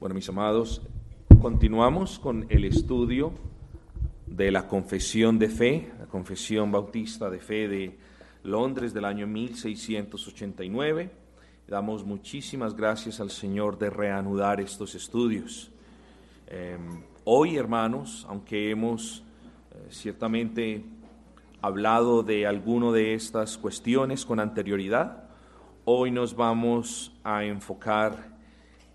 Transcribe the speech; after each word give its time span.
Bueno, 0.00 0.14
mis 0.14 0.30
amados, 0.30 0.80
continuamos 1.42 2.18
con 2.18 2.46
el 2.48 2.64
estudio 2.64 3.34
de 4.26 4.50
la 4.50 4.66
confesión 4.66 5.38
de 5.38 5.50
fe, 5.50 5.92
la 5.98 6.06
confesión 6.06 6.72
bautista 6.72 7.28
de 7.28 7.38
fe 7.38 7.68
de 7.68 7.98
Londres 8.42 8.94
del 8.94 9.04
año 9.04 9.26
1689. 9.26 11.10
Damos 11.68 12.06
muchísimas 12.06 12.74
gracias 12.74 13.20
al 13.20 13.30
Señor 13.30 13.76
de 13.76 13.90
reanudar 13.90 14.58
estos 14.62 14.94
estudios. 14.94 15.70
Em, 16.46 17.02
hoy, 17.24 17.58
hermanos, 17.58 18.24
aunque 18.26 18.70
hemos 18.70 19.22
eh, 19.70 19.88
ciertamente 19.90 20.82
hablado 21.60 22.22
de 22.22 22.46
alguno 22.46 22.90
de 22.90 23.12
estas 23.12 23.58
cuestiones 23.58 24.24
con 24.24 24.40
anterioridad, 24.40 25.24
hoy 25.84 26.10
nos 26.10 26.34
vamos 26.34 27.12
a 27.22 27.44
enfocar 27.44 28.34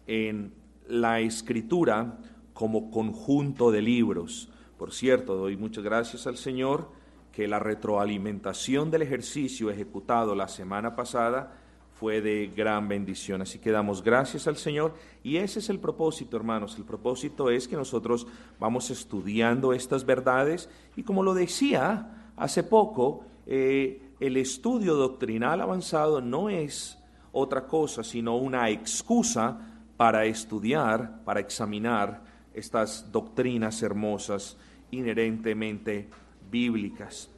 en 0.07 0.64
la 0.87 1.19
escritura 1.19 2.17
como 2.53 2.89
conjunto 2.91 3.71
de 3.71 3.81
libros. 3.81 4.49
Por 4.77 4.93
cierto, 4.93 5.35
doy 5.35 5.57
muchas 5.57 5.83
gracias 5.83 6.27
al 6.27 6.37
Señor 6.37 6.89
que 7.31 7.47
la 7.47 7.59
retroalimentación 7.59 8.91
del 8.91 9.01
ejercicio 9.01 9.69
ejecutado 9.69 10.35
la 10.35 10.47
semana 10.47 10.95
pasada 10.95 11.59
fue 11.95 12.21
de 12.21 12.47
gran 12.47 12.87
bendición. 12.87 13.41
Así 13.41 13.59
que 13.59 13.71
damos 13.71 14.03
gracias 14.03 14.47
al 14.47 14.57
Señor 14.57 14.93
y 15.23 15.37
ese 15.37 15.59
es 15.59 15.69
el 15.69 15.79
propósito, 15.79 16.37
hermanos. 16.37 16.77
El 16.77 16.83
propósito 16.83 17.49
es 17.49 17.67
que 17.67 17.75
nosotros 17.75 18.27
vamos 18.59 18.89
estudiando 18.89 19.73
estas 19.73 20.05
verdades 20.05 20.69
y 20.95 21.03
como 21.03 21.23
lo 21.23 21.33
decía 21.33 22.31
hace 22.37 22.63
poco, 22.63 23.25
eh, 23.45 24.01
el 24.19 24.37
estudio 24.37 24.95
doctrinal 24.95 25.61
avanzado 25.61 26.21
no 26.21 26.49
es 26.49 26.97
otra 27.31 27.67
cosa 27.67 28.03
sino 28.03 28.37
una 28.37 28.69
excusa 28.69 29.74
para 29.97 30.25
estudiar, 30.25 31.23
para 31.23 31.39
examinar 31.39 32.23
estas 32.53 33.11
doctrinas 33.11 33.81
hermosas 33.81 34.57
inherentemente 34.91 36.09
bíblicas. 36.49 37.29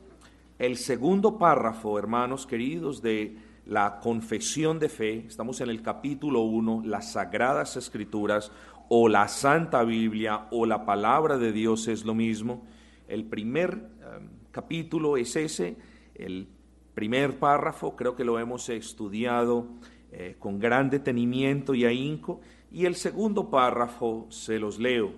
El 0.60 0.78
segundo 0.78 1.38
párrafo, 1.38 2.00
hermanos 2.00 2.48
queridos, 2.48 3.02
de 3.02 3.38
la 3.66 4.00
confesión 4.00 4.80
de 4.80 4.90
fe, 4.90 5.26
estamos 5.28 5.62
en 5.62 5.70
el 5.70 5.82
capítulo 5.82 6.42
1, 6.42 6.84
las 6.86 7.12
sagradas 7.12 7.76
escrituras 7.76 8.52
o 8.90 9.10
la 9.10 9.28
Santa 9.28 9.84
Biblia 9.84 10.48
o 10.52 10.66
la 10.66 10.86
palabra 10.86 11.38
de 11.38 11.52
Dios 11.52 11.88
es 11.88 12.06
lo 12.06 12.16
mismo. 12.16 12.66
El 13.08 13.26
primer 13.26 13.76
um, 13.76 14.30
capítulo 14.52 15.18
es 15.18 15.36
ese, 15.36 15.78
el 16.16 16.48
primer 16.94 17.38
párrafo, 17.38 17.96
creo 17.96 18.16
que 18.16 18.24
lo 18.24 18.40
hemos 18.40 18.70
estudiado 18.70 19.68
eh, 20.12 20.36
con 20.40 20.60
gran 20.60 20.90
detenimiento 20.90 21.74
y 21.74 21.86
ahínco. 21.86 22.42
Y 22.72 22.86
el 22.86 22.96
segundo 22.96 23.50
párrafo 23.50 24.28
se 24.30 24.60
los 24.60 24.80
leo. 24.80 25.12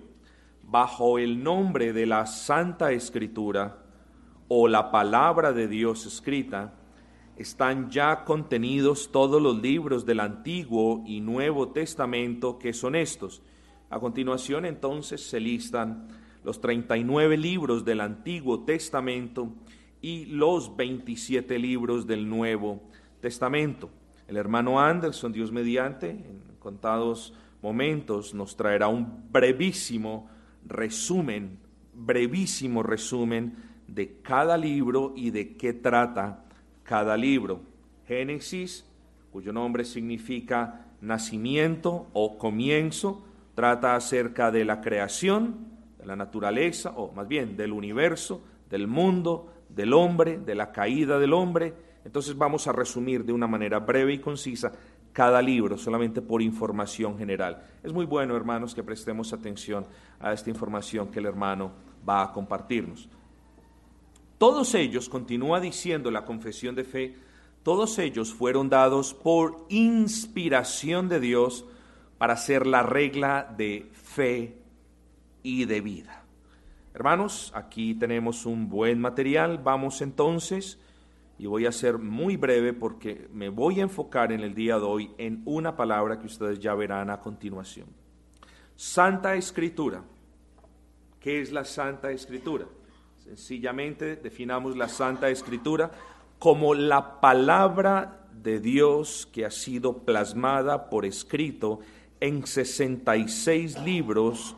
Bajo 0.62 1.18
el 1.18 1.42
nombre 1.42 1.92
de 1.92 2.06
la 2.06 2.26
Santa 2.26 2.92
Escritura 2.92 3.78
o 4.48 4.68
la 4.68 4.90
palabra 4.90 5.52
de 5.52 5.68
Dios 5.68 6.06
escrita, 6.06 6.74
están 7.36 7.90
ya 7.90 8.24
contenidos 8.24 9.10
todos 9.10 9.40
los 9.40 9.60
libros 9.62 10.04
del 10.04 10.20
Antiguo 10.20 11.02
y 11.06 11.20
Nuevo 11.20 11.70
Testamento 11.70 12.58
que 12.58 12.72
son 12.72 12.94
estos. 12.94 13.42
A 13.88 13.98
continuación 13.98 14.66
entonces 14.66 15.22
se 15.22 15.40
listan 15.40 16.08
los 16.44 16.60
39 16.60 17.36
libros 17.36 17.84
del 17.84 18.00
Antiguo 18.00 18.64
Testamento 18.64 19.48
y 20.02 20.26
los 20.26 20.76
27 20.76 21.58
libros 21.58 22.06
del 22.06 22.28
Nuevo 22.28 22.82
Testamento. 23.20 23.90
El 24.30 24.36
hermano 24.36 24.78
Anderson, 24.80 25.32
Dios 25.32 25.50
mediante, 25.50 26.10
en 26.10 26.40
contados 26.60 27.34
momentos 27.62 28.32
nos 28.32 28.54
traerá 28.56 28.86
un 28.86 29.24
brevísimo 29.28 30.30
resumen, 30.64 31.58
brevísimo 31.92 32.84
resumen 32.84 33.56
de 33.88 34.20
cada 34.22 34.56
libro 34.56 35.14
y 35.16 35.30
de 35.30 35.56
qué 35.56 35.72
trata 35.72 36.44
cada 36.84 37.16
libro. 37.16 37.62
Génesis, 38.06 38.86
cuyo 39.32 39.52
nombre 39.52 39.84
significa 39.84 40.86
nacimiento 41.00 42.06
o 42.12 42.38
comienzo, 42.38 43.24
trata 43.56 43.96
acerca 43.96 44.52
de 44.52 44.64
la 44.64 44.80
creación, 44.80 45.56
de 45.98 46.06
la 46.06 46.14
naturaleza, 46.14 46.92
o 46.94 47.10
más 47.10 47.26
bien 47.26 47.56
del 47.56 47.72
universo, 47.72 48.44
del 48.70 48.86
mundo, 48.86 49.52
del 49.68 49.92
hombre, 49.92 50.38
de 50.38 50.54
la 50.54 50.70
caída 50.70 51.18
del 51.18 51.32
hombre, 51.32 51.89
entonces 52.04 52.36
vamos 52.36 52.66
a 52.66 52.72
resumir 52.72 53.24
de 53.24 53.32
una 53.32 53.46
manera 53.46 53.78
breve 53.78 54.14
y 54.14 54.18
concisa 54.18 54.72
cada 55.12 55.42
libro, 55.42 55.76
solamente 55.76 56.22
por 56.22 56.40
información 56.40 57.18
general. 57.18 57.62
Es 57.82 57.92
muy 57.92 58.06
bueno, 58.06 58.36
hermanos, 58.36 58.74
que 58.74 58.82
prestemos 58.82 59.32
atención 59.32 59.86
a 60.18 60.32
esta 60.32 60.50
información 60.50 61.08
que 61.08 61.18
el 61.18 61.26
hermano 61.26 61.72
va 62.08 62.22
a 62.22 62.32
compartirnos. 62.32 63.08
Todos 64.38 64.74
ellos, 64.74 65.08
continúa 65.08 65.60
diciendo 65.60 66.10
la 66.10 66.24
confesión 66.24 66.74
de 66.74 66.84
fe, 66.84 67.16
todos 67.62 67.98
ellos 67.98 68.32
fueron 68.32 68.70
dados 68.70 69.12
por 69.12 69.66
inspiración 69.68 71.08
de 71.08 71.20
Dios 71.20 71.66
para 72.16 72.36
ser 72.36 72.66
la 72.66 72.82
regla 72.82 73.54
de 73.56 73.90
fe 73.92 74.56
y 75.42 75.66
de 75.66 75.80
vida. 75.80 76.24
Hermanos, 76.94 77.52
aquí 77.54 77.94
tenemos 77.94 78.46
un 78.46 78.68
buen 78.68 79.00
material. 79.00 79.58
Vamos 79.58 80.00
entonces 80.00 80.78
y 81.40 81.46
voy 81.46 81.64
a 81.64 81.72
ser 81.72 81.96
muy 81.96 82.36
breve 82.36 82.74
porque 82.74 83.26
me 83.32 83.48
voy 83.48 83.80
a 83.80 83.84
enfocar 83.84 84.30
en 84.30 84.40
el 84.40 84.54
día 84.54 84.76
de 84.76 84.84
hoy 84.84 85.10
en 85.16 85.40
una 85.46 85.74
palabra 85.74 86.18
que 86.18 86.26
ustedes 86.26 86.60
ya 86.60 86.74
verán 86.74 87.08
a 87.08 87.18
continuación. 87.18 87.86
Santa 88.76 89.34
Escritura. 89.34 90.02
¿Qué 91.18 91.40
es 91.40 91.50
la 91.50 91.64
Santa 91.64 92.10
Escritura? 92.10 92.66
Sencillamente 93.24 94.16
definamos 94.16 94.76
la 94.76 94.86
Santa 94.86 95.30
Escritura 95.30 95.90
como 96.38 96.74
la 96.74 97.22
palabra 97.22 98.26
de 98.34 98.60
Dios 98.60 99.26
que 99.32 99.46
ha 99.46 99.50
sido 99.50 100.04
plasmada 100.04 100.90
por 100.90 101.06
escrito 101.06 101.80
en 102.20 102.46
66 102.46 103.80
libros 103.82 104.56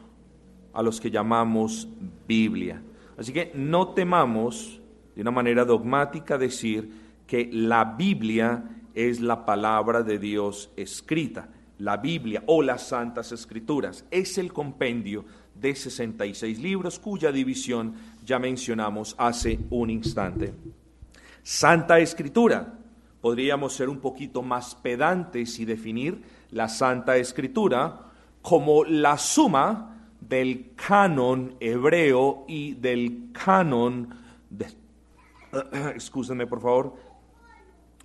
a 0.72 0.82
los 0.82 1.00
que 1.00 1.12
llamamos 1.12 1.86
Biblia. 2.26 2.82
Así 3.16 3.32
que 3.32 3.52
no 3.54 3.90
temamos 3.90 4.81
de 5.14 5.22
una 5.22 5.30
manera 5.30 5.64
dogmática 5.64 6.38
decir 6.38 6.90
que 7.26 7.48
la 7.52 7.84
Biblia 7.84 8.64
es 8.94 9.20
la 9.20 9.44
palabra 9.44 10.02
de 10.02 10.18
Dios 10.18 10.70
escrita. 10.76 11.48
La 11.78 11.96
Biblia 11.96 12.44
o 12.46 12.62
las 12.62 12.88
Santas 12.88 13.32
Escrituras 13.32 14.04
es 14.10 14.38
el 14.38 14.52
compendio 14.52 15.24
de 15.54 15.74
66 15.74 16.58
libros 16.60 16.98
cuya 16.98 17.32
división 17.32 17.94
ya 18.24 18.38
mencionamos 18.38 19.14
hace 19.18 19.58
un 19.70 19.90
instante. 19.90 20.54
Santa 21.42 21.98
Escritura. 21.98 22.78
Podríamos 23.20 23.72
ser 23.74 23.88
un 23.88 24.00
poquito 24.00 24.42
más 24.42 24.74
pedantes 24.74 25.60
y 25.60 25.64
definir 25.64 26.22
la 26.50 26.68
Santa 26.68 27.16
Escritura 27.16 28.10
como 28.42 28.84
la 28.84 29.16
suma 29.16 30.10
del 30.20 30.72
canon 30.74 31.54
hebreo 31.60 32.44
y 32.48 32.74
del 32.74 33.28
canon 33.32 34.08
de, 34.50 34.66
Excúsenme, 35.94 36.46
por 36.46 36.60
favor. 36.60 36.96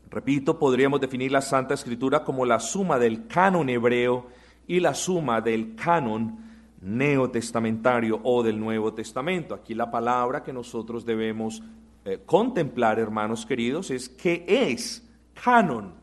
Repito, 0.09 0.57
podríamos 0.57 1.01
definir 1.01 1.31
la 1.31 1.41
Santa 1.41 1.73
Escritura 1.73 2.23
como 2.23 2.45
la 2.45 2.59
suma 2.59 2.97
del 2.99 3.27
canon 3.27 3.69
hebreo 3.69 4.27
y 4.67 4.79
la 4.79 4.93
suma 4.93 5.41
del 5.41 5.75
canon 5.75 6.45
neotestamentario 6.81 8.19
o 8.23 8.43
del 8.43 8.59
Nuevo 8.59 8.93
Testamento. 8.93 9.55
Aquí 9.55 9.73
la 9.73 9.91
palabra 9.91 10.43
que 10.43 10.53
nosotros 10.53 11.05
debemos 11.05 11.61
eh, 12.05 12.21
contemplar, 12.25 12.99
hermanos 12.99 13.45
queridos, 13.45 13.91
es 13.91 14.07
qué 14.07 14.45
es 14.47 15.05
canon. 15.33 15.93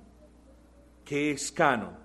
¿Qué 1.04 1.30
es 1.30 1.52
canon? 1.52 2.03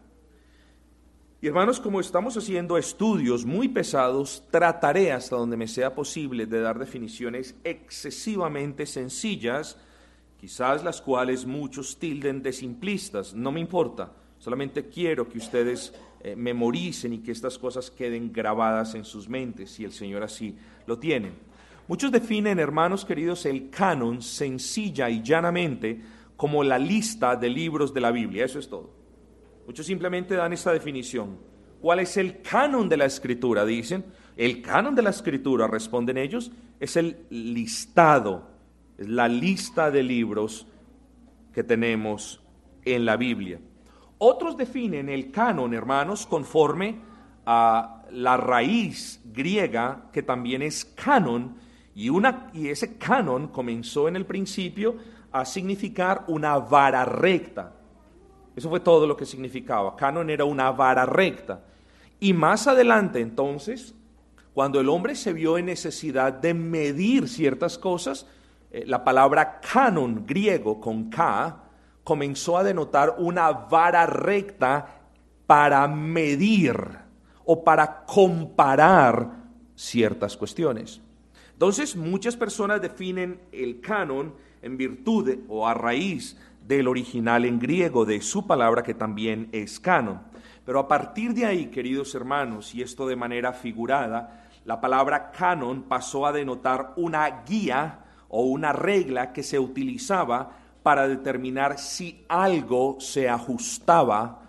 Y 1.42 1.48
hermanos, 1.48 1.80
como 1.80 2.02
estamos 2.02 2.36
haciendo 2.36 2.78
estudios 2.78 3.46
muy 3.46 3.70
pesados, 3.70 4.44
trataré 4.52 5.14
hasta 5.14 5.38
donde 5.38 5.56
me 5.56 5.70
sea 5.70 5.96
posible 5.96 6.46
de 6.46 6.60
dar 6.60 6.78
definiciones 6.78 7.56
excesivamente 7.64 8.86
sencillas, 8.86 9.78
quizás 10.38 10.84
las 10.84 11.00
cuales 11.00 11.46
muchos 11.46 11.98
tilden 11.98 12.42
de 12.42 12.52
simplistas, 12.52 13.34
no 13.34 13.54
me 13.54 13.62
importa, 13.62 14.12
solamente 14.38 14.90
quiero 14.90 15.30
que 15.30 15.38
ustedes 15.38 15.94
eh, 16.20 16.36
memoricen 16.36 17.14
y 17.14 17.20
que 17.20 17.32
estas 17.32 17.58
cosas 17.58 17.90
queden 17.90 18.34
grabadas 18.34 18.94
en 18.96 19.06
sus 19.06 19.30
mentes, 19.30 19.72
si 19.72 19.86
el 19.86 19.94
Señor 19.94 20.24
así 20.24 20.58
lo 20.88 21.00
tiene. 21.00 21.32
Muchos 21.88 22.12
definen, 22.12 22.60
hermanos 22.60 23.06
queridos, 23.06 23.46
el 23.46 23.70
canon 23.70 24.22
sencilla 24.22 25.10
y 25.10 25.24
llanamente 25.24 26.02
como 26.36 26.66
la 26.66 26.78
lista 26.78 27.38
de 27.38 27.48
libros 27.48 27.94
de 27.94 28.02
la 28.02 28.12
Biblia, 28.12 28.44
eso 28.44 28.60
es 28.60 28.68
todo. 28.68 28.99
Muchos 29.70 29.86
simplemente 29.86 30.34
dan 30.34 30.52
esta 30.52 30.74
definición. 30.74 31.38
¿Cuál 31.80 32.00
es 32.00 32.18
el 32.18 32.42
canon 32.42 32.90
de 32.90 32.98
la 32.98 33.06
escritura? 33.06 33.66
Dicen. 33.66 34.04
El 34.36 34.64
canon 34.64 34.96
de 34.96 35.04
la 35.04 35.12
escritura, 35.12 35.68
responden 35.68 36.18
ellos, 36.18 36.52
es 36.80 36.98
el 36.98 37.28
listado, 37.30 38.50
es 38.98 39.08
la 39.08 39.28
lista 39.28 39.92
de 39.92 40.02
libros 40.02 40.66
que 41.54 41.64
tenemos 41.64 42.42
en 42.84 43.06
la 43.06 43.16
Biblia. 43.16 43.60
Otros 44.18 44.58
definen 44.58 45.08
el 45.08 45.30
canon, 45.30 45.76
hermanos, 45.76 46.26
conforme 46.26 47.02
a 47.46 48.06
la 48.10 48.38
raíz 48.38 49.22
griega 49.24 50.10
que 50.12 50.24
también 50.24 50.64
es 50.64 50.84
canon, 50.84 51.58
y, 51.94 52.10
una, 52.10 52.50
y 52.56 52.70
ese 52.70 52.98
canon 52.98 53.50
comenzó 53.50 54.08
en 54.08 54.16
el 54.16 54.26
principio 54.26 54.96
a 55.32 55.46
significar 55.46 56.24
una 56.28 56.58
vara 56.58 57.06
recta. 57.06 57.76
Eso 58.60 58.68
fue 58.68 58.82
todo 58.82 59.08
lo 59.08 59.16
que 59.16 59.26
significaba. 59.26 59.96
Canon 59.96 60.30
era 60.30 60.44
una 60.44 60.70
vara 60.74 61.06
recta. 61.06 61.62
Y 62.20 62.34
más 62.34 62.68
adelante 62.68 63.22
entonces, 63.22 63.96
cuando 64.54 64.82
el 64.82 64.90
hombre 64.90 65.16
se 65.16 65.32
vio 65.32 65.58
en 65.58 65.68
necesidad 65.68 66.34
de 66.34 66.54
medir 66.54 67.30
ciertas 67.30 67.78
cosas, 67.78 68.28
eh, 68.70 68.84
la 68.86 69.02
palabra 69.02 69.62
canon 69.62 70.26
griego 70.26 70.82
con 70.82 71.10
K 71.10 71.58
comenzó 72.04 72.58
a 72.58 72.66
denotar 72.66 73.16
una 73.20 73.50
vara 73.50 74.06
recta 74.06 75.04
para 75.48 75.88
medir 75.88 76.76
o 77.46 77.64
para 77.64 78.04
comparar 78.04 79.38
ciertas 79.74 80.36
cuestiones. 80.36 81.00
Entonces, 81.54 81.96
muchas 81.96 82.36
personas 82.36 82.82
definen 82.82 83.40
el 83.54 83.80
canon 83.80 84.34
en 84.62 84.76
virtud 84.76 85.34
o 85.48 85.66
a 85.66 85.74
raíz 85.74 86.36
del 86.70 86.88
original 86.88 87.46
en 87.46 87.58
griego 87.58 88.06
de 88.06 88.22
su 88.22 88.46
palabra 88.46 88.84
que 88.84 88.94
también 88.94 89.50
es 89.52 89.80
canon. 89.80 90.22
Pero 90.64 90.78
a 90.78 90.88
partir 90.88 91.34
de 91.34 91.48
ahí, 91.48 91.66
queridos 91.66 92.14
hermanos, 92.14 92.76
y 92.76 92.84
esto 92.84 93.08
de 93.08 93.16
manera 93.16 93.54
figurada, 93.54 94.46
la 94.66 94.80
palabra 94.80 95.32
canon 95.32 95.82
pasó 95.82 96.28
a 96.28 96.32
denotar 96.32 96.94
una 96.96 97.42
guía 97.42 98.06
o 98.28 98.44
una 98.44 98.72
regla 98.72 99.34
que 99.34 99.42
se 99.42 99.58
utilizaba 99.58 100.52
para 100.84 101.08
determinar 101.08 101.80
si 101.80 102.24
algo 102.30 102.98
se 103.00 103.28
ajustaba 103.28 104.44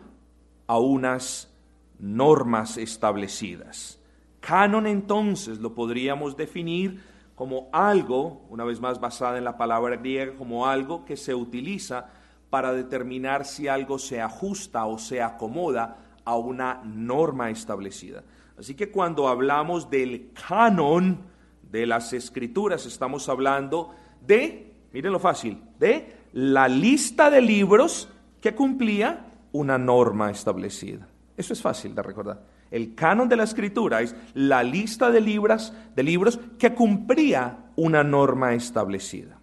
a 0.67 0.78
unas 0.78 1.50
normas 1.99 2.76
establecidas. 2.76 3.99
Canon 4.40 4.87
entonces 4.87 5.58
lo 5.58 5.75
podríamos 5.75 6.37
definir 6.37 7.00
como 7.40 7.70
algo, 7.72 8.44
una 8.50 8.64
vez 8.64 8.82
más 8.82 9.00
basada 9.00 9.38
en 9.38 9.44
la 9.44 9.56
palabra 9.56 9.96
griega, 9.96 10.34
como 10.37 10.66
algo 10.66 11.06
que 11.06 11.16
se 11.16 11.34
utiliza 11.34 12.10
para 12.50 12.75
determinar 12.75 13.46
si 13.46 13.66
algo 13.66 13.98
se 13.98 14.20
ajusta 14.20 14.84
o 14.84 14.98
se 14.98 15.22
acomoda 15.22 15.96
a 16.26 16.37
una 16.37 16.82
norma 16.84 17.48
establecida. 17.48 18.25
Así 18.58 18.75
que 18.75 18.90
cuando 18.90 19.26
hablamos 19.26 19.88
del 19.88 20.32
canon 20.34 21.19
de 21.62 21.87
las 21.87 22.12
escrituras, 22.12 22.84
estamos 22.84 23.26
hablando 23.31 23.94
de, 24.20 24.75
miren 24.93 25.10
lo 25.10 25.19
fácil, 25.19 25.62
de 25.78 26.14
la 26.34 26.69
lista 26.69 27.31
de 27.31 27.40
libros 27.40 28.10
que 28.43 28.54
cumplía 28.54 29.31
una 29.52 29.78
norma 29.78 30.31
establecida. 30.31 31.08
Eso 31.38 31.54
es 31.54 31.62
fácil 31.62 31.94
de 31.94 32.02
recordar. 32.02 32.43
El 32.70 32.94
canon 32.94 33.28
de 33.28 33.37
la 33.37 33.44
escritura 33.44 34.00
es 34.00 34.14
la 34.34 34.62
lista 34.62 35.11
de 35.11 35.20
libros, 35.20 35.72
de 35.94 36.02
libros 36.02 36.38
que 36.58 36.75
cumplía 36.75 37.70
una 37.76 38.05
norma 38.05 38.55
establecida. 38.55 39.38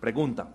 Pregunta. 0.00 0.48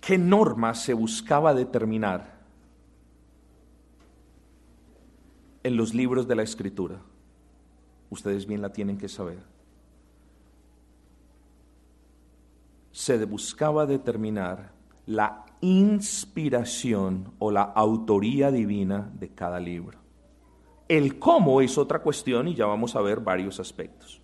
¿Qué 0.00 0.18
norma 0.18 0.74
se 0.74 0.92
buscaba 0.92 1.54
determinar 1.54 2.34
en 5.62 5.76
los 5.76 5.94
libros 5.94 6.28
de 6.28 6.34
la 6.34 6.42
escritura? 6.42 7.00
Ustedes 8.10 8.46
bien 8.46 8.60
la 8.60 8.70
tienen 8.70 8.98
que 8.98 9.08
saber. 9.08 9.53
Se 12.94 13.24
buscaba 13.24 13.86
determinar 13.86 14.70
la 15.06 15.44
inspiración 15.60 17.32
o 17.40 17.50
la 17.50 17.62
autoría 17.62 18.52
divina 18.52 19.10
de 19.14 19.30
cada 19.30 19.58
libro. 19.58 19.98
El 20.86 21.18
cómo 21.18 21.60
es 21.60 21.76
otra 21.76 21.98
cuestión 21.98 22.46
y 22.46 22.54
ya 22.54 22.66
vamos 22.66 22.94
a 22.94 23.00
ver 23.00 23.18
varios 23.18 23.58
aspectos. 23.58 24.22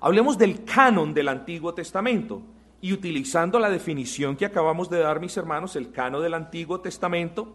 Hablemos 0.00 0.38
del 0.38 0.64
canon 0.64 1.12
del 1.12 1.28
Antiguo 1.28 1.74
Testamento 1.74 2.40
y 2.80 2.94
utilizando 2.94 3.58
la 3.58 3.68
definición 3.68 4.36
que 4.36 4.46
acabamos 4.46 4.88
de 4.88 5.00
dar, 5.00 5.20
mis 5.20 5.36
hermanos, 5.36 5.76
el 5.76 5.90
canon 5.92 6.22
del 6.22 6.32
Antiguo 6.32 6.80
Testamento, 6.80 7.54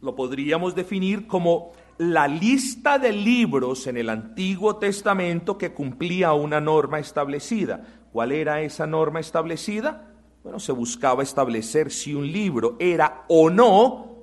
lo 0.00 0.14
podríamos 0.14 0.74
definir 0.74 1.26
como 1.26 1.72
la 1.98 2.28
lista 2.28 2.98
de 2.98 3.12
libros 3.12 3.86
en 3.86 3.96
el 3.96 4.10
Antiguo 4.10 4.76
Testamento 4.76 5.56
que 5.56 5.72
cumplía 5.72 6.32
una 6.32 6.60
norma 6.60 6.98
establecida. 6.98 7.86
¿Cuál 8.12 8.32
era 8.32 8.60
esa 8.60 8.86
norma 8.86 9.20
establecida? 9.20 10.12
Bueno, 10.42 10.60
se 10.60 10.72
buscaba 10.72 11.22
establecer 11.22 11.90
si 11.90 12.14
un 12.14 12.30
libro 12.30 12.76
era 12.78 13.24
o 13.28 13.50
no 13.50 14.16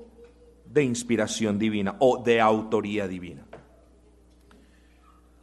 de 0.65 0.83
inspiración 0.83 1.59
divina 1.59 1.95
o 1.99 2.21
de 2.23 2.39
autoría 2.41 3.07
divina. 3.07 3.45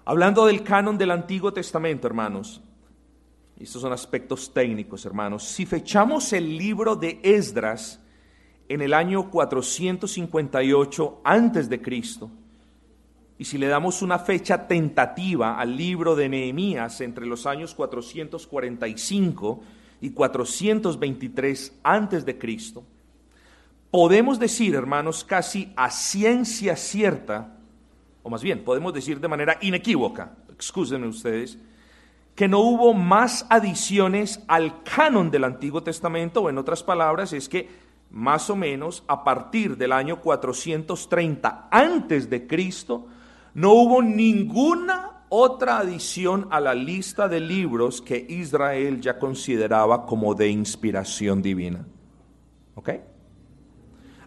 Hablando 0.04 0.46
del 0.46 0.62
canon 0.62 0.98
del 0.98 1.10
Antiguo 1.10 1.52
Testamento, 1.52 2.06
hermanos, 2.06 2.62
estos 3.58 3.82
son 3.82 3.92
aspectos 3.92 4.52
técnicos, 4.54 5.04
hermanos. 5.04 5.44
Si 5.44 5.66
fechamos 5.66 6.32
el 6.32 6.56
libro 6.56 6.96
de 6.96 7.20
Esdras 7.22 8.00
en 8.70 8.80
el 8.80 8.94
año 8.94 9.30
458 9.30 11.20
antes 11.24 11.68
de 11.68 11.82
Cristo, 11.82 12.30
y 13.36 13.44
si 13.44 13.58
le 13.58 13.66
damos 13.66 14.00
una 14.00 14.18
fecha 14.18 14.66
tentativa 14.66 15.58
al 15.58 15.76
libro 15.76 16.14
de 16.14 16.28
Nehemías 16.28 17.00
entre 17.00 17.26
los 17.26 17.46
años 17.46 17.74
445 17.74 19.60
y 20.00 20.10
423 20.10 21.80
antes 21.82 22.24
de 22.24 22.38
Cristo, 22.38 22.84
podemos 23.90 24.38
decir, 24.38 24.74
hermanos, 24.76 25.24
casi 25.24 25.72
a 25.74 25.90
ciencia 25.90 26.76
cierta 26.76 27.56
o 28.22 28.30
más 28.30 28.42
bien 28.42 28.62
podemos 28.64 28.92
decir 28.92 29.20
de 29.20 29.28
manera 29.28 29.58
inequívoca, 29.60 30.36
excúsenme 30.52 31.08
ustedes, 31.08 31.58
que 32.34 32.48
no 32.48 32.60
hubo 32.60 32.94
más 32.94 33.46
adiciones 33.50 34.42
al 34.46 34.82
canon 34.82 35.30
del 35.30 35.44
Antiguo 35.44 35.82
Testamento, 35.82 36.42
o 36.42 36.50
en 36.50 36.58
otras 36.58 36.82
palabras, 36.82 37.32
es 37.32 37.48
que 37.48 37.89
más 38.10 38.50
o 38.50 38.56
menos 38.56 39.04
a 39.06 39.24
partir 39.24 39.76
del 39.76 39.92
año 39.92 40.20
430 40.20 41.68
antes 41.70 42.28
de 42.28 42.46
Cristo, 42.46 43.06
no 43.54 43.72
hubo 43.72 44.02
ninguna 44.02 45.24
otra 45.28 45.78
adición 45.78 46.48
a 46.50 46.60
la 46.60 46.74
lista 46.74 47.28
de 47.28 47.40
libros 47.40 48.00
que 48.02 48.26
Israel 48.28 49.00
ya 49.00 49.18
consideraba 49.18 50.06
como 50.06 50.34
de 50.34 50.48
inspiración 50.48 51.40
divina. 51.40 51.86
¿Ok? 52.74 52.90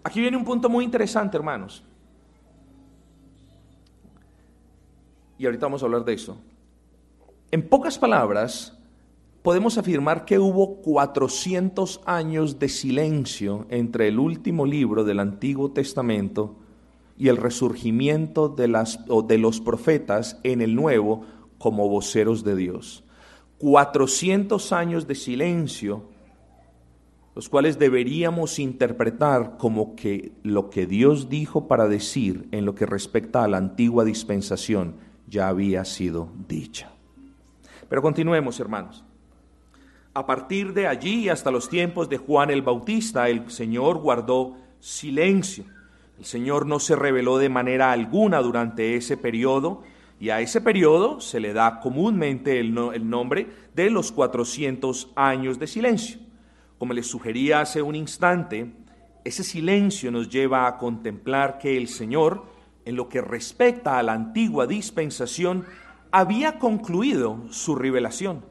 Aquí 0.03 0.21
viene 0.21 0.37
un 0.37 0.45
punto 0.45 0.69
muy 0.69 0.85
interesante, 0.85 1.37
hermanos. 1.37 1.83
y 5.43 5.45
ahorita 5.45 5.65
vamos 5.65 5.81
a 5.81 5.85
hablar 5.87 6.05
de 6.05 6.13
eso. 6.13 6.37
En 7.51 7.67
pocas 7.67 7.97
palabras, 7.97 8.77
podemos 9.43 9.77
afirmar 9.77 10.25
que 10.25 10.39
hubo 10.39 10.81
400 10.81 12.01
años 12.05 12.59
de 12.59 12.69
silencio 12.69 13.67
entre 13.69 14.07
el 14.07 14.17
último 14.17 14.65
libro 14.65 15.03
del 15.03 15.19
Antiguo 15.19 15.71
Testamento 15.71 16.55
y 17.17 17.27
el 17.27 17.37
resurgimiento 17.37 18.47
de, 18.47 18.69
las, 18.69 18.99
de 19.27 19.37
los 19.37 19.59
profetas 19.59 20.39
en 20.43 20.61
el 20.61 20.75
Nuevo 20.75 21.25
como 21.57 21.89
voceros 21.89 22.43
de 22.43 22.55
Dios. 22.55 23.03
400 23.57 24.71
años 24.71 25.07
de 25.07 25.15
silencio, 25.15 26.03
los 27.35 27.49
cuales 27.49 27.77
deberíamos 27.77 28.59
interpretar 28.59 29.57
como 29.57 29.95
que 29.95 30.31
lo 30.43 30.69
que 30.69 30.85
Dios 30.85 31.29
dijo 31.29 31.67
para 31.67 31.87
decir 31.89 32.47
en 32.51 32.65
lo 32.65 32.75
que 32.75 32.85
respecta 32.85 33.43
a 33.43 33.47
la 33.49 33.57
antigua 33.57 34.05
dispensación 34.05 34.95
ya 35.27 35.49
había 35.49 35.83
sido 35.83 36.29
dicha. 36.47 36.91
Pero 37.89 38.01
continuemos, 38.01 38.59
hermanos. 38.59 39.03
A 40.13 40.25
partir 40.25 40.73
de 40.73 40.87
allí 40.87 41.29
hasta 41.29 41.51
los 41.51 41.69
tiempos 41.69 42.09
de 42.09 42.17
Juan 42.17 42.51
el 42.51 42.61
Bautista, 42.61 43.29
el 43.29 43.49
Señor 43.49 43.97
guardó 43.97 44.57
silencio. 44.79 45.65
El 46.19 46.25
Señor 46.25 46.65
no 46.65 46.79
se 46.79 46.95
reveló 46.95 47.37
de 47.37 47.49
manera 47.49 47.91
alguna 47.91 48.39
durante 48.41 48.95
ese 48.95 49.17
periodo 49.17 49.81
y 50.19 50.29
a 50.29 50.39
ese 50.39 50.61
periodo 50.61 51.19
se 51.19 51.39
le 51.39 51.53
da 51.53 51.79
comúnmente 51.79 52.59
el, 52.59 52.77
el 52.93 53.09
nombre 53.09 53.47
de 53.73 53.89
los 53.89 54.11
400 54.11 55.11
años 55.15 55.57
de 55.57 55.67
silencio. 55.67 56.19
Como 56.77 56.93
les 56.93 57.07
sugería 57.07 57.61
hace 57.61 57.81
un 57.81 57.95
instante, 57.95 58.71
ese 59.23 59.43
silencio 59.43 60.11
nos 60.11 60.29
lleva 60.29 60.67
a 60.67 60.77
contemplar 60.77 61.57
que 61.57 61.75
el 61.75 61.87
Señor 61.87 62.53
en 62.85 62.95
lo 62.95 63.09
que 63.09 63.21
respecta 63.21 63.97
a 63.97 64.03
la 64.03 64.13
antigua 64.13 64.67
dispensación, 64.67 65.65
había 66.11 66.59
concluido 66.59 67.39
su 67.49 67.75
revelación. 67.75 68.45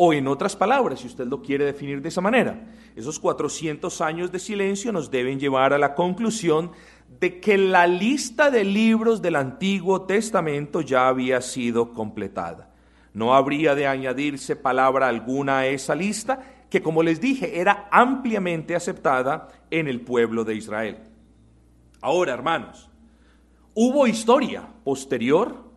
O 0.00 0.12
en 0.12 0.28
otras 0.28 0.54
palabras, 0.54 1.00
si 1.00 1.08
usted 1.08 1.26
lo 1.26 1.42
quiere 1.42 1.64
definir 1.64 2.00
de 2.00 2.08
esa 2.08 2.20
manera, 2.20 2.68
esos 2.94 3.18
400 3.18 4.00
años 4.00 4.30
de 4.30 4.38
silencio 4.38 4.92
nos 4.92 5.10
deben 5.10 5.40
llevar 5.40 5.72
a 5.72 5.78
la 5.78 5.96
conclusión 5.96 6.70
de 7.18 7.40
que 7.40 7.58
la 7.58 7.88
lista 7.88 8.48
de 8.52 8.62
libros 8.62 9.20
del 9.22 9.34
Antiguo 9.34 10.02
Testamento 10.02 10.82
ya 10.82 11.08
había 11.08 11.40
sido 11.40 11.92
completada. 11.94 12.70
No 13.12 13.34
habría 13.34 13.74
de 13.74 13.88
añadirse 13.88 14.54
palabra 14.54 15.08
alguna 15.08 15.58
a 15.58 15.66
esa 15.66 15.96
lista, 15.96 16.44
que 16.70 16.80
como 16.80 17.02
les 17.02 17.20
dije, 17.20 17.58
era 17.58 17.88
ampliamente 17.90 18.76
aceptada 18.76 19.48
en 19.68 19.88
el 19.88 20.02
pueblo 20.02 20.44
de 20.44 20.54
Israel. 20.54 20.98
Ahora, 22.00 22.34
hermanos, 22.34 22.88
hubo 23.74 24.06
historia 24.06 24.62
posterior 24.84 25.67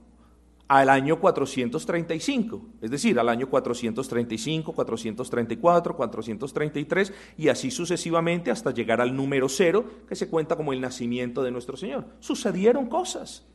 al 0.71 0.87
año 0.87 1.19
435, 1.19 2.61
es 2.81 2.89
decir, 2.89 3.19
al 3.19 3.27
año 3.27 3.49
435, 3.49 4.71
434, 4.71 5.97
433 5.97 7.13
y 7.37 7.49
así 7.49 7.69
sucesivamente 7.71 8.51
hasta 8.51 8.71
llegar 8.71 9.01
al 9.01 9.13
número 9.13 9.49
cero 9.49 9.83
que 10.07 10.15
se 10.15 10.29
cuenta 10.29 10.55
como 10.55 10.71
el 10.71 10.79
nacimiento 10.79 11.43
de 11.43 11.51
nuestro 11.51 11.75
Señor. 11.75 12.05
Sucedieron 12.21 12.87
cosas. 12.87 13.45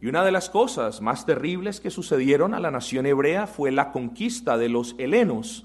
Y 0.00 0.08
una 0.08 0.24
de 0.24 0.32
las 0.32 0.50
cosas 0.50 1.00
más 1.00 1.24
terribles 1.26 1.78
que 1.78 1.90
sucedieron 1.90 2.52
a 2.52 2.58
la 2.58 2.72
nación 2.72 3.06
hebrea 3.06 3.46
fue 3.46 3.70
la 3.70 3.92
conquista 3.92 4.58
de 4.58 4.68
los 4.68 4.96
helenos. 4.98 5.64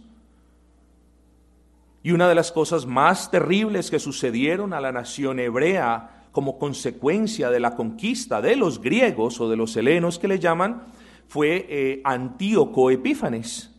Y 2.04 2.12
una 2.12 2.30
de 2.30 2.36
las 2.36 2.52
cosas 2.52 2.86
más 2.86 3.32
terribles 3.32 3.90
que 3.90 3.98
sucedieron 3.98 4.74
a 4.74 4.80
la 4.80 4.92
nación 4.92 5.40
hebrea 5.40 6.15
como 6.36 6.60
consecuencia 6.60 7.50
de 7.50 7.62
la 7.62 7.78
conquista 7.78 8.42
de 8.42 8.58
los 8.58 8.82
griegos 8.82 9.40
o 9.40 9.48
de 9.50 9.56
los 9.56 9.78
helenos 9.78 10.20
que 10.20 10.28
le 10.28 10.38
llaman, 10.38 10.84
fue 11.30 11.66
eh, 11.70 12.02
Antíoco 12.04 12.92
Epífanes. 12.92 13.72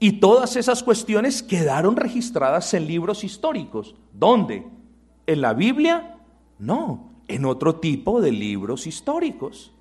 Y 0.00 0.14
todas 0.18 0.56
esas 0.56 0.82
cuestiones 0.82 1.44
quedaron 1.44 1.94
registradas 1.94 2.74
en 2.74 2.88
libros 2.88 3.22
históricos. 3.22 3.94
¿Dónde? 4.12 4.66
¿En 5.28 5.40
la 5.40 5.54
Biblia? 5.54 6.18
No, 6.58 7.12
en 7.28 7.44
otro 7.44 7.76
tipo 7.76 8.20
de 8.20 8.32
libros 8.32 8.88
históricos. 8.88 9.72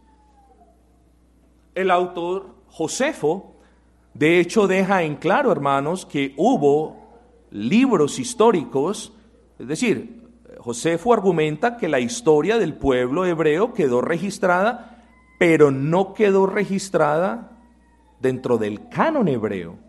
El 1.73 1.89
autor 1.89 2.53
Josefo, 2.67 3.55
de 4.13 4.39
hecho, 4.39 4.67
deja 4.67 5.01
en 5.01 5.15
claro, 5.15 5.51
hermanos, 5.51 6.05
que 6.05 6.35
hubo 6.37 6.97
libros 7.49 8.19
históricos, 8.19 9.11
es 9.57 9.67
decir, 9.67 10.20
Josefo 10.61 11.11
argumenta 11.11 11.75
que 11.77 11.89
la 11.89 11.99
historia 11.99 12.59
del 12.59 12.75
pueblo 12.75 13.25
hebreo 13.25 13.73
quedó 13.73 13.99
registrada, 13.99 15.03
pero 15.39 15.71
no 15.71 16.13
quedó 16.13 16.45
registrada 16.45 17.57
dentro 18.19 18.59
del 18.59 18.87
canon 18.87 19.27
hebreo. 19.27 19.79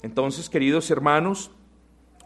Entonces, 0.00 0.48
queridos 0.48 0.90
hermanos, 0.90 1.50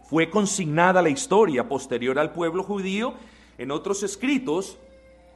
fue 0.05 0.31
consignada 0.31 1.03
la 1.03 1.09
historia 1.09 1.69
posterior 1.69 2.17
al 2.21 2.31
pueblo 2.31 2.63
judío 2.63 3.15
en 3.59 3.73
otros 3.73 4.05
escritos, 4.05 4.79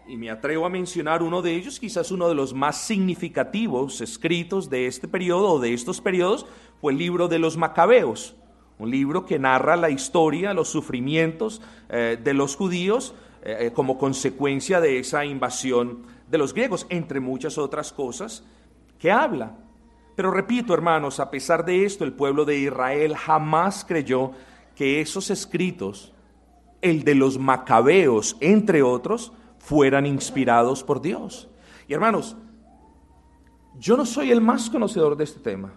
y 0.06 0.16
me 0.16 0.30
atrevo 0.30 0.64
a 0.64 0.70
mencionar 0.70 1.24
uno 1.24 1.42
de 1.42 1.56
ellos, 1.56 1.80
quizás 1.80 2.12
uno 2.12 2.28
de 2.28 2.36
los 2.36 2.54
más 2.54 2.76
significativos 2.76 4.00
escritos 4.00 4.70
de 4.70 4.86
este 4.86 5.08
periodo 5.08 5.54
o 5.54 5.58
de 5.58 5.74
estos 5.74 6.00
periodos, 6.00 6.46
fue 6.80 6.92
el 6.92 6.98
libro 6.98 7.26
de 7.26 7.40
los 7.40 7.56
Macabeos 7.56 8.36
un 8.80 8.90
libro 8.90 9.26
que 9.26 9.38
narra 9.38 9.76
la 9.76 9.90
historia, 9.90 10.54
los 10.54 10.68
sufrimientos 10.68 11.60
eh, 11.90 12.18
de 12.22 12.34
los 12.34 12.56
judíos 12.56 13.14
eh, 13.42 13.56
eh, 13.60 13.70
como 13.72 13.98
consecuencia 13.98 14.80
de 14.80 14.98
esa 14.98 15.24
invasión 15.24 16.06
de 16.28 16.38
los 16.38 16.54
griegos, 16.54 16.86
entre 16.88 17.20
muchas 17.20 17.58
otras 17.58 17.92
cosas 17.92 18.42
que 18.98 19.12
habla. 19.12 19.56
Pero 20.16 20.30
repito, 20.30 20.72
hermanos, 20.72 21.20
a 21.20 21.30
pesar 21.30 21.64
de 21.64 21.84
esto, 21.84 22.04
el 22.04 22.14
pueblo 22.14 22.44
de 22.46 22.58
Israel 22.58 23.16
jamás 23.16 23.84
creyó 23.86 24.32
que 24.74 25.02
esos 25.02 25.30
escritos, 25.30 26.12
el 26.80 27.04
de 27.04 27.14
los 27.14 27.38
macabeos, 27.38 28.36
entre 28.40 28.82
otros, 28.82 29.32
fueran 29.58 30.06
inspirados 30.06 30.82
por 30.82 31.02
Dios. 31.02 31.50
Y 31.86 31.92
hermanos, 31.92 32.34
yo 33.78 33.96
no 33.98 34.06
soy 34.06 34.30
el 34.30 34.40
más 34.40 34.70
conocedor 34.70 35.16
de 35.16 35.24
este 35.24 35.40
tema. 35.40 35.74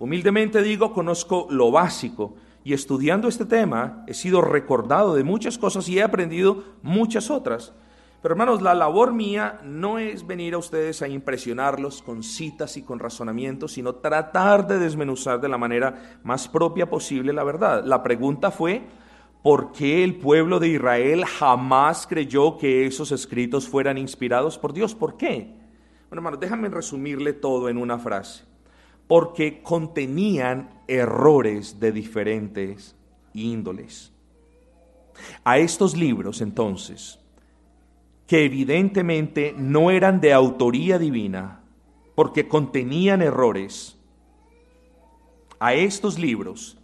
Humildemente 0.00 0.62
digo, 0.62 0.94
conozco 0.94 1.46
lo 1.50 1.70
básico 1.70 2.34
y 2.64 2.72
estudiando 2.72 3.28
este 3.28 3.44
tema 3.44 4.02
he 4.06 4.14
sido 4.14 4.40
recordado 4.40 5.14
de 5.14 5.24
muchas 5.24 5.58
cosas 5.58 5.86
y 5.90 5.98
he 5.98 6.02
aprendido 6.02 6.64
muchas 6.80 7.30
otras. 7.30 7.74
Pero 8.22 8.32
hermanos, 8.32 8.62
la 8.62 8.74
labor 8.74 9.12
mía 9.12 9.60
no 9.62 9.98
es 9.98 10.26
venir 10.26 10.54
a 10.54 10.58
ustedes 10.58 11.02
a 11.02 11.08
impresionarlos 11.08 12.00
con 12.00 12.22
citas 12.22 12.78
y 12.78 12.82
con 12.82 12.98
razonamientos, 12.98 13.72
sino 13.72 13.96
tratar 13.96 14.66
de 14.66 14.78
desmenuzar 14.78 15.38
de 15.38 15.50
la 15.50 15.58
manera 15.58 16.18
más 16.22 16.48
propia 16.48 16.88
posible 16.88 17.34
la 17.34 17.44
verdad. 17.44 17.84
La 17.84 18.02
pregunta 18.02 18.50
fue, 18.50 18.82
¿por 19.42 19.70
qué 19.70 20.02
el 20.02 20.16
pueblo 20.16 20.58
de 20.60 20.68
Israel 20.68 21.26
jamás 21.26 22.06
creyó 22.06 22.56
que 22.56 22.86
esos 22.86 23.12
escritos 23.12 23.68
fueran 23.68 23.98
inspirados 23.98 24.56
por 24.56 24.72
Dios? 24.72 24.94
¿Por 24.94 25.18
qué? 25.18 25.54
Bueno, 26.08 26.20
hermanos, 26.20 26.40
déjame 26.40 26.70
resumirle 26.70 27.34
todo 27.34 27.68
en 27.68 27.76
una 27.76 27.98
frase 27.98 28.49
porque 29.10 29.60
contenían 29.60 30.70
errores 30.86 31.80
de 31.80 31.90
diferentes 31.90 32.94
índoles. 33.34 34.12
A 35.42 35.58
estos 35.58 35.96
libros, 35.96 36.40
entonces, 36.40 37.18
que 38.28 38.44
evidentemente 38.44 39.52
no 39.58 39.90
eran 39.90 40.20
de 40.20 40.32
autoría 40.32 40.96
divina, 40.96 41.60
porque 42.14 42.46
contenían 42.46 43.20
errores, 43.20 43.98
a 45.58 45.74
estos 45.74 46.16
libros, 46.16 46.78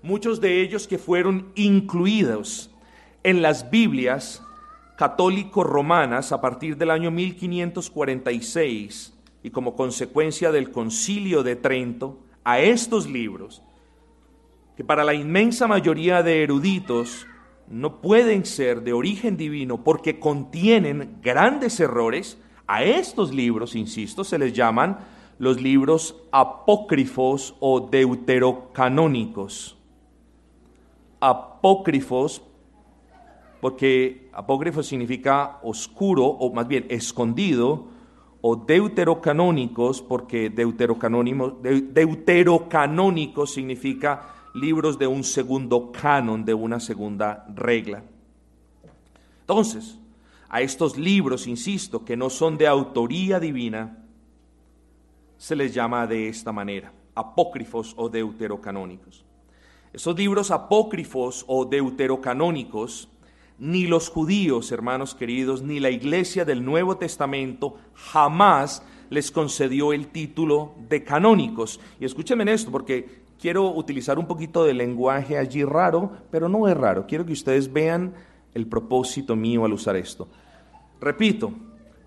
muchos 0.00 0.40
de 0.40 0.62
ellos 0.62 0.86
que 0.86 0.98
fueron 0.98 1.50
incluidos 1.56 2.70
en 3.24 3.42
las 3.42 3.68
Biblias 3.68 4.40
católico-romanas 4.96 6.30
a 6.30 6.40
partir 6.40 6.76
del 6.76 6.92
año 6.92 7.10
1546, 7.10 9.11
y 9.42 9.50
como 9.50 9.76
consecuencia 9.76 10.52
del 10.52 10.70
concilio 10.70 11.42
de 11.42 11.56
Trento 11.56 12.18
a 12.44 12.60
estos 12.60 13.08
libros, 13.08 13.62
que 14.76 14.84
para 14.84 15.04
la 15.04 15.14
inmensa 15.14 15.66
mayoría 15.66 16.22
de 16.22 16.42
eruditos 16.42 17.26
no 17.68 18.00
pueden 18.00 18.44
ser 18.44 18.82
de 18.82 18.92
origen 18.92 19.36
divino 19.36 19.82
porque 19.82 20.18
contienen 20.18 21.18
grandes 21.22 21.80
errores, 21.80 22.38
a 22.66 22.84
estos 22.84 23.34
libros, 23.34 23.74
insisto, 23.74 24.24
se 24.24 24.38
les 24.38 24.52
llaman 24.52 24.98
los 25.38 25.60
libros 25.60 26.16
apócrifos 26.30 27.54
o 27.60 27.80
deuterocanónicos. 27.80 29.76
Apócrifos, 31.20 32.42
porque 33.60 34.30
apócrifo 34.32 34.82
significa 34.82 35.58
oscuro 35.62 36.24
o 36.24 36.52
más 36.52 36.66
bien 36.66 36.86
escondido, 36.88 37.88
o 38.42 38.56
deuterocanónicos, 38.56 40.02
porque 40.02 40.50
deuterocanónico 40.50 43.46
significa 43.46 44.34
libros 44.54 44.98
de 44.98 45.06
un 45.06 45.24
segundo 45.24 45.90
canon, 45.92 46.44
de 46.44 46.52
una 46.52 46.80
segunda 46.80 47.46
regla. 47.54 48.02
Entonces, 49.40 49.98
a 50.48 50.60
estos 50.60 50.98
libros, 50.98 51.46
insisto, 51.46 52.04
que 52.04 52.16
no 52.16 52.28
son 52.28 52.58
de 52.58 52.66
autoría 52.66 53.38
divina, 53.38 53.98
se 55.38 55.56
les 55.56 55.72
llama 55.72 56.06
de 56.06 56.28
esta 56.28 56.52
manera, 56.52 56.92
apócrifos 57.14 57.94
o 57.96 58.08
deuterocanónicos. 58.08 59.24
Esos 59.92 60.16
libros 60.16 60.50
apócrifos 60.50 61.44
o 61.46 61.64
deuterocanónicos 61.64 63.08
ni 63.58 63.86
los 63.86 64.08
judíos, 64.08 64.72
hermanos 64.72 65.14
queridos, 65.14 65.62
ni 65.62 65.80
la 65.80 65.90
iglesia 65.90 66.44
del 66.44 66.64
Nuevo 66.64 66.96
Testamento 66.96 67.76
jamás 67.94 68.82
les 69.10 69.30
concedió 69.30 69.92
el 69.92 70.08
título 70.08 70.72
de 70.88 71.04
canónicos. 71.04 71.78
Y 72.00 72.04
escúchenme 72.04 72.42
en 72.42 72.48
esto, 72.48 72.70
porque 72.70 73.22
quiero 73.38 73.70
utilizar 73.70 74.18
un 74.18 74.26
poquito 74.26 74.64
de 74.64 74.72
lenguaje 74.72 75.36
allí 75.36 75.64
raro, 75.64 76.12
pero 76.30 76.48
no 76.48 76.66
es 76.66 76.76
raro. 76.76 77.06
Quiero 77.06 77.26
que 77.26 77.32
ustedes 77.32 77.72
vean 77.72 78.14
el 78.54 78.66
propósito 78.66 79.36
mío 79.36 79.64
al 79.64 79.72
usar 79.72 79.96
esto. 79.96 80.28
Repito, 81.00 81.52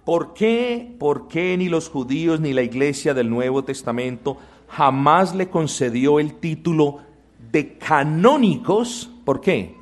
¿por 0.04 0.34
qué, 0.34 0.96
por 0.98 1.28
qué 1.28 1.56
ni 1.58 1.70
los 1.70 1.90
judíos 1.90 2.40
ni 2.40 2.54
la 2.54 2.64
iglesia 2.64 3.14
del 3.14 3.30
Nuevo 3.30 3.64
Testamento 3.64 4.38
jamás 4.68 5.36
le 5.36 5.50
concedió 5.50 6.20
el 6.20 6.36
título 6.36 7.00
de 7.52 7.78
canónicos? 7.78 9.12
¿Por 9.24 9.42
qué? 9.42 9.76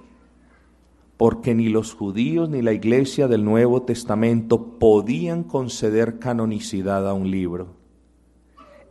Porque 1.23 1.55
ni 1.55 1.69
los 1.69 1.93
judíos 1.93 2.49
ni 2.49 2.61
la 2.61 2.73
iglesia 2.73 3.29
del 3.29 3.45
Nuevo 3.45 3.83
Testamento 3.83 4.77
podían 4.77 5.45
conceder 5.45 6.19
canonicidad 6.19 7.07
a 7.07 7.13
un 7.13 7.31
libro. 7.31 7.77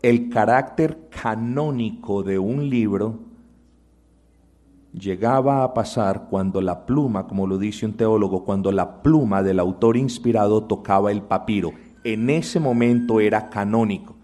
El 0.01 0.31
carácter 0.31 1.11
canónico 1.11 2.23
de 2.23 2.39
un 2.39 2.71
libro 2.71 3.19
llegaba 4.95 5.63
a 5.63 5.75
pasar 5.75 6.29
cuando 6.31 6.63
la 6.63 6.87
pluma, 6.87 7.27
como 7.27 7.47
lo 7.47 7.59
dice 7.59 7.85
un 7.85 7.99
teólogo, 7.99 8.45
cuando 8.45 8.73
la 8.73 9.03
pluma 9.03 9.43
del 9.43 9.59
autor 9.59 9.99
inspirado 9.99 10.65
tocaba 10.65 11.13
el 11.13 11.21
papiro. 11.21 11.73
En 12.03 12.31
ese 12.31 12.59
momento 12.59 13.21
era 13.21 13.51
canónico. 13.51 14.17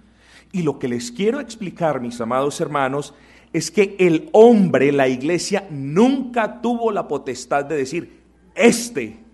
Y 0.50 0.62
lo 0.62 0.78
que 0.78 0.88
les 0.88 1.12
quiero 1.12 1.40
explicar, 1.40 2.00
mis 2.00 2.18
amados 2.22 2.58
hermanos, 2.62 3.12
es 3.52 3.70
que 3.70 3.96
el 3.98 4.28
hombre, 4.32 4.92
la 4.92 5.08
iglesia, 5.08 5.66
nunca 5.70 6.60
tuvo 6.60 6.92
la 6.92 7.08
potestad 7.08 7.64
de 7.64 7.76
decir, 7.76 8.20
este 8.54 9.28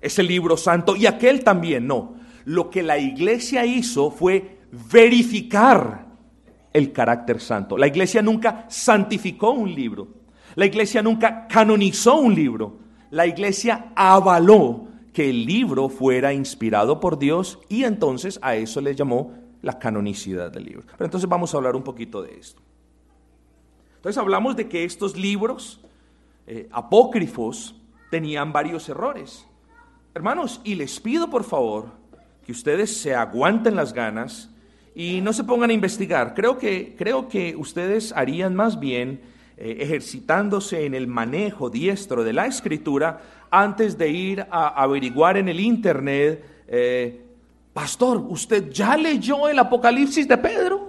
ese 0.00 0.22
libro 0.22 0.56
santo 0.56 0.96
y 0.96 1.06
aquel 1.06 1.42
también, 1.42 1.86
no. 1.86 2.14
Lo 2.44 2.70
que 2.70 2.82
la 2.82 2.98
iglesia 2.98 3.66
hizo 3.66 4.10
fue 4.10 4.58
verificar 4.90 6.06
el 6.72 6.92
carácter 6.92 7.40
santo. 7.40 7.76
La 7.76 7.86
iglesia 7.86 8.22
nunca 8.22 8.66
santificó 8.68 9.50
un 9.50 9.74
libro. 9.74 10.08
La 10.54 10.66
iglesia 10.66 11.02
nunca 11.02 11.46
canonizó 11.48 12.16
un 12.16 12.34
libro. 12.34 12.78
La 13.10 13.26
iglesia 13.26 13.92
avaló 13.94 14.86
que 15.12 15.30
el 15.30 15.44
libro 15.44 15.88
fuera 15.88 16.32
inspirado 16.32 17.00
por 17.00 17.18
Dios 17.18 17.58
y 17.68 17.84
entonces 17.84 18.38
a 18.42 18.54
eso 18.54 18.80
le 18.80 18.94
llamó 18.94 19.34
la 19.62 19.78
canonicidad 19.78 20.50
del 20.50 20.64
libro. 20.64 20.84
Pero 20.92 21.06
entonces 21.06 21.28
vamos 21.28 21.52
a 21.52 21.56
hablar 21.56 21.74
un 21.74 21.82
poquito 21.82 22.22
de 22.22 22.38
esto. 22.38 22.62
Entonces 24.08 24.22
hablamos 24.22 24.56
de 24.56 24.70
que 24.70 24.84
estos 24.84 25.18
libros 25.18 25.82
eh, 26.46 26.66
apócrifos 26.72 27.74
tenían 28.10 28.54
varios 28.54 28.88
errores. 28.88 29.46
Hermanos, 30.14 30.62
y 30.64 30.76
les 30.76 30.98
pido 30.98 31.28
por 31.28 31.44
favor 31.44 31.90
que 32.42 32.52
ustedes 32.52 33.02
se 33.02 33.14
aguanten 33.14 33.76
las 33.76 33.92
ganas 33.92 34.48
y 34.94 35.20
no 35.20 35.34
se 35.34 35.44
pongan 35.44 35.68
a 35.68 35.74
investigar. 35.74 36.32
Creo 36.32 36.56
que, 36.56 36.94
creo 36.96 37.28
que 37.28 37.54
ustedes 37.54 38.14
harían 38.16 38.54
más 38.54 38.80
bien 38.80 39.20
eh, 39.58 39.76
ejercitándose 39.80 40.86
en 40.86 40.94
el 40.94 41.06
manejo 41.06 41.68
diestro 41.68 42.24
de 42.24 42.32
la 42.32 42.46
escritura 42.46 43.20
antes 43.50 43.98
de 43.98 44.08
ir 44.08 44.46
a 44.50 44.68
averiguar 44.68 45.36
en 45.36 45.50
el 45.50 45.60
internet, 45.60 46.62
eh, 46.66 47.26
pastor, 47.74 48.24
¿usted 48.26 48.70
ya 48.70 48.96
leyó 48.96 49.50
el 49.50 49.58
Apocalipsis 49.58 50.26
de 50.26 50.38
Pedro? 50.38 50.87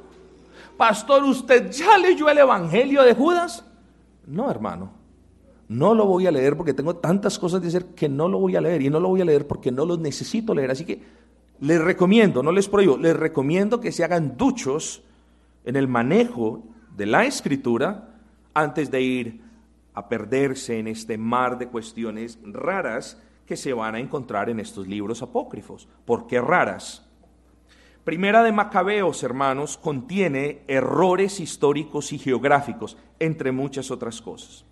Pastor, 0.80 1.26
¿usted 1.26 1.72
ya 1.72 1.98
leyó 1.98 2.30
el 2.30 2.38
Evangelio 2.38 3.04
de 3.04 3.14
Judas? 3.14 3.66
No, 4.26 4.50
hermano. 4.50 4.94
No 5.68 5.94
lo 5.94 6.06
voy 6.06 6.26
a 6.26 6.32
leer 6.32 6.56
porque 6.56 6.74
tengo 6.74 6.96
tantas 6.96 7.38
cosas 7.38 7.62
de 7.62 7.68
hacer 7.68 7.88
que 7.88 8.08
no 8.08 8.30
lo 8.30 8.40
voy 8.40 8.56
a 8.56 8.62
leer 8.62 8.84
y 8.84 8.90
no 8.90 9.02
lo 9.02 9.10
voy 9.10 9.20
a 9.20 9.26
leer 9.26 9.46
porque 9.46 9.74
no 9.74 9.86
lo 9.86 9.98
necesito 9.98 10.54
leer. 10.54 10.72
Así 10.72 10.86
que 10.86 11.02
les 11.60 11.82
recomiendo, 11.82 12.42
no 12.42 12.54
les 12.54 12.70
prohíbo, 12.70 12.98
les 12.98 13.14
recomiendo 13.14 13.82
que 13.82 13.92
se 13.92 14.06
hagan 14.06 14.38
duchos 14.38 15.04
en 15.66 15.76
el 15.76 15.90
manejo 15.90 16.64
de 16.96 17.08
la 17.08 17.26
escritura 17.26 18.16
antes 18.54 18.90
de 18.90 19.02
ir 19.02 19.42
a 19.94 20.08
perderse 20.08 20.80
en 20.80 20.88
este 20.88 21.18
mar 21.18 21.58
de 21.58 21.68
cuestiones 21.68 22.40
raras 22.42 23.22
que 23.46 23.58
se 23.58 23.74
van 23.74 23.96
a 23.96 24.00
encontrar 24.00 24.50
en 24.50 24.62
estos 24.62 24.88
libros 24.88 25.22
apócrifos. 25.22 25.90
¿Por 26.06 26.26
qué 26.26 26.40
raras? 26.40 27.06
Primera 28.04 28.44
de 28.44 28.52
Macabeos, 28.52 29.24
hermanos, 29.24 29.78
contiene 29.78 30.62
errores 30.68 31.40
históricos 31.40 32.12
y 32.14 32.18
geográficos, 32.18 32.98
entre 33.20 33.52
muchas 33.52 33.92
otras 33.92 34.22
cosas. 34.22 34.66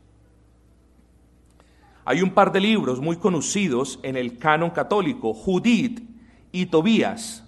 Hay 2.06 2.22
un 2.22 2.32
par 2.32 2.54
de 2.54 2.62
libros 2.62 3.02
muy 3.02 3.18
conocidos 3.18 4.00
en 4.02 4.16
el 4.16 4.38
canon 4.38 4.70
católico, 4.70 5.34
Judith 5.34 6.02
y 6.54 6.68
Tobías. 6.68 7.44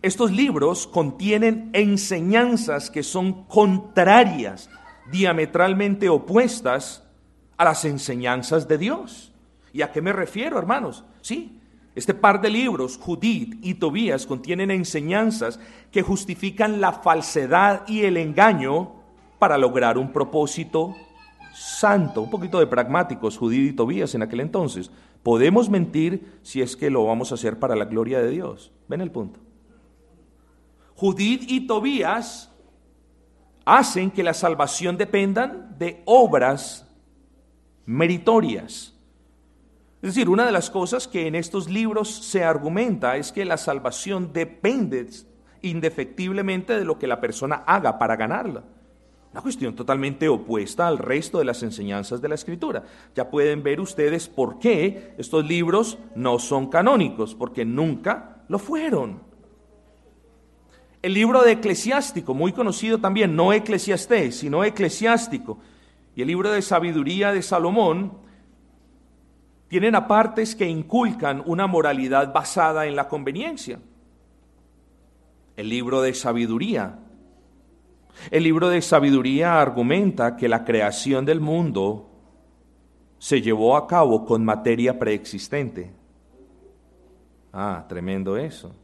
Estos 0.00 0.30
libros 0.30 0.86
contienen 0.86 1.70
enseñanzas 1.72 2.88
que 2.88 3.02
son 3.02 3.44
contrarias, 3.46 4.70
diametralmente 5.10 6.08
opuestas 6.08 7.02
a 7.56 7.64
las 7.64 7.84
enseñanzas 7.84 8.68
de 8.68 8.78
Dios. 8.78 9.32
¿Y 9.72 9.82
a 9.82 9.90
qué 9.90 10.00
me 10.00 10.12
refiero, 10.12 10.56
hermanos? 10.56 11.04
Sí, 11.20 11.60
este 11.96 12.12
par 12.12 12.42
de 12.42 12.50
libros, 12.50 12.98
Judith 12.98 13.58
y 13.62 13.74
Tobías, 13.74 14.26
contienen 14.26 14.70
enseñanzas 14.70 15.58
que 15.90 16.02
justifican 16.02 16.80
la 16.80 16.92
falsedad 16.92 17.88
y 17.88 18.02
el 18.02 18.18
engaño 18.18 18.92
para 19.38 19.56
lograr 19.56 19.96
un 19.96 20.12
propósito 20.12 20.94
santo, 21.54 22.20
un 22.20 22.30
poquito 22.30 22.58
de 22.58 22.66
pragmáticos, 22.66 23.38
Judith 23.38 23.72
y 23.72 23.74
Tobías 23.74 24.14
en 24.14 24.22
aquel 24.22 24.40
entonces. 24.40 24.90
Podemos 25.22 25.70
mentir 25.70 26.38
si 26.42 26.60
es 26.60 26.76
que 26.76 26.90
lo 26.90 27.06
vamos 27.06 27.32
a 27.32 27.36
hacer 27.36 27.58
para 27.58 27.74
la 27.74 27.86
gloria 27.86 28.20
de 28.20 28.30
Dios. 28.30 28.72
¿Ven 28.88 29.00
el 29.00 29.10
punto? 29.10 29.40
Judith 30.96 31.50
y 31.50 31.66
Tobías 31.66 32.52
hacen 33.64 34.10
que 34.10 34.22
la 34.22 34.34
salvación 34.34 34.98
dependan 34.98 35.76
de 35.78 36.02
obras 36.04 36.86
meritorias. 37.86 38.95
Es 40.06 40.14
decir, 40.14 40.28
una 40.28 40.46
de 40.46 40.52
las 40.52 40.70
cosas 40.70 41.08
que 41.08 41.26
en 41.26 41.34
estos 41.34 41.68
libros 41.68 42.08
se 42.08 42.44
argumenta 42.44 43.16
es 43.16 43.32
que 43.32 43.44
la 43.44 43.56
salvación 43.56 44.32
depende 44.32 45.08
indefectiblemente 45.62 46.78
de 46.78 46.84
lo 46.84 46.96
que 46.96 47.08
la 47.08 47.20
persona 47.20 47.64
haga 47.66 47.98
para 47.98 48.14
ganarla. 48.14 48.62
Una 49.32 49.42
cuestión 49.42 49.74
totalmente 49.74 50.28
opuesta 50.28 50.86
al 50.86 50.98
resto 50.98 51.40
de 51.40 51.44
las 51.44 51.64
enseñanzas 51.64 52.22
de 52.22 52.28
la 52.28 52.36
Escritura. 52.36 52.84
Ya 53.16 53.28
pueden 53.28 53.64
ver 53.64 53.80
ustedes 53.80 54.28
por 54.28 54.60
qué 54.60 55.16
estos 55.18 55.44
libros 55.44 55.98
no 56.14 56.38
son 56.38 56.68
canónicos, 56.68 57.34
porque 57.34 57.64
nunca 57.64 58.44
lo 58.46 58.60
fueron. 58.60 59.24
El 61.02 61.14
libro 61.14 61.42
de 61.42 61.50
Eclesiástico, 61.50 62.32
muy 62.32 62.52
conocido 62.52 62.98
también, 62.98 63.34
no 63.34 63.52
Eclesiastés, 63.52 64.36
sino 64.36 64.62
Eclesiástico, 64.62 65.58
y 66.14 66.22
el 66.22 66.28
libro 66.28 66.52
de 66.52 66.62
Sabiduría 66.62 67.32
de 67.32 67.42
Salomón, 67.42 68.24
tienen 69.68 69.94
apartes 69.94 70.54
que 70.54 70.68
inculcan 70.68 71.42
una 71.46 71.66
moralidad 71.66 72.32
basada 72.32 72.86
en 72.86 72.96
la 72.96 73.08
conveniencia. 73.08 73.78
El 75.56 75.68
libro 75.68 76.02
de 76.02 76.14
Sabiduría 76.14 76.98
el 78.30 78.42
libro 78.42 78.68
de 78.68 78.82
sabiduría 78.82 79.60
argumenta 79.60 80.36
que 80.36 80.48
la 80.48 80.64
creación 80.64 81.24
del 81.24 81.40
mundo 81.40 82.08
se 83.18 83.40
llevó 83.40 83.76
a 83.76 83.86
cabo 83.86 84.24
con 84.24 84.44
materia 84.44 84.98
preexistente. 84.98 85.92
Ah, 87.52 87.84
tremendo 87.88 88.36
eso. 88.36 88.74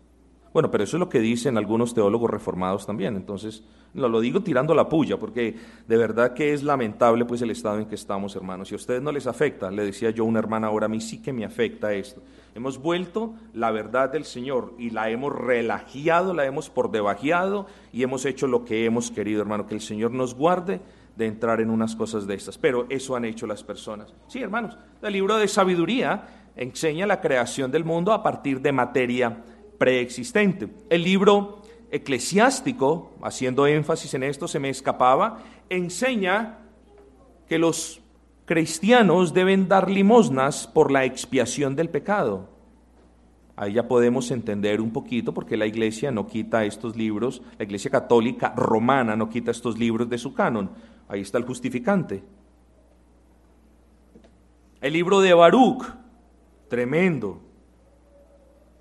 Bueno, 0.53 0.71
pero 0.71 0.85
eso 0.85 0.97
es 0.97 1.01
lo 1.01 1.09
que 1.09 1.21
dicen 1.21 1.57
algunos 1.57 1.95
teólogos 1.95 2.31
reformados 2.31 2.85
también. 2.85 3.17
Entonces, 3.17 3.62
no, 3.95 4.09
lo 4.09 4.21
digo 4.21 4.43
tirando 4.43 4.75
la 4.75 4.88
puya, 4.88 5.19
porque 5.19 5.57
de 5.87 5.97
verdad 5.97 6.35
que 6.35 6.53
es 6.53 6.62
lamentable 6.62 7.25
pues 7.25 7.41
el 7.43 7.51
estado 7.51 7.79
en 7.79 7.87
que 7.87 7.95
estamos, 7.95 8.37
hermanos. 8.37 8.69
Si 8.69 8.75
a 8.75 8.77
ustedes 8.77 9.03
no 9.03 9.12
les 9.12 9.27
afecta, 9.27 9.71
le 9.71 9.85
decía 9.85 10.11
yo 10.11 10.25
a 10.25 10.27
una 10.27 10.38
hermana 10.38 10.67
ahora, 10.67 10.87
a 10.87 10.88
mí 10.88 11.01
sí 11.01 11.23
que 11.23 11.33
me 11.33 11.45
afecta 11.45 11.93
esto. 11.95 12.23
Hemos 12.55 12.79
vuelto 12.79 13.35
la 13.55 13.71
verdad 13.71 14.12
del 14.12 14.25
Señor 14.25 14.75
y 14.79 14.91
la 14.91 15.09
hemos 15.09 15.35
relajiado, 15.35 16.35
la 16.35 16.45
hemos 16.45 16.69
por 16.69 16.91
debajeado 16.91 17.67
y 17.93 18.03
hemos 18.03 18.27
hecho 18.27 18.47
lo 18.47 18.65
que 18.65 18.85
hemos 18.85 19.11
querido, 19.11 19.41
hermano. 19.41 19.67
Que 19.67 19.75
el 19.75 19.81
Señor 19.81 20.11
nos 20.11 20.35
guarde 20.35 20.81
de 21.17 21.27
entrar 21.27 21.61
en 21.61 21.71
unas 21.71 21.97
cosas 21.97 22.27
de 22.27 22.35
estas. 22.35 22.59
Pero 22.59 22.87
eso 22.91 23.17
han 23.17 23.25
hecho 23.25 23.47
las 23.47 23.65
personas. 23.65 24.12
Sí, 24.27 24.41
hermanos, 24.41 24.77
el 25.01 25.12
libro 25.12 25.37
de 25.37 25.49
sabiduría 25.49 26.51
enseña 26.57 27.07
la 27.07 27.21
creación 27.21 27.71
del 27.71 27.85
mundo 27.85 28.12
a 28.12 28.23
partir 28.23 28.61
de 28.61 28.73
materia 28.73 29.45
preexistente. 29.83 30.68
El 30.90 31.03
libro 31.03 31.61
eclesiástico, 31.90 33.11
haciendo 33.21 33.66
énfasis 33.66 34.14
en 34.14 34.23
esto, 34.23 34.47
se 34.47 34.61
me 34.61 34.68
escapaba, 34.68 35.42
enseña 35.68 36.61
que 37.49 37.59
los 37.59 38.01
cristianos 38.45 39.35
deben 39.35 39.66
dar 39.66 39.90
limosnas 39.90 40.68
por 40.68 40.92
la 40.92 41.05
expiación 41.05 41.75
del 41.75 41.88
pecado. 41.88 42.49
Ahí 43.57 43.73
ya 43.73 43.88
podemos 43.88 44.31
entender 44.31 44.81
un 44.81 44.92
poquito 44.92 45.35
porque 45.35 45.57
la 45.57 45.66
iglesia 45.66 46.12
no 46.12 46.29
quita 46.29 46.64
estos 46.64 46.95
libros, 46.95 47.42
la 47.59 47.64
iglesia 47.64 47.90
católica 47.90 48.55
romana 48.57 49.16
no 49.16 49.29
quita 49.29 49.51
estos 49.51 49.77
libros 49.77 50.09
de 50.09 50.18
su 50.18 50.33
canon. 50.33 50.71
Ahí 51.09 51.23
está 51.23 51.38
el 51.38 51.45
justificante. 51.45 52.23
El 54.81 54.92
libro 54.92 55.21
de 55.21 55.35
Baruch, 55.35 55.85
tremendo. 56.68 57.52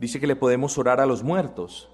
Dice 0.01 0.19
que 0.19 0.25
le 0.25 0.35
podemos 0.35 0.79
orar 0.79 0.99
a 0.99 1.05
los 1.05 1.21
muertos 1.21 1.87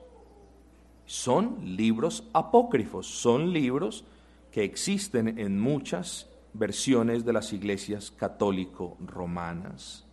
son 1.05 1.57
libros 1.75 2.23
apócrifos, 2.31 3.05
son 3.05 3.51
libros 3.51 4.05
que 4.49 4.63
existen 4.63 5.37
en 5.37 5.59
muchas 5.59 6.29
versiones 6.53 7.25
de 7.25 7.33
las 7.33 7.51
iglesias 7.51 8.11
católico-romanas, 8.11 10.05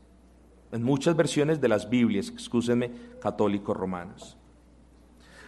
en 0.73 0.83
muchas 0.83 1.15
versiones 1.15 1.61
de 1.61 1.69
las 1.69 1.89
Biblias, 1.89 2.31
excúsenme, 2.31 2.91
católico-romanas. 3.23 4.37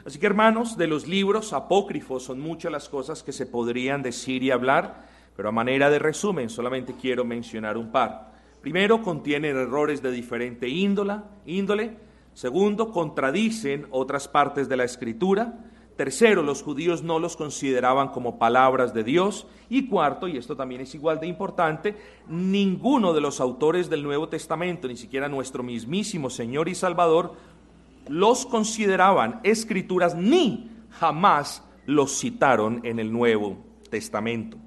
Así 0.04 0.20
que 0.20 0.26
hermanos, 0.26 0.76
de 0.76 0.86
los 0.86 1.08
libros 1.08 1.52
apócrifos 1.52 2.22
son 2.22 2.38
muchas 2.38 2.70
las 2.70 2.88
cosas 2.88 3.24
que 3.24 3.32
se 3.32 3.46
podrían 3.46 4.02
decir 4.02 4.44
y 4.44 4.52
hablar, 4.52 5.04
pero 5.36 5.48
a 5.48 5.52
manera 5.52 5.90
de 5.90 5.98
resumen 5.98 6.48
solamente 6.48 6.94
quiero 6.94 7.24
mencionar 7.24 7.76
un 7.76 7.90
par. 7.90 8.34
Primero, 8.60 9.02
contienen 9.02 9.56
errores 9.56 10.00
de 10.00 10.12
diferente 10.12 10.68
índole, 10.68 11.22
índole 11.44 12.05
Segundo, 12.36 12.92
contradicen 12.92 13.86
otras 13.90 14.28
partes 14.28 14.68
de 14.68 14.76
la 14.76 14.84
escritura. 14.84 15.58
Tercero, 15.96 16.42
los 16.42 16.62
judíos 16.62 17.02
no 17.02 17.18
los 17.18 17.34
consideraban 17.34 18.08
como 18.08 18.38
palabras 18.38 18.92
de 18.92 19.04
Dios. 19.04 19.46
Y 19.70 19.88
cuarto, 19.88 20.28
y 20.28 20.36
esto 20.36 20.54
también 20.54 20.82
es 20.82 20.94
igual 20.94 21.18
de 21.18 21.28
importante, 21.28 21.96
ninguno 22.28 23.14
de 23.14 23.22
los 23.22 23.40
autores 23.40 23.88
del 23.88 24.02
Nuevo 24.02 24.28
Testamento, 24.28 24.86
ni 24.86 24.98
siquiera 24.98 25.30
nuestro 25.30 25.62
mismísimo 25.62 26.28
Señor 26.28 26.68
y 26.68 26.74
Salvador, 26.74 27.36
los 28.06 28.44
consideraban 28.44 29.40
escrituras 29.42 30.14
ni 30.14 30.70
jamás 30.90 31.64
los 31.86 32.18
citaron 32.18 32.82
en 32.84 32.98
el 32.98 33.10
Nuevo 33.10 33.56
Testamento. 33.88 34.58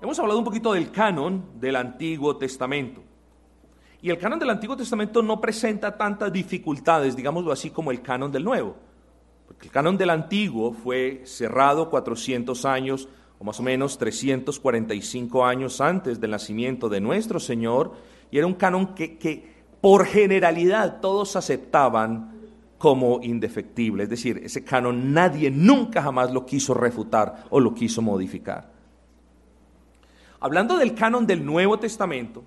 Hemos 0.00 0.16
hablado 0.20 0.38
un 0.38 0.44
poquito 0.44 0.72
del 0.72 0.92
canon 0.92 1.58
del 1.58 1.74
Antiguo 1.74 2.36
Testamento. 2.36 3.02
Y 4.02 4.10
el 4.10 4.18
canon 4.18 4.40
del 4.40 4.50
Antiguo 4.50 4.76
Testamento 4.76 5.22
no 5.22 5.40
presenta 5.40 5.96
tantas 5.96 6.32
dificultades, 6.32 7.14
digámoslo 7.14 7.52
así, 7.52 7.70
como 7.70 7.92
el 7.92 8.02
canon 8.02 8.32
del 8.32 8.42
Nuevo. 8.42 8.74
Porque 9.46 9.68
el 9.68 9.72
canon 9.72 9.96
del 9.96 10.10
Antiguo 10.10 10.72
fue 10.72 11.22
cerrado 11.24 11.88
400 11.88 12.64
años 12.64 13.08
o 13.38 13.44
más 13.44 13.60
o 13.60 13.62
menos 13.62 13.98
345 13.98 15.44
años 15.44 15.80
antes 15.80 16.20
del 16.20 16.32
nacimiento 16.32 16.88
de 16.88 17.00
nuestro 17.00 17.38
Señor, 17.38 17.92
y 18.30 18.38
era 18.38 18.46
un 18.46 18.54
canon 18.54 18.94
que, 18.94 19.18
que 19.18 19.62
por 19.80 20.04
generalidad 20.06 21.00
todos 21.00 21.36
aceptaban 21.36 22.40
como 22.78 23.20
indefectible. 23.22 24.04
Es 24.04 24.10
decir, 24.10 24.40
ese 24.44 24.64
canon 24.64 25.12
nadie 25.12 25.48
nunca 25.50 26.02
jamás 26.02 26.32
lo 26.32 26.44
quiso 26.44 26.74
refutar 26.74 27.44
o 27.50 27.60
lo 27.60 27.72
quiso 27.72 28.02
modificar. 28.02 28.72
Hablando 30.40 30.76
del 30.76 30.94
canon 30.94 31.24
del 31.24 31.44
Nuevo 31.44 31.78
Testamento, 31.78 32.42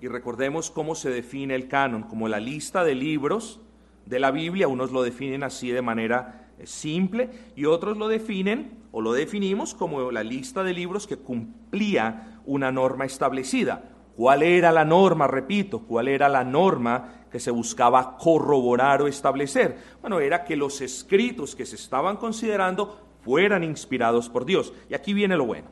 y 0.00 0.08
recordemos 0.08 0.70
cómo 0.70 0.94
se 0.94 1.10
define 1.10 1.54
el 1.54 1.68
canon, 1.68 2.04
como 2.04 2.28
la 2.28 2.40
lista 2.40 2.84
de 2.84 2.94
libros 2.94 3.60
de 4.06 4.18
la 4.18 4.30
Biblia, 4.30 4.68
unos 4.68 4.92
lo 4.92 5.02
definen 5.02 5.42
así 5.42 5.70
de 5.70 5.82
manera 5.82 6.50
eh, 6.58 6.66
simple 6.66 7.30
y 7.54 7.66
otros 7.66 7.98
lo 7.98 8.08
definen 8.08 8.78
o 8.92 9.00
lo 9.00 9.12
definimos 9.12 9.74
como 9.74 10.10
la 10.10 10.22
lista 10.22 10.64
de 10.64 10.72
libros 10.72 11.06
que 11.06 11.16
cumplía 11.16 12.40
una 12.46 12.72
norma 12.72 13.04
establecida. 13.04 13.84
¿Cuál 14.16 14.42
era 14.42 14.72
la 14.72 14.84
norma? 14.84 15.26
Repito, 15.26 15.80
¿cuál 15.80 16.08
era 16.08 16.28
la 16.28 16.44
norma 16.44 17.26
que 17.30 17.38
se 17.38 17.50
buscaba 17.50 18.16
corroborar 18.16 19.02
o 19.02 19.06
establecer? 19.06 19.78
Bueno, 20.00 20.20
era 20.20 20.44
que 20.44 20.56
los 20.56 20.80
escritos 20.80 21.54
que 21.54 21.64
se 21.64 21.76
estaban 21.76 22.16
considerando 22.16 22.98
fueran 23.22 23.62
inspirados 23.62 24.28
por 24.28 24.44
Dios. 24.44 24.72
Y 24.88 24.94
aquí 24.94 25.14
viene 25.14 25.36
lo 25.36 25.46
bueno. 25.46 25.68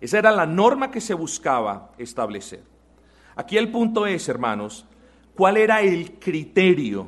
Esa 0.00 0.18
era 0.18 0.30
la 0.30 0.46
norma 0.46 0.90
que 0.90 1.00
se 1.00 1.14
buscaba 1.14 1.90
establecer. 1.98 2.62
Aquí 3.38 3.56
el 3.56 3.70
punto 3.70 4.04
es, 4.04 4.28
hermanos, 4.28 4.84
¿cuál 5.36 5.58
era 5.58 5.80
el 5.80 6.18
criterio? 6.18 7.06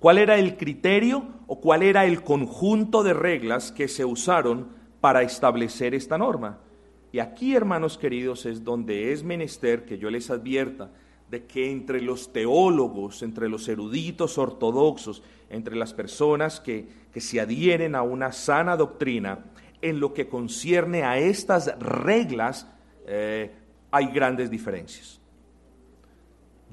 ¿Cuál 0.00 0.18
era 0.18 0.36
el 0.36 0.56
criterio 0.56 1.28
o 1.46 1.60
cuál 1.60 1.84
era 1.84 2.06
el 2.06 2.24
conjunto 2.24 3.04
de 3.04 3.14
reglas 3.14 3.70
que 3.70 3.86
se 3.86 4.04
usaron 4.04 4.66
para 5.00 5.22
establecer 5.22 5.94
esta 5.94 6.18
norma? 6.18 6.58
Y 7.12 7.20
aquí, 7.20 7.54
hermanos 7.54 7.98
queridos, 7.98 8.46
es 8.46 8.64
donde 8.64 9.12
es 9.12 9.22
menester 9.22 9.84
que 9.84 9.96
yo 9.96 10.10
les 10.10 10.28
advierta 10.28 10.90
de 11.30 11.44
que 11.44 11.70
entre 11.70 12.00
los 12.00 12.32
teólogos, 12.32 13.22
entre 13.22 13.48
los 13.48 13.68
eruditos 13.68 14.38
ortodoxos, 14.38 15.22
entre 15.50 15.76
las 15.76 15.94
personas 15.94 16.58
que, 16.58 16.88
que 17.12 17.20
se 17.20 17.40
adhieren 17.40 17.94
a 17.94 18.02
una 18.02 18.32
sana 18.32 18.76
doctrina, 18.76 19.44
en 19.82 20.00
lo 20.00 20.14
que 20.14 20.26
concierne 20.26 21.04
a 21.04 21.16
estas 21.18 21.78
reglas 21.78 22.66
eh, 23.06 23.52
hay 23.92 24.06
grandes 24.06 24.50
diferencias. 24.50 25.20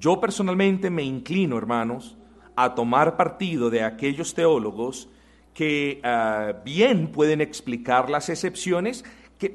Yo 0.01 0.19
personalmente 0.19 0.89
me 0.89 1.03
inclino, 1.03 1.59
hermanos, 1.59 2.17
a 2.55 2.73
tomar 2.73 3.17
partido 3.17 3.69
de 3.69 3.83
aquellos 3.83 4.33
teólogos 4.33 5.07
que 5.53 6.01
eh, 6.03 6.55
bien 6.65 7.11
pueden 7.11 7.39
explicar 7.39 8.09
las 8.09 8.27
excepciones, 8.29 9.05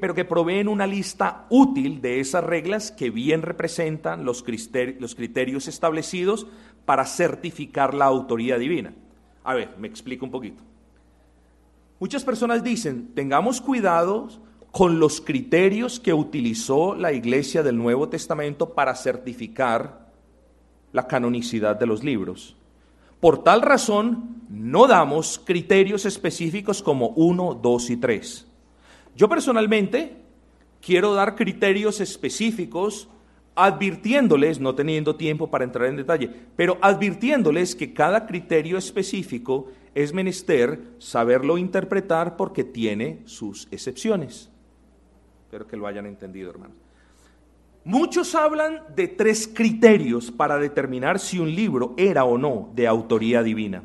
pero 0.00 0.14
que 0.14 0.24
proveen 0.24 0.68
una 0.68 0.86
lista 0.86 1.46
útil 1.50 2.00
de 2.00 2.20
esas 2.20 2.44
reglas 2.44 2.92
que 2.92 3.10
bien 3.10 3.42
representan 3.42 4.24
los 4.24 4.44
criterios 4.44 5.66
establecidos 5.66 6.46
para 6.84 7.06
certificar 7.06 7.92
la 7.92 8.04
autoría 8.04 8.56
divina. 8.56 8.94
A 9.42 9.52
ver, 9.54 9.74
me 9.78 9.88
explico 9.88 10.24
un 10.24 10.30
poquito. 10.30 10.62
Muchas 11.98 12.22
personas 12.22 12.62
dicen, 12.62 13.10
tengamos 13.16 13.60
cuidado 13.60 14.28
con 14.70 15.00
los 15.00 15.20
criterios 15.20 15.98
que 15.98 16.14
utilizó 16.14 16.94
la 16.94 17.12
iglesia 17.12 17.64
del 17.64 17.76
Nuevo 17.78 18.08
Testamento 18.08 18.74
para 18.74 18.94
certificar 18.94 20.05
la 20.96 21.06
canonicidad 21.06 21.78
de 21.78 21.84
los 21.84 22.02
libros. 22.02 22.56
Por 23.20 23.44
tal 23.44 23.60
razón, 23.60 24.40
no 24.48 24.86
damos 24.86 25.38
criterios 25.44 26.06
específicos 26.06 26.82
como 26.82 27.08
1, 27.10 27.60
2 27.62 27.90
y 27.90 27.96
3. 27.98 28.46
Yo 29.14 29.28
personalmente 29.28 30.16
quiero 30.80 31.12
dar 31.12 31.36
criterios 31.36 32.00
específicos 32.00 33.10
advirtiéndoles, 33.54 34.58
no 34.58 34.74
teniendo 34.74 35.16
tiempo 35.16 35.50
para 35.50 35.64
entrar 35.64 35.86
en 35.88 35.96
detalle, 35.96 36.30
pero 36.56 36.78
advirtiéndoles 36.80 37.74
que 37.74 37.92
cada 37.92 38.26
criterio 38.26 38.78
específico 38.78 39.68
es 39.94 40.14
menester 40.14 40.80
saberlo 40.98 41.58
interpretar 41.58 42.38
porque 42.38 42.64
tiene 42.64 43.20
sus 43.26 43.68
excepciones. 43.70 44.50
Espero 45.44 45.66
que 45.66 45.76
lo 45.76 45.86
hayan 45.86 46.06
entendido, 46.06 46.48
hermanos. 46.50 46.85
Muchos 47.86 48.34
hablan 48.34 48.82
de 48.96 49.06
tres 49.06 49.46
criterios 49.46 50.32
para 50.32 50.58
determinar 50.58 51.20
si 51.20 51.38
un 51.38 51.54
libro 51.54 51.94
era 51.96 52.24
o 52.24 52.36
no 52.36 52.68
de 52.74 52.88
autoría 52.88 53.44
divina. 53.44 53.84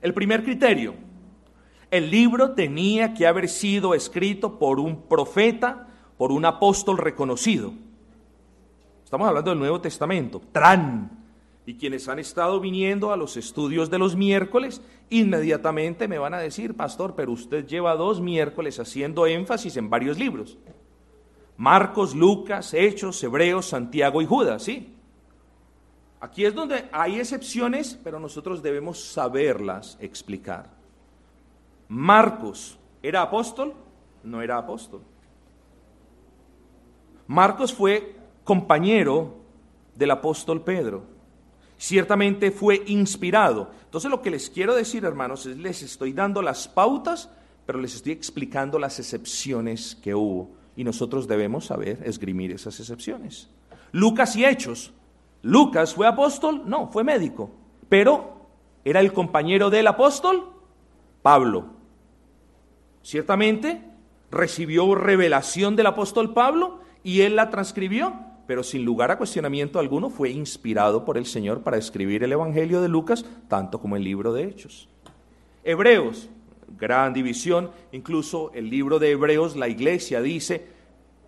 El 0.00 0.14
primer 0.14 0.44
criterio, 0.44 0.94
el 1.90 2.08
libro 2.08 2.52
tenía 2.52 3.14
que 3.14 3.26
haber 3.26 3.48
sido 3.48 3.94
escrito 3.94 4.60
por 4.60 4.78
un 4.78 5.08
profeta, 5.08 5.88
por 6.16 6.30
un 6.30 6.44
apóstol 6.44 6.98
reconocido. 6.98 7.72
Estamos 9.02 9.26
hablando 9.26 9.50
del 9.50 9.58
Nuevo 9.58 9.80
Testamento. 9.80 10.40
Tran, 10.52 11.10
y 11.66 11.74
quienes 11.74 12.06
han 12.06 12.20
estado 12.20 12.60
viniendo 12.60 13.10
a 13.10 13.16
los 13.16 13.36
estudios 13.36 13.90
de 13.90 13.98
los 13.98 14.14
miércoles, 14.14 14.82
inmediatamente 15.10 16.06
me 16.06 16.18
van 16.18 16.34
a 16.34 16.38
decir, 16.38 16.76
pastor, 16.76 17.14
pero 17.16 17.32
usted 17.32 17.66
lleva 17.66 17.96
dos 17.96 18.20
miércoles 18.20 18.78
haciendo 18.78 19.26
énfasis 19.26 19.76
en 19.76 19.90
varios 19.90 20.16
libros. 20.16 20.58
Marcos, 21.62 22.16
Lucas, 22.16 22.74
Hechos, 22.74 23.22
Hebreos, 23.22 23.66
Santiago 23.66 24.20
y 24.20 24.26
Judas, 24.26 24.64
¿sí? 24.64 24.92
Aquí 26.20 26.44
es 26.44 26.52
donde 26.52 26.88
hay 26.90 27.20
excepciones, 27.20 27.96
pero 28.02 28.18
nosotros 28.18 28.64
debemos 28.64 28.98
saberlas 29.00 29.96
explicar. 30.00 30.70
Marcos, 31.86 32.76
¿era 33.00 33.22
apóstol? 33.22 33.74
No 34.24 34.42
era 34.42 34.58
apóstol. 34.58 35.02
Marcos 37.28 37.72
fue 37.72 38.16
compañero 38.42 39.36
del 39.94 40.10
apóstol 40.10 40.62
Pedro 40.62 41.04
ciertamente 41.78 42.50
fue 42.50 42.82
inspirado. 42.86 43.70
Entonces 43.84 44.10
lo 44.10 44.20
que 44.20 44.30
les 44.30 44.50
quiero 44.50 44.74
decir, 44.74 45.04
hermanos, 45.04 45.46
es 45.46 45.56
les 45.56 45.82
estoy 45.82 46.12
dando 46.12 46.42
las 46.42 46.66
pautas, 46.66 47.30
pero 47.66 47.80
les 47.80 47.94
estoy 47.94 48.12
explicando 48.12 48.80
las 48.80 48.98
excepciones 48.98 49.96
que 49.96 50.12
hubo. 50.12 50.61
Y 50.76 50.84
nosotros 50.84 51.28
debemos 51.28 51.66
saber 51.66 52.00
esgrimir 52.04 52.52
esas 52.52 52.78
excepciones. 52.80 53.48
Lucas 53.92 54.36
y 54.36 54.44
Hechos. 54.44 54.92
Lucas 55.42 55.94
fue 55.94 56.06
apóstol, 56.06 56.62
no, 56.66 56.88
fue 56.88 57.04
médico. 57.04 57.50
Pero 57.88 58.46
era 58.84 59.00
el 59.00 59.12
compañero 59.12 59.70
del 59.70 59.86
apóstol 59.86 60.48
Pablo. 61.20 61.66
Ciertamente 63.02 63.82
recibió 64.30 64.94
revelación 64.94 65.76
del 65.76 65.86
apóstol 65.86 66.32
Pablo 66.32 66.80
y 67.04 67.20
él 67.20 67.36
la 67.36 67.50
transcribió, 67.50 68.14
pero 68.46 68.62
sin 68.62 68.84
lugar 68.84 69.10
a 69.10 69.18
cuestionamiento 69.18 69.78
alguno 69.78 70.08
fue 70.08 70.30
inspirado 70.30 71.04
por 71.04 71.18
el 71.18 71.26
Señor 71.26 71.62
para 71.62 71.76
escribir 71.76 72.24
el 72.24 72.32
Evangelio 72.32 72.80
de 72.80 72.88
Lucas, 72.88 73.24
tanto 73.48 73.80
como 73.80 73.96
el 73.96 74.04
libro 74.04 74.32
de 74.32 74.44
Hechos. 74.44 74.88
Hebreos, 75.64 76.28
gran 76.82 77.12
división, 77.12 77.70
incluso 77.92 78.50
el 78.54 78.68
libro 78.68 78.98
de 78.98 79.12
Hebreos, 79.12 79.54
la 79.54 79.68
iglesia 79.68 80.20
dice, 80.20 80.66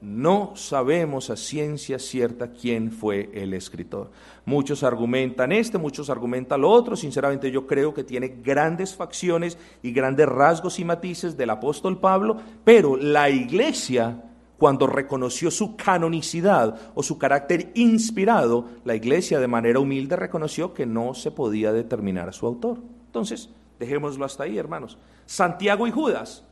no 0.00 0.56
sabemos 0.56 1.30
a 1.30 1.36
ciencia 1.36 2.00
cierta 2.00 2.50
quién 2.50 2.90
fue 2.90 3.30
el 3.32 3.54
escritor. 3.54 4.10
Muchos 4.46 4.82
argumentan 4.82 5.52
este, 5.52 5.78
muchos 5.78 6.10
argumentan 6.10 6.60
lo 6.60 6.70
otro. 6.70 6.96
Sinceramente 6.96 7.52
yo 7.52 7.68
creo 7.68 7.94
que 7.94 8.02
tiene 8.02 8.40
grandes 8.42 8.96
facciones 8.96 9.56
y 9.80 9.92
grandes 9.92 10.26
rasgos 10.26 10.80
y 10.80 10.84
matices 10.84 11.36
del 11.36 11.50
apóstol 11.50 12.00
Pablo, 12.00 12.38
pero 12.64 12.96
la 12.96 13.30
iglesia 13.30 14.24
cuando 14.58 14.88
reconoció 14.88 15.52
su 15.52 15.76
canonicidad 15.76 16.92
o 16.96 17.02
su 17.04 17.16
carácter 17.16 17.70
inspirado, 17.74 18.66
la 18.84 18.96
iglesia 18.96 19.38
de 19.38 19.46
manera 19.46 19.78
humilde 19.78 20.16
reconoció 20.16 20.74
que 20.74 20.84
no 20.84 21.14
se 21.14 21.30
podía 21.30 21.72
determinar 21.72 22.28
a 22.28 22.32
su 22.32 22.44
autor. 22.44 22.78
Entonces, 23.06 23.50
dejémoslo 23.84 24.24
hasta 24.24 24.44
ahí, 24.44 24.58
hermanos. 24.58 24.98
Santiago 25.26 25.86
y 25.86 25.90
Judas, 25.90 26.44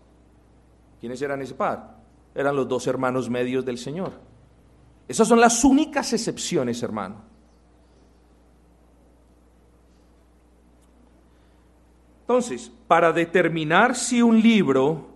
¿quiénes 1.00 1.20
eran 1.22 1.42
ese 1.42 1.54
par? 1.54 1.96
Eran 2.34 2.56
los 2.56 2.68
dos 2.68 2.86
hermanos 2.86 3.28
medios 3.28 3.64
del 3.64 3.78
Señor. 3.78 4.12
Esas 5.08 5.28
son 5.28 5.40
las 5.40 5.64
únicas 5.64 6.12
excepciones, 6.12 6.82
hermano. 6.82 7.16
Entonces, 12.22 12.72
para 12.86 13.12
determinar 13.12 13.94
si 13.94 14.22
un 14.22 14.40
libro 14.40 15.08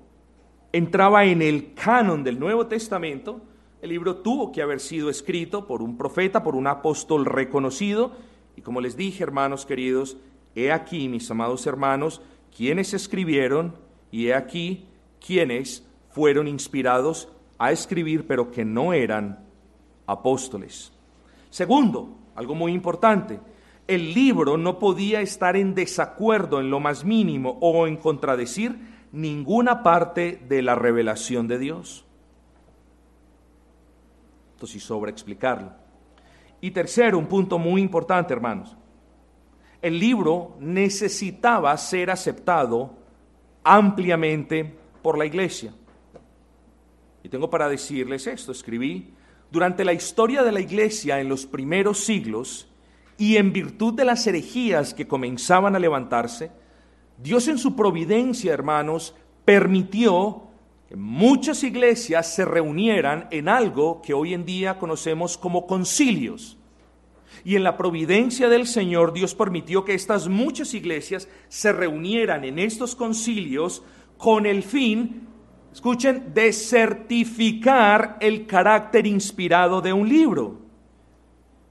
entraba 0.72 1.24
en 1.24 1.40
el 1.40 1.72
canon 1.72 2.22
del 2.22 2.38
Nuevo 2.38 2.66
Testamento, 2.66 3.40
el 3.80 3.90
libro 3.90 4.16
tuvo 4.16 4.52
que 4.52 4.60
haber 4.60 4.80
sido 4.80 5.08
escrito 5.08 5.66
por 5.66 5.80
un 5.80 5.96
profeta, 5.96 6.42
por 6.42 6.56
un 6.56 6.66
apóstol 6.66 7.24
reconocido, 7.24 8.12
y 8.56 8.62
como 8.62 8.80
les 8.80 8.96
dije, 8.96 9.22
hermanos 9.22 9.64
queridos, 9.64 10.16
he 10.56 10.72
aquí, 10.72 11.08
mis 11.08 11.30
amados 11.30 11.66
hermanos, 11.66 12.20
quienes 12.56 12.94
escribieron, 12.94 13.76
y 14.10 14.28
he 14.28 14.34
aquí 14.34 14.86
quienes 15.24 15.86
fueron 16.10 16.48
inspirados 16.48 17.28
a 17.58 17.70
escribir, 17.70 18.26
pero 18.26 18.50
que 18.50 18.64
no 18.64 18.92
eran 18.92 19.44
apóstoles. 20.06 20.92
Segundo, 21.50 22.16
algo 22.34 22.54
muy 22.54 22.72
importante, 22.72 23.38
el 23.86 24.14
libro 24.14 24.56
no 24.56 24.78
podía 24.78 25.20
estar 25.20 25.56
en 25.56 25.74
desacuerdo 25.74 26.60
en 26.60 26.70
lo 26.70 26.80
más 26.80 27.04
mínimo 27.04 27.58
o 27.60 27.86
en 27.86 27.96
contradecir 27.96 28.78
ninguna 29.12 29.82
parte 29.82 30.42
de 30.48 30.62
la 30.62 30.74
revelación 30.74 31.46
de 31.46 31.58
Dios. 31.58 32.04
Entonces, 34.54 34.82
sobra 34.82 35.10
explicarlo. 35.10 35.72
Y 36.62 36.70
tercero, 36.70 37.18
un 37.18 37.26
punto 37.26 37.58
muy 37.58 37.82
importante, 37.82 38.32
hermanos. 38.32 38.74
El 39.82 39.98
libro 39.98 40.56
necesitaba 40.60 41.76
ser 41.76 42.10
aceptado 42.10 42.94
ampliamente 43.62 44.74
por 45.02 45.18
la 45.18 45.26
iglesia. 45.26 45.72
Y 47.22 47.28
tengo 47.28 47.50
para 47.50 47.68
decirles 47.68 48.26
esto, 48.26 48.52
escribí, 48.52 49.12
durante 49.50 49.84
la 49.84 49.92
historia 49.92 50.42
de 50.42 50.52
la 50.52 50.60
iglesia 50.60 51.20
en 51.20 51.28
los 51.28 51.46
primeros 51.46 52.00
siglos 52.00 52.68
y 53.18 53.36
en 53.36 53.52
virtud 53.52 53.94
de 53.94 54.04
las 54.04 54.26
herejías 54.26 54.94
que 54.94 55.08
comenzaban 55.08 55.74
a 55.74 55.78
levantarse, 55.78 56.50
Dios 57.18 57.48
en 57.48 57.58
su 57.58 57.74
providencia, 57.74 58.52
hermanos, 58.52 59.14
permitió 59.44 60.42
que 60.88 60.96
muchas 60.96 61.64
iglesias 61.64 62.32
se 62.32 62.44
reunieran 62.44 63.26
en 63.30 63.48
algo 63.48 64.02
que 64.02 64.14
hoy 64.14 64.34
en 64.34 64.44
día 64.44 64.78
conocemos 64.78 65.36
como 65.38 65.66
concilios. 65.66 66.58
Y 67.46 67.54
en 67.54 67.62
la 67.62 67.76
providencia 67.76 68.48
del 68.48 68.66
Señor, 68.66 69.12
Dios 69.12 69.36
permitió 69.36 69.84
que 69.84 69.94
estas 69.94 70.26
muchas 70.26 70.74
iglesias 70.74 71.28
se 71.48 71.72
reunieran 71.72 72.42
en 72.42 72.58
estos 72.58 72.96
concilios 72.96 73.84
con 74.18 74.46
el 74.46 74.64
fin 74.64 75.28
escuchen, 75.76 76.32
de 76.32 76.54
certificar 76.54 78.16
el 78.20 78.46
carácter 78.46 79.06
inspirado 79.06 79.82
de 79.82 79.92
un 79.92 80.08
libro. 80.08 80.56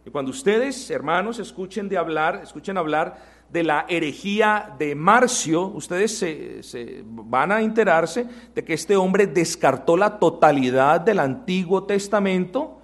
Y 0.06 0.12
cuando 0.12 0.30
ustedes, 0.30 0.92
hermanos, 0.92 1.40
escuchen 1.40 1.90
de 1.90 1.98
hablar, 1.98 2.42
escuchen 2.44 2.78
hablar 2.78 3.18
de 3.50 3.64
la 3.64 3.88
herejía 3.90 4.76
de 4.78 4.94
Marcio, 4.94 5.66
ustedes 5.66 6.20
se, 6.20 7.04
van 7.04 7.52
a 7.52 7.62
enterarse 7.62 8.28
de 8.54 8.64
que 8.64 8.76
este 8.76 8.96
hombre 8.96 9.26
descartó 9.26 9.98
la 9.98 10.20
totalidad 10.20 11.02
del 11.02 11.18
Antiguo 11.18 11.84
Testamento, 11.84 12.80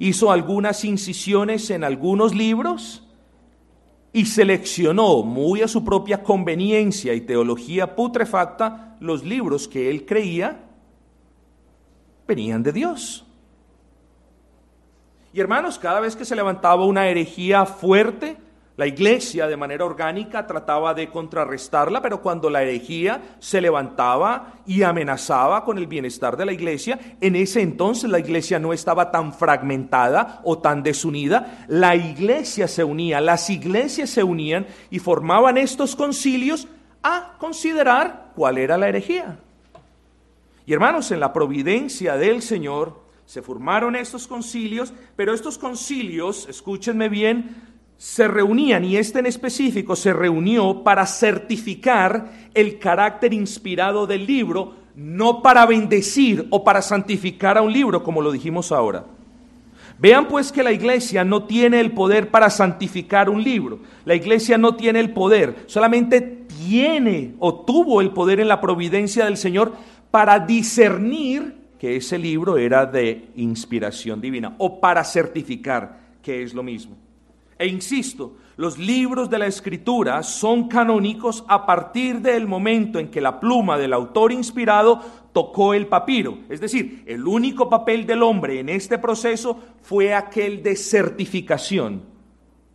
hizo 0.00 0.32
algunas 0.32 0.84
incisiones 0.84 1.70
en 1.70 1.84
algunos 1.84 2.34
libros 2.34 3.06
y 4.12 4.26
seleccionó 4.26 5.22
muy 5.22 5.62
a 5.62 5.68
su 5.68 5.84
propia 5.84 6.22
conveniencia 6.24 7.14
y 7.14 7.20
teología 7.20 7.94
putrefacta 7.94 8.96
los 8.98 9.22
libros 9.22 9.68
que 9.68 9.88
él 9.88 10.04
creía 10.04 10.64
venían 12.26 12.62
de 12.62 12.72
Dios. 12.72 13.26
Y 15.32 15.40
hermanos, 15.40 15.78
cada 15.78 16.00
vez 16.00 16.16
que 16.16 16.24
se 16.24 16.34
levantaba 16.34 16.84
una 16.86 17.06
herejía 17.08 17.66
fuerte, 17.66 18.36
la 18.76 18.86
iglesia 18.86 19.46
de 19.46 19.56
manera 19.56 19.84
orgánica 19.84 20.46
trataba 20.46 20.94
de 20.94 21.08
contrarrestarla, 21.10 22.00
pero 22.00 22.22
cuando 22.22 22.48
la 22.48 22.62
herejía 22.62 23.36
se 23.38 23.60
levantaba 23.60 24.54
y 24.64 24.82
amenazaba 24.82 25.64
con 25.64 25.76
el 25.76 25.86
bienestar 25.86 26.36
de 26.36 26.46
la 26.46 26.52
iglesia, 26.52 26.98
en 27.20 27.36
ese 27.36 27.60
entonces 27.60 28.08
la 28.08 28.18
iglesia 28.18 28.58
no 28.58 28.72
estaba 28.72 29.10
tan 29.10 29.34
fragmentada 29.34 30.40
o 30.44 30.58
tan 30.58 30.82
desunida, 30.82 31.66
la 31.68 31.94
iglesia 31.94 32.68
se 32.68 32.82
unía, 32.82 33.20
las 33.20 33.50
iglesias 33.50 34.08
se 34.08 34.24
unían 34.24 34.66
y 34.90 34.98
formaban 34.98 35.58
estos 35.58 35.94
concilios 35.94 36.66
a 37.02 37.34
considerar 37.38 38.32
cuál 38.34 38.58
era 38.58 38.78
la 38.78 38.88
herejía. 38.88 39.38
Y 40.64 40.72
hermanos, 40.72 41.10
en 41.10 41.20
la 41.20 41.32
providencia 41.32 42.16
del 42.16 42.42
Señor 42.42 43.00
se 43.26 43.42
formaron 43.42 43.94
estos 43.94 44.26
concilios, 44.26 44.92
pero 45.16 45.34
estos 45.34 45.58
concilios, 45.58 46.48
escúchenme 46.48 47.08
bien, 47.08 47.69
se 48.00 48.26
reunían, 48.28 48.82
y 48.82 48.96
este 48.96 49.18
en 49.18 49.26
específico 49.26 49.94
se 49.94 50.14
reunió 50.14 50.82
para 50.82 51.04
certificar 51.04 52.30
el 52.54 52.78
carácter 52.78 53.34
inspirado 53.34 54.06
del 54.06 54.24
libro, 54.24 54.72
no 54.96 55.42
para 55.42 55.66
bendecir 55.66 56.46
o 56.48 56.64
para 56.64 56.80
santificar 56.80 57.58
a 57.58 57.60
un 57.60 57.70
libro, 57.70 58.02
como 58.02 58.22
lo 58.22 58.32
dijimos 58.32 58.72
ahora. 58.72 59.04
Vean 59.98 60.28
pues 60.28 60.50
que 60.50 60.62
la 60.62 60.72
iglesia 60.72 61.24
no 61.24 61.44
tiene 61.44 61.78
el 61.78 61.92
poder 61.92 62.30
para 62.30 62.48
santificar 62.48 63.28
un 63.28 63.44
libro. 63.44 63.80
La 64.06 64.14
iglesia 64.14 64.56
no 64.56 64.76
tiene 64.76 64.98
el 64.98 65.12
poder, 65.12 65.64
solamente 65.66 66.46
tiene 66.66 67.34
o 67.38 67.66
tuvo 67.66 68.00
el 68.00 68.12
poder 68.12 68.40
en 68.40 68.48
la 68.48 68.62
providencia 68.62 69.26
del 69.26 69.36
Señor 69.36 69.74
para 70.10 70.38
discernir 70.38 71.54
que 71.78 71.96
ese 71.96 72.16
libro 72.16 72.56
era 72.56 72.86
de 72.86 73.28
inspiración 73.36 74.22
divina 74.22 74.54
o 74.56 74.80
para 74.80 75.04
certificar 75.04 76.00
que 76.22 76.42
es 76.42 76.54
lo 76.54 76.62
mismo. 76.62 76.96
E 77.60 77.66
insisto, 77.66 78.38
los 78.56 78.78
libros 78.78 79.28
de 79.28 79.38
la 79.38 79.46
escritura 79.46 80.22
son 80.22 80.66
canónicos 80.66 81.44
a 81.46 81.66
partir 81.66 82.22
del 82.22 82.46
momento 82.46 82.98
en 82.98 83.10
que 83.10 83.20
la 83.20 83.38
pluma 83.38 83.76
del 83.76 83.92
autor 83.92 84.32
inspirado 84.32 84.98
tocó 85.34 85.74
el 85.74 85.86
papiro. 85.86 86.38
Es 86.48 86.58
decir, 86.62 87.04
el 87.06 87.26
único 87.26 87.68
papel 87.68 88.06
del 88.06 88.22
hombre 88.22 88.60
en 88.60 88.70
este 88.70 88.96
proceso 88.96 89.60
fue 89.82 90.14
aquel 90.14 90.62
de 90.62 90.74
certificación, 90.74 92.00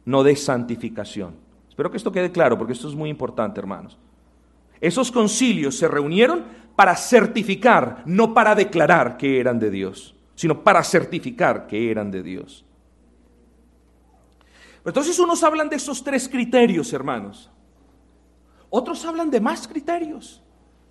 no 0.05 0.21
de 0.21 0.35
santificación. 0.35 1.33
Espero 1.67 1.89
que 1.89 1.97
esto 1.97 2.11
quede 2.11 2.31
claro 2.31 2.55
porque 2.55 2.73
esto 2.73 2.87
es 2.87 2.93
muy 2.93 3.09
importante, 3.09 3.59
hermanos. 3.59 3.97
Esos 4.79 5.11
concilios 5.11 5.79
se 5.79 5.87
reunieron 5.87 6.43
para 6.75 6.95
certificar, 6.95 8.03
no 8.05 8.35
para 8.35 8.53
declarar 8.53 9.17
que 9.17 9.39
eran 9.39 9.57
de 9.57 9.71
Dios, 9.71 10.15
sino 10.35 10.63
para 10.63 10.83
certificar 10.83 11.65
que 11.65 11.89
eran 11.89 12.11
de 12.11 12.21
Dios. 12.21 12.64
Entonces 14.85 15.17
unos 15.17 15.43
hablan 15.43 15.67
de 15.67 15.77
esos 15.77 16.03
tres 16.03 16.29
criterios, 16.29 16.93
hermanos. 16.93 17.51
Otros 18.69 19.03
hablan 19.03 19.31
de 19.31 19.41
más 19.41 19.67
criterios. 19.67 20.43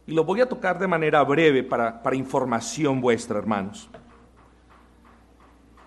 Y 0.07 0.13
lo 0.13 0.25
voy 0.25 0.41
a 0.41 0.49
tocar 0.49 0.79
de 0.79 0.89
manera 0.89 1.23
breve 1.23 1.63
para, 1.63 2.03
para 2.03 2.17
información 2.17 3.01
vuestra, 3.01 3.39
hermanos. 3.39 3.89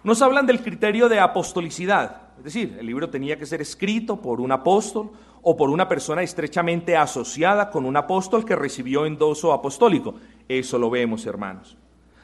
Nos 0.04 0.22
hablan 0.22 0.46
del 0.46 0.64
criterio 0.64 1.10
de 1.10 1.20
apostolicidad, 1.20 2.22
es 2.38 2.44
decir, 2.46 2.78
el 2.80 2.86
libro 2.86 3.10
tenía 3.10 3.38
que 3.38 3.46
ser 3.46 3.62
escrito 3.62 4.22
por 4.22 4.40
un 4.40 4.52
apóstol 4.52 5.12
o 5.42 5.58
por 5.58 5.70
una 5.70 5.88
persona 5.88 6.22
estrechamente 6.22 6.96
asociada 6.96 7.70
con 7.70 7.86
un 7.86 7.98
apóstol 7.98 8.46
que 8.46 8.56
recibió 8.56 9.06
endoso 9.06 9.52
apostólico. 9.52 10.16
Eso 10.48 10.78
lo 10.78 10.90
vemos, 10.90 11.26
hermanos. 11.26 11.78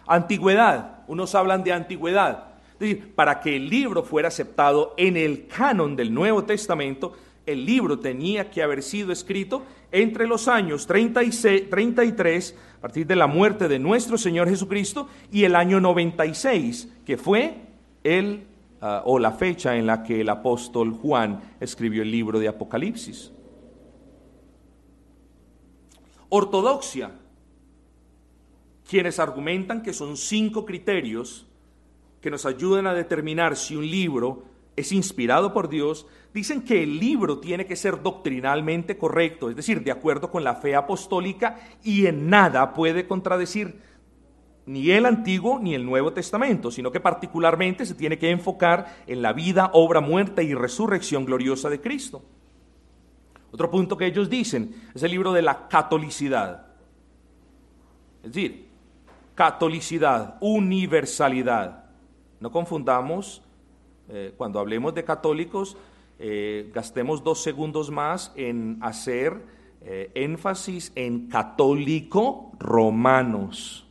Antigüedad, 0.07 1.03
unos 1.07 1.35
hablan 1.35 1.63
de 1.63 1.73
antigüedad 1.73 2.52
para 3.15 3.39
que 3.39 3.55
el 3.55 3.69
libro 3.69 4.03
fuera 4.03 4.27
aceptado 4.27 4.93
en 4.97 5.17
el 5.17 5.47
canon 5.47 5.95
del 5.95 6.13
Nuevo 6.13 6.43
Testamento, 6.43 7.13
el 7.45 7.65
libro 7.65 7.99
tenía 7.99 8.49
que 8.49 8.63
haber 8.63 8.83
sido 8.83 9.11
escrito 9.11 9.63
entre 9.91 10.27
los 10.27 10.47
años 10.47 10.87
36, 10.87 11.69
33, 11.69 12.55
a 12.77 12.81
partir 12.81 13.05
de 13.05 13.15
la 13.15 13.27
muerte 13.27 13.67
de 13.67 13.79
nuestro 13.79 14.17
Señor 14.17 14.49
Jesucristo, 14.49 15.07
y 15.31 15.43
el 15.43 15.55
año 15.55 15.79
96, 15.79 16.89
que 17.05 17.17
fue 17.17 17.57
el 18.03 18.43
ah, 18.81 19.03
o 19.05 19.19
la 19.19 19.31
fecha 19.31 19.75
en 19.75 19.85
la 19.85 20.03
que 20.03 20.21
el 20.21 20.29
apóstol 20.29 20.93
Juan 20.93 21.41
escribió 21.59 22.01
el 22.01 22.11
libro 22.11 22.39
de 22.39 22.47
Apocalipsis. 22.47 23.31
Ortodoxia, 26.29 27.11
quienes 28.89 29.19
argumentan 29.19 29.83
que 29.83 29.93
son 29.93 30.17
cinco 30.17 30.65
criterios 30.65 31.45
que 32.23 32.31
nos 32.31 32.45
ayudan 32.45 32.87
a 32.87 32.93
determinar 32.93 33.57
si 33.57 33.75
un 33.75 33.85
libro 33.85 34.45
es 34.77 34.93
inspirado 34.93 35.53
por 35.53 35.67
Dios, 35.67 36.07
dicen 36.33 36.61
que 36.61 36.81
el 36.81 36.97
libro 36.97 37.39
tiene 37.39 37.65
que 37.65 37.75
ser 37.75 38.01
doctrinalmente 38.01 38.97
correcto, 38.97 39.49
es 39.49 39.57
decir, 39.57 39.83
de 39.83 39.91
acuerdo 39.91 40.31
con 40.31 40.43
la 40.43 40.55
fe 40.55 40.73
apostólica 40.73 41.59
y 41.83 42.07
en 42.07 42.29
nada 42.29 42.73
puede 42.73 43.07
contradecir 43.07 43.77
ni 44.65 44.89
el 44.89 45.05
Antiguo 45.05 45.59
ni 45.59 45.75
el 45.75 45.85
Nuevo 45.85 46.13
Testamento, 46.13 46.71
sino 46.71 46.93
que 46.93 47.01
particularmente 47.01 47.85
se 47.85 47.93
tiene 47.93 48.17
que 48.17 48.31
enfocar 48.31 49.03
en 49.05 49.21
la 49.21 49.33
vida, 49.33 49.69
obra, 49.73 49.99
muerte 49.99 50.45
y 50.45 50.53
resurrección 50.53 51.25
gloriosa 51.25 51.69
de 51.69 51.81
Cristo. 51.81 52.23
Otro 53.51 53.69
punto 53.69 53.97
que 53.97 54.05
ellos 54.05 54.29
dicen 54.29 54.73
es 54.95 55.03
el 55.03 55.11
libro 55.11 55.33
de 55.33 55.41
la 55.41 55.67
catolicidad. 55.67 56.67
Es 58.23 58.31
decir, 58.31 58.69
catolicidad, 59.35 60.37
universalidad. 60.39 61.82
No 62.43 62.51
confundamos, 62.51 63.41
eh, 64.09 64.33
cuando 64.35 64.59
hablemos 64.59 64.93
de 64.93 65.05
católicos, 65.05 65.77
eh, 66.19 66.69
gastemos 66.73 67.23
dos 67.23 67.41
segundos 67.41 67.89
más 67.89 68.33
en 68.35 68.79
hacer 68.81 69.45
eh, 69.79 70.11
énfasis 70.13 70.91
en 70.95 71.29
católico 71.29 72.51
romanos, 72.59 73.87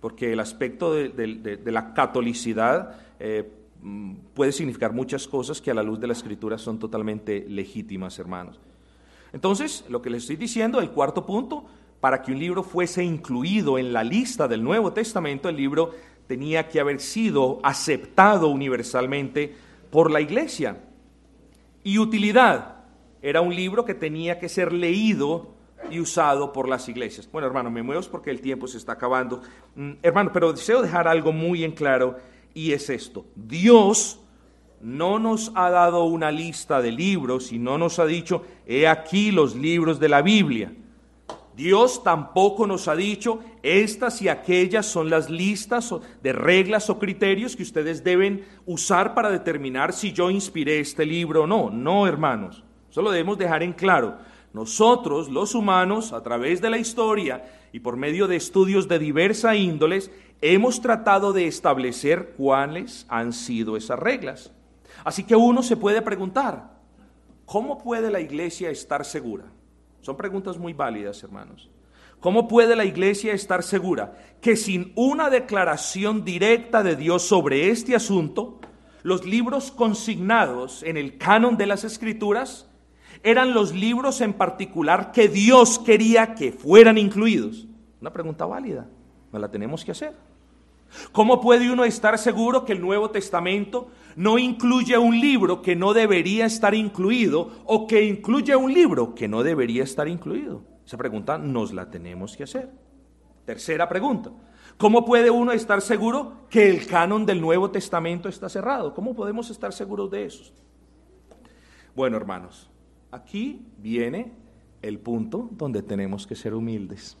porque 0.00 0.32
el 0.32 0.40
aspecto 0.40 0.92
de, 0.92 1.60
la 1.66 1.94
catolicidad 1.94 2.96
mm, 3.80 4.14
puede 4.34 4.50
significar 4.50 4.92
muchas 4.92 5.28
cosas 5.28 5.60
que 5.60 5.70
a 5.70 5.74
la 5.74 5.84
luz 5.84 6.00
de 6.00 6.08
la 6.08 6.14
escritura 6.14 6.58
son 6.58 6.80
totalmente 6.80 7.46
legítimas, 7.48 8.18
hermanos. 8.18 8.58
Entonces, 9.32 9.84
lo 9.88 10.02
que 10.02 10.10
les 10.10 10.22
estoy 10.22 10.34
diciendo, 10.34 10.80
el 10.80 10.90
cuarto 10.90 11.24
punto, 11.24 11.64
para 12.00 12.22
que 12.22 12.32
un 12.32 12.40
libro 12.40 12.64
fuese 12.64 13.04
incluido 13.04 13.78
en 13.78 13.92
la 13.92 14.02
lista 14.02 14.48
del 14.48 14.64
Nuevo 14.64 14.92
Testamento, 14.92 15.48
el 15.48 15.56
libro 15.56 15.92
tenía 16.28 16.68
que 16.68 16.78
haber 16.78 17.00
sido 17.00 17.58
aceptado 17.64 18.48
universalmente 18.48 19.52
por 19.90 20.12
la 20.12 20.20
iglesia. 20.20 20.84
Y 21.82 21.98
utilidad, 21.98 22.76
era 23.22 23.40
un 23.40 23.54
libro 23.54 23.84
que 23.84 23.94
tenía 23.94 24.38
que 24.38 24.48
ser 24.48 24.72
leído 24.72 25.54
y 25.90 26.00
usado 26.00 26.52
por 26.52 26.68
las 26.68 26.88
iglesias. 26.88 27.28
Bueno, 27.32 27.48
hermano, 27.48 27.70
me 27.70 27.82
muevo 27.82 28.02
porque 28.10 28.30
el 28.30 28.40
tiempo 28.40 28.68
se 28.68 28.76
está 28.76 28.92
acabando. 28.92 29.42
Mm, 29.74 29.92
hermano, 30.02 30.30
pero 30.32 30.52
deseo 30.52 30.82
dejar 30.82 31.08
algo 31.08 31.32
muy 31.32 31.64
en 31.64 31.72
claro 31.72 32.18
y 32.52 32.72
es 32.72 32.90
esto. 32.90 33.24
Dios 33.34 34.20
no 34.80 35.18
nos 35.18 35.50
ha 35.54 35.70
dado 35.70 36.04
una 36.04 36.30
lista 36.30 36.82
de 36.82 36.92
libros 36.92 37.52
y 37.52 37.58
no 37.58 37.78
nos 37.78 37.98
ha 37.98 38.06
dicho, 38.06 38.44
he 38.66 38.86
aquí 38.86 39.30
los 39.30 39.56
libros 39.56 39.98
de 39.98 40.08
la 40.08 40.22
Biblia. 40.22 40.72
Dios 41.58 42.04
tampoco 42.04 42.68
nos 42.68 42.86
ha 42.86 42.94
dicho, 42.94 43.40
estas 43.64 44.22
y 44.22 44.28
aquellas 44.28 44.86
son 44.86 45.10
las 45.10 45.28
listas 45.28 45.92
de 46.22 46.32
reglas 46.32 46.88
o 46.88 47.00
criterios 47.00 47.56
que 47.56 47.64
ustedes 47.64 48.04
deben 48.04 48.46
usar 48.64 49.12
para 49.12 49.28
determinar 49.28 49.92
si 49.92 50.12
yo 50.12 50.30
inspiré 50.30 50.78
este 50.78 51.04
libro 51.04 51.42
o 51.42 51.46
no. 51.48 51.68
No, 51.68 52.06
hermanos. 52.06 52.62
Eso 52.88 53.02
lo 53.02 53.10
debemos 53.10 53.38
dejar 53.38 53.64
en 53.64 53.72
claro. 53.72 54.18
Nosotros, 54.52 55.28
los 55.30 55.56
humanos, 55.56 56.12
a 56.12 56.22
través 56.22 56.60
de 56.60 56.70
la 56.70 56.78
historia 56.78 57.44
y 57.72 57.80
por 57.80 57.96
medio 57.96 58.28
de 58.28 58.36
estudios 58.36 58.86
de 58.86 59.00
diversa 59.00 59.56
índoles, 59.56 60.12
hemos 60.40 60.80
tratado 60.80 61.32
de 61.32 61.48
establecer 61.48 62.34
cuáles 62.36 63.04
han 63.08 63.32
sido 63.32 63.76
esas 63.76 63.98
reglas. 63.98 64.52
Así 65.02 65.24
que 65.24 65.34
uno 65.34 65.64
se 65.64 65.76
puede 65.76 66.02
preguntar, 66.02 66.78
¿cómo 67.46 67.78
puede 67.78 68.12
la 68.12 68.20
iglesia 68.20 68.70
estar 68.70 69.04
segura? 69.04 69.46
Son 70.00 70.16
preguntas 70.16 70.58
muy 70.58 70.72
válidas, 70.72 71.22
hermanos. 71.22 71.70
¿Cómo 72.20 72.48
puede 72.48 72.74
la 72.74 72.84
iglesia 72.84 73.32
estar 73.32 73.62
segura 73.62 74.16
que 74.40 74.56
sin 74.56 74.92
una 74.96 75.30
declaración 75.30 76.24
directa 76.24 76.82
de 76.82 76.96
Dios 76.96 77.22
sobre 77.22 77.70
este 77.70 77.94
asunto, 77.94 78.60
los 79.02 79.24
libros 79.24 79.70
consignados 79.70 80.82
en 80.82 80.96
el 80.96 81.16
canon 81.16 81.56
de 81.56 81.66
las 81.66 81.84
escrituras 81.84 82.68
eran 83.22 83.54
los 83.54 83.74
libros 83.74 84.20
en 84.20 84.32
particular 84.32 85.12
que 85.12 85.28
Dios 85.28 85.78
quería 85.78 86.34
que 86.34 86.52
fueran 86.52 86.98
incluidos? 86.98 87.66
Una 88.00 88.12
pregunta 88.12 88.46
válida, 88.46 88.88
nos 89.32 89.40
la 89.40 89.50
tenemos 89.50 89.84
que 89.84 89.92
hacer. 89.92 90.27
¿Cómo 91.12 91.40
puede 91.40 91.70
uno 91.70 91.84
estar 91.84 92.18
seguro 92.18 92.64
que 92.64 92.72
el 92.72 92.80
Nuevo 92.80 93.10
Testamento 93.10 93.88
no 94.16 94.38
incluye 94.38 94.96
un 94.96 95.20
libro 95.20 95.62
que 95.62 95.76
no 95.76 95.92
debería 95.92 96.46
estar 96.46 96.74
incluido 96.74 97.50
o 97.64 97.86
que 97.86 98.04
incluye 98.04 98.56
un 98.56 98.72
libro 98.72 99.14
que 99.14 99.28
no 99.28 99.42
debería 99.42 99.84
estar 99.84 100.08
incluido? 100.08 100.62
Esa 100.84 100.96
pregunta 100.96 101.36
nos 101.38 101.72
la 101.72 101.90
tenemos 101.90 102.36
que 102.36 102.44
hacer. 102.44 102.70
Tercera 103.44 103.88
pregunta. 103.88 104.30
¿Cómo 104.78 105.04
puede 105.04 105.30
uno 105.30 105.52
estar 105.52 105.80
seguro 105.82 106.46
que 106.48 106.70
el 106.70 106.86
canon 106.86 107.26
del 107.26 107.40
Nuevo 107.40 107.70
Testamento 107.70 108.28
está 108.28 108.48
cerrado? 108.48 108.94
¿Cómo 108.94 109.14
podemos 109.14 109.50
estar 109.50 109.72
seguros 109.72 110.10
de 110.10 110.24
eso? 110.24 110.52
Bueno, 111.94 112.16
hermanos, 112.16 112.70
aquí 113.10 113.66
viene 113.78 114.32
el 114.82 114.98
punto 115.00 115.48
donde 115.52 115.82
tenemos 115.82 116.26
que 116.26 116.36
ser 116.36 116.54
humildes. 116.54 117.16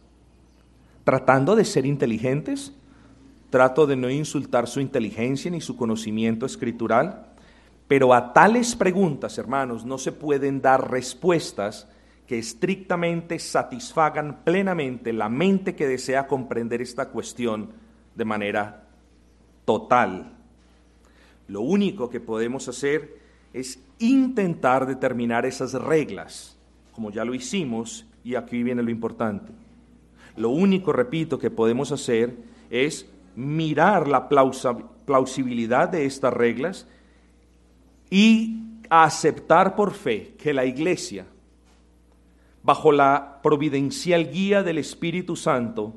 Tratando 1.02 1.56
de 1.56 1.64
ser 1.64 1.84
inteligentes, 1.84 2.72
Trato 3.50 3.86
de 3.86 3.96
no 3.96 4.10
insultar 4.10 4.68
su 4.68 4.80
inteligencia 4.80 5.50
ni 5.50 5.60
su 5.60 5.76
conocimiento 5.76 6.44
escritural, 6.44 7.26
pero 7.86 8.12
a 8.12 8.34
tales 8.34 8.76
preguntas, 8.76 9.38
hermanos, 9.38 9.86
no 9.86 9.96
se 9.96 10.12
pueden 10.12 10.60
dar 10.60 10.90
respuestas 10.90 11.88
que 12.26 12.38
estrictamente 12.38 13.38
satisfagan 13.38 14.44
plenamente 14.44 15.14
la 15.14 15.30
mente 15.30 15.74
que 15.74 15.88
desea 15.88 16.26
comprender 16.26 16.82
esta 16.82 17.08
cuestión 17.08 17.70
de 18.14 18.24
manera 18.26 18.84
total. 19.64 20.32
Lo 21.46 21.62
único 21.62 22.10
que 22.10 22.20
podemos 22.20 22.68
hacer 22.68 23.16
es 23.54 23.80
intentar 23.98 24.86
determinar 24.86 25.46
esas 25.46 25.72
reglas, 25.72 26.58
como 26.92 27.10
ya 27.10 27.24
lo 27.24 27.34
hicimos, 27.34 28.04
y 28.22 28.34
aquí 28.34 28.62
viene 28.62 28.82
lo 28.82 28.90
importante. 28.90 29.52
Lo 30.36 30.50
único, 30.50 30.92
repito, 30.92 31.38
que 31.38 31.50
podemos 31.50 31.90
hacer 31.92 32.36
es 32.68 33.06
mirar 33.38 34.08
la 34.08 34.28
plausibilidad 34.28 35.88
de 35.88 36.06
estas 36.06 36.34
reglas 36.34 36.88
y 38.10 38.64
aceptar 38.90 39.76
por 39.76 39.92
fe 39.92 40.34
que 40.36 40.52
la 40.52 40.64
iglesia, 40.64 41.24
bajo 42.64 42.90
la 42.90 43.38
providencial 43.40 44.32
guía 44.32 44.64
del 44.64 44.78
Espíritu 44.78 45.36
Santo, 45.36 45.94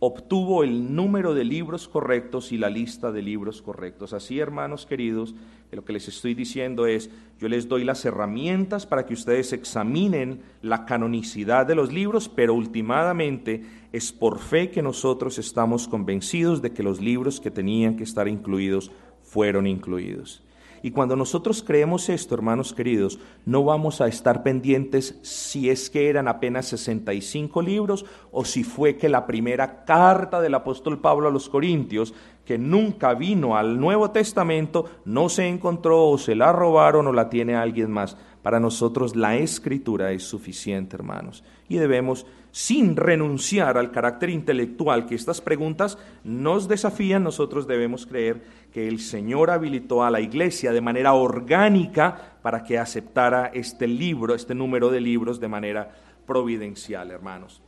obtuvo 0.00 0.64
el 0.64 0.94
número 0.94 1.32
de 1.32 1.44
libros 1.44 1.88
correctos 1.88 2.52
y 2.52 2.58
la 2.58 2.68
lista 2.68 3.10
de 3.10 3.22
libros 3.22 3.62
correctos. 3.62 4.12
Así, 4.12 4.38
hermanos 4.38 4.84
queridos, 4.84 5.34
lo 5.70 5.86
que 5.86 5.94
les 5.94 6.08
estoy 6.08 6.34
diciendo 6.34 6.86
es, 6.86 7.08
yo 7.38 7.48
les 7.48 7.68
doy 7.68 7.84
las 7.84 8.04
herramientas 8.04 8.84
para 8.84 9.06
que 9.06 9.14
ustedes 9.14 9.54
examinen 9.54 10.42
la 10.60 10.84
canonicidad 10.84 11.64
de 11.64 11.74
los 11.74 11.90
libros, 11.90 12.28
pero 12.28 12.52
últimamente 12.52 13.64
es 13.92 14.12
por 14.12 14.38
fe 14.38 14.70
que 14.70 14.82
nosotros 14.82 15.38
estamos 15.38 15.86
convencidos 15.86 16.62
de 16.62 16.72
que 16.72 16.82
los 16.82 17.00
libros 17.00 17.40
que 17.40 17.50
tenían 17.50 17.96
que 17.96 18.04
estar 18.04 18.26
incluidos 18.26 18.90
fueron 19.22 19.66
incluidos. 19.66 20.42
Y 20.84 20.90
cuando 20.90 21.14
nosotros 21.14 21.62
creemos 21.62 22.08
esto, 22.08 22.34
hermanos 22.34 22.72
queridos, 22.72 23.20
no 23.46 23.62
vamos 23.62 24.00
a 24.00 24.08
estar 24.08 24.42
pendientes 24.42 25.16
si 25.22 25.70
es 25.70 25.88
que 25.88 26.08
eran 26.08 26.26
apenas 26.26 26.66
65 26.66 27.62
libros 27.62 28.04
o 28.32 28.44
si 28.44 28.64
fue 28.64 28.96
que 28.96 29.08
la 29.08 29.24
primera 29.24 29.84
carta 29.84 30.40
del 30.40 30.54
apóstol 30.54 31.00
Pablo 31.00 31.28
a 31.28 31.30
los 31.30 31.48
Corintios, 31.48 32.14
que 32.44 32.58
nunca 32.58 33.14
vino 33.14 33.56
al 33.56 33.78
Nuevo 33.78 34.10
Testamento, 34.10 34.86
no 35.04 35.28
se 35.28 35.46
encontró 35.46 36.08
o 36.08 36.18
se 36.18 36.34
la 36.34 36.50
robaron 36.52 37.06
o 37.06 37.12
la 37.12 37.30
tiene 37.30 37.54
alguien 37.54 37.90
más. 37.92 38.16
Para 38.42 38.58
nosotros 38.58 39.14
la 39.14 39.36
escritura 39.36 40.10
es 40.10 40.24
suficiente, 40.24 40.96
hermanos, 40.96 41.44
y 41.68 41.76
debemos 41.76 42.26
sin 42.52 42.96
renunciar 42.96 43.78
al 43.78 43.90
carácter 43.90 44.28
intelectual 44.28 45.06
que 45.06 45.14
estas 45.14 45.40
preguntas 45.40 45.98
nos 46.22 46.68
desafían, 46.68 47.24
nosotros 47.24 47.66
debemos 47.66 48.06
creer 48.06 48.42
que 48.72 48.86
el 48.86 49.00
Señor 49.00 49.50
habilitó 49.50 50.04
a 50.04 50.10
la 50.10 50.20
iglesia 50.20 50.70
de 50.70 50.82
manera 50.82 51.14
orgánica 51.14 52.36
para 52.42 52.62
que 52.62 52.78
aceptara 52.78 53.46
este 53.54 53.88
libro, 53.88 54.34
este 54.34 54.54
número 54.54 54.90
de 54.90 55.00
libros 55.00 55.40
de 55.40 55.48
manera 55.48 55.96
providencial, 56.26 57.10
hermanos. 57.10 57.62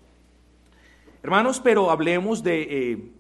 Hermanos, 1.23 1.61
pero 1.64 1.90
hablemos 1.90 2.42
de, 2.42 2.62
eh, 2.92 3.12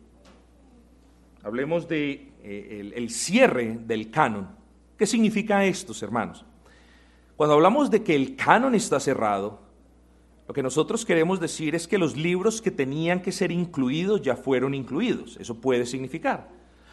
hablemos 1.42 1.88
de 1.88 2.30
eh, 2.42 2.92
el 2.94 3.08
cierre 3.08 3.78
del 3.86 4.10
canon. 4.10 4.48
¿Qué 4.98 5.06
significa 5.06 5.64
esto, 5.64 5.94
hermanos? 6.04 6.44
Cuando 7.36 7.54
hablamos 7.54 7.90
de 7.90 8.02
que 8.02 8.14
el 8.14 8.36
canon 8.36 8.74
está 8.74 9.00
cerrado, 9.00 9.63
lo 10.46 10.52
que 10.52 10.62
nosotros 10.62 11.04
queremos 11.04 11.40
decir 11.40 11.74
es 11.74 11.88
que 11.88 11.96
los 11.96 12.16
libros 12.16 12.60
que 12.60 12.70
tenían 12.70 13.22
que 13.22 13.32
ser 13.32 13.50
incluidos 13.50 14.20
ya 14.20 14.36
fueron 14.36 14.74
incluidos. 14.74 15.38
Eso 15.40 15.54
puede 15.54 15.86
significar. 15.86 16.48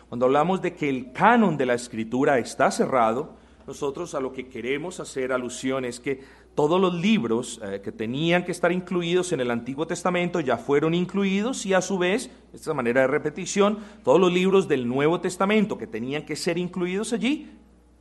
Cuando 0.08 0.26
hablamos 0.26 0.62
de 0.62 0.74
que 0.74 0.90
el 0.90 1.12
canon 1.12 1.58
de 1.58 1.66
la 1.66 1.74
escritura 1.74 2.38
está 2.38 2.72
cerrado, 2.72 3.36
nosotros 3.68 4.16
a 4.16 4.20
lo 4.20 4.32
que 4.32 4.48
queremos 4.48 5.00
hacer 5.00 5.32
alusión 5.32 5.86
es 5.86 6.00
que 6.00 6.22
todos 6.56 6.80
los 6.82 6.94
libros 6.94 7.62
eh, 7.64 7.82
que 7.84 7.92
tenían 7.92 8.44
que 8.44 8.52
estar 8.52 8.72
incluidos 8.72 9.32
en 9.32 9.40
el 9.40 9.52
Antiguo 9.52 9.88
Testamento 9.88 10.40
ya 10.40 10.58
fueron 10.58 10.94
incluidos 10.94 11.66
y 11.66 11.74
a 11.74 11.82
su 11.82 11.98
vez, 11.98 12.30
esta 12.54 12.74
manera 12.74 13.02
de 13.02 13.08
repetición, 13.08 13.80
todos 14.04 14.20
los 14.20 14.32
libros 14.32 14.68
del 14.68 14.88
Nuevo 14.88 15.22
Testamento 15.22 15.78
que 15.78 15.88
tenían 15.88 16.26
que 16.26 16.36
ser 16.36 16.58
incluidos 16.58 17.14
allí, 17.14 17.52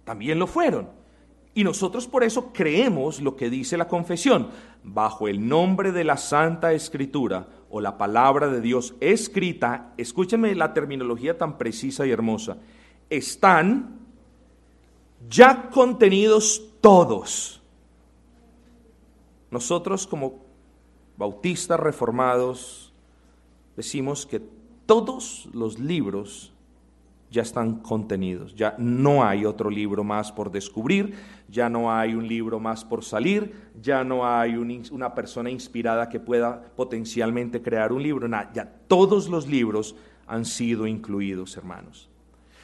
también 0.04 0.38
lo 0.38 0.46
fueron. 0.46 0.99
Y 1.54 1.64
nosotros 1.64 2.06
por 2.06 2.22
eso 2.22 2.52
creemos 2.52 3.20
lo 3.20 3.36
que 3.36 3.50
dice 3.50 3.76
la 3.76 3.88
confesión. 3.88 4.48
Bajo 4.84 5.28
el 5.28 5.48
nombre 5.48 5.92
de 5.92 6.04
la 6.04 6.16
Santa 6.16 6.72
Escritura 6.72 7.48
o 7.70 7.80
la 7.80 7.98
palabra 7.98 8.48
de 8.48 8.60
Dios 8.60 8.94
escrita, 9.00 9.92
escúchenme 9.96 10.54
la 10.54 10.72
terminología 10.72 11.36
tan 11.36 11.58
precisa 11.58 12.06
y 12.06 12.10
hermosa, 12.10 12.58
están 13.08 13.98
ya 15.28 15.70
contenidos 15.70 16.62
todos. 16.80 17.60
Nosotros 19.50 20.06
como 20.06 20.44
bautistas 21.16 21.78
reformados 21.78 22.92
decimos 23.76 24.24
que 24.24 24.40
todos 24.86 25.48
los 25.52 25.78
libros 25.78 26.52
ya 27.30 27.42
están 27.42 27.76
contenidos, 27.76 28.54
ya 28.54 28.74
no 28.78 29.24
hay 29.24 29.44
otro 29.44 29.70
libro 29.70 30.02
más 30.02 30.32
por 30.32 30.50
descubrir, 30.50 31.14
ya 31.48 31.68
no 31.68 31.92
hay 31.92 32.14
un 32.14 32.26
libro 32.26 32.58
más 32.58 32.84
por 32.84 33.04
salir, 33.04 33.54
ya 33.80 34.02
no 34.02 34.26
hay 34.26 34.56
una 34.56 35.14
persona 35.14 35.48
inspirada 35.48 36.08
que 36.08 36.18
pueda 36.18 36.60
potencialmente 36.74 37.62
crear 37.62 37.92
un 37.92 38.02
libro, 38.02 38.28
ya 38.52 38.64
todos 38.88 39.28
los 39.28 39.46
libros 39.46 39.94
han 40.26 40.44
sido 40.44 40.86
incluidos, 40.86 41.56
hermanos. 41.56 42.08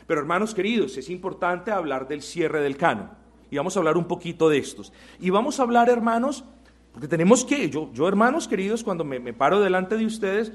Pero 0.07 0.21
hermanos 0.21 0.55
queridos, 0.55 0.97
es 0.97 1.11
importante 1.11 1.71
hablar 1.71 2.09
del 2.09 2.23
cierre 2.23 2.61
del 2.61 2.77
canon 2.77 3.11
y 3.51 3.57
vamos 3.57 3.77
a 3.77 3.81
hablar 3.81 3.97
un 3.97 4.07
poquito 4.07 4.49
de 4.49 4.59
estos. 4.59 4.93
Y 5.21 5.31
vamos 5.31 5.61
a 5.61 5.62
hablar, 5.62 5.89
hermanos, 5.89 6.45
Porque 6.93 7.09
tenemos 7.09 7.45
que, 7.45 7.69
yo, 7.69 7.91
yo 7.93 8.09
hermanos 8.09 8.49
queridos, 8.49 8.83
cuando 8.83 9.05
me 9.05 9.35
paro 9.35 9.61
delante 9.61 9.99
de 9.99 10.07
ustedes, 10.07 10.51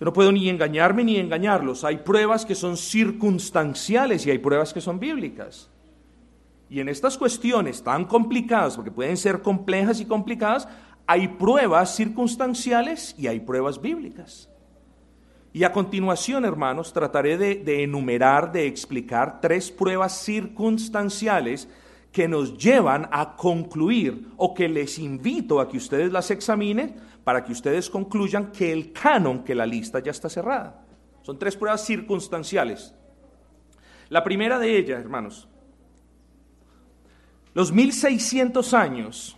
yo 0.00 0.06
no 0.06 0.14
puedo 0.14 0.32
ni 0.32 0.48
engañarme 0.48 1.04
ni 1.04 1.18
engañarlos. 1.18 1.84
Hay 1.84 1.98
pruebas 1.98 2.46
que 2.46 2.54
son 2.54 2.78
circunstanciales 2.78 4.26
y 4.26 4.30
hay 4.30 4.38
pruebas 4.38 4.72
que 4.72 4.80
son 4.80 4.98
bíblicas. 4.98 5.68
Y 6.70 6.80
en 6.80 6.88
estas 6.88 7.18
cuestiones 7.18 7.82
tan 7.82 8.06
complicadas, 8.06 8.76
porque 8.76 8.90
pueden 8.90 9.18
ser 9.18 9.42
complejas 9.42 10.00
y 10.00 10.06
complicadas, 10.06 10.66
hay 11.06 11.28
pruebas 11.28 11.94
circunstanciales 11.96 13.14
y 13.18 13.26
hay 13.26 13.40
pruebas 13.40 13.78
bíblicas. 13.82 14.48
Y 15.52 15.64
a 15.64 15.72
continuación, 15.72 16.46
hermanos, 16.46 16.94
trataré 16.94 17.36
de, 17.36 17.82
enumerar, 17.82 18.52
de 18.52 18.66
explicar 18.66 19.40
tres 19.42 19.70
pruebas 19.70 20.16
circunstanciales 20.22 21.68
que 22.12 22.26
nos 22.26 22.58
llevan 22.58 23.08
a 23.12 23.36
concluir 23.36 24.28
o 24.36 24.52
que 24.52 24.68
les 24.68 24.98
invito 24.98 25.60
a 25.60 25.68
que 25.68 25.76
ustedes 25.76 26.10
las 26.12 26.30
examinen 26.30 26.96
para 27.24 27.44
que 27.44 27.52
ustedes 27.52 27.88
concluyan 27.88 28.50
que 28.50 28.72
el 28.72 28.92
canon, 28.92 29.44
que 29.44 29.54
la 29.54 29.66
lista 29.66 30.00
ya 30.00 30.10
está 30.10 30.28
cerrada. 30.28 30.84
Son 31.22 31.38
tres 31.38 31.56
pruebas 31.56 31.84
circunstanciales. 31.84 32.94
La 34.08 34.24
primera 34.24 34.58
de 34.58 34.76
ellas, 34.76 35.00
hermanos, 35.00 35.48
los 37.54 37.72
1600 37.72 38.74
años 38.74 39.36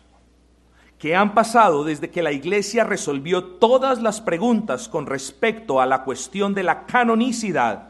que 0.99 1.17
han 1.17 1.35
pasado 1.35 1.83
desde 1.83 2.11
que 2.11 2.23
la 2.23 2.33
Iglesia 2.33 2.85
resolvió 2.85 3.45
todas 3.45 4.01
las 4.01 4.21
preguntas 4.21 4.89
con 4.89 5.07
respecto 5.07 5.81
a 5.81 5.87
la 5.87 6.05
cuestión 6.05 6.55
de 6.55 6.63
la 6.63 6.87
canonicidad 6.87 7.89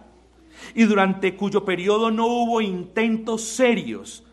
y 0.74 0.84
durante 0.84 1.36
cuyo 1.36 1.64
periodo 1.64 2.10
no 2.10 2.26
hubo 2.26 2.60
intentos 2.60 3.42
serios 3.42 4.24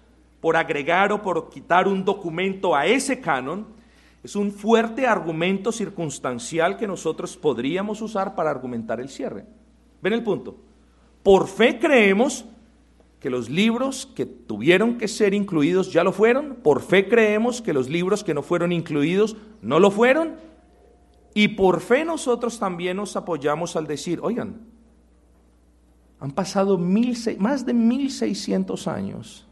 por 0.42 0.56
agregar 0.56 1.12
o 1.12 1.22
por 1.22 1.50
quitar 1.50 1.88
un 1.88 2.04
documento 2.04 2.76
a 2.76 2.86
ese 2.86 3.20
canon, 3.20 3.68
es 4.24 4.36
un 4.36 4.52
fuerte 4.52 5.08
argumento 5.08 5.72
circunstancial 5.72 6.78
que 6.78 6.88
nosotros 6.88 7.38
podríamos 7.38 8.02
usar 8.02 8.36
para 8.36 8.50
argumentar 8.50 9.00
el 9.00 9.10
cierre. 9.10 9.46
¿Ven 10.02 10.14
el 10.14 10.24
punto? 10.24 10.58
Por 11.24 11.48
fe 11.48 11.80
creemos 11.80 12.46
que 13.20 13.30
los 13.30 13.50
libros 13.50 14.06
que 14.16 14.26
tuvieron 14.26 14.98
que 14.98 15.08
ser 15.08 15.34
incluidos 15.34 15.92
ya 15.92 16.04
lo 16.04 16.14
fueron, 16.14 16.56
por 16.64 16.82
fe 16.82 17.10
creemos 17.10 17.62
que 17.62 17.74
los 17.74 17.90
libros 17.90 18.24
que 18.24 18.34
no 18.34 18.42
fueron 18.42 18.72
incluidos 18.72 19.36
no 19.62 19.80
lo 19.80 19.92
fueron, 19.92 20.36
y 21.34 21.50
por 21.50 21.82
fe 21.82 22.06
nosotros 22.06 22.60
también 22.60 22.98
nos 22.98 23.16
apoyamos 23.16 23.76
al 23.76 23.88
decir, 23.88 24.20
oigan, 24.22 24.62
han 26.20 26.32
pasado 26.32 26.78
mil, 26.78 27.18
más 27.40 27.66
de 27.66 27.74
1600 27.74 28.88
años 28.88 29.49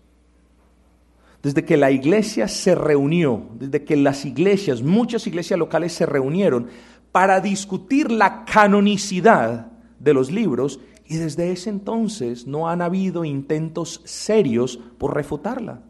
desde 1.47 1.63
que 1.63 1.77
la 1.77 1.91
iglesia 1.91 2.49
se 2.49 2.75
reunió, 2.75 3.47
desde 3.53 3.85
que 3.85 3.95
las 3.95 4.25
iglesias, 4.25 4.81
muchas 4.81 5.27
iglesias 5.27 5.57
locales 5.57 5.93
se 5.93 6.05
reunieron 6.05 6.67
para 7.13 7.39
discutir 7.39 8.11
la 8.11 8.43
canonicidad 8.43 9.71
de 9.97 10.13
los 10.13 10.29
libros 10.29 10.81
y 11.05 11.15
desde 11.15 11.53
ese 11.53 11.69
entonces 11.69 12.47
no 12.47 12.67
han 12.67 12.81
habido 12.81 13.23
intentos 13.23 14.01
serios 14.03 14.77
por 14.97 15.15
refutarla. 15.15 15.83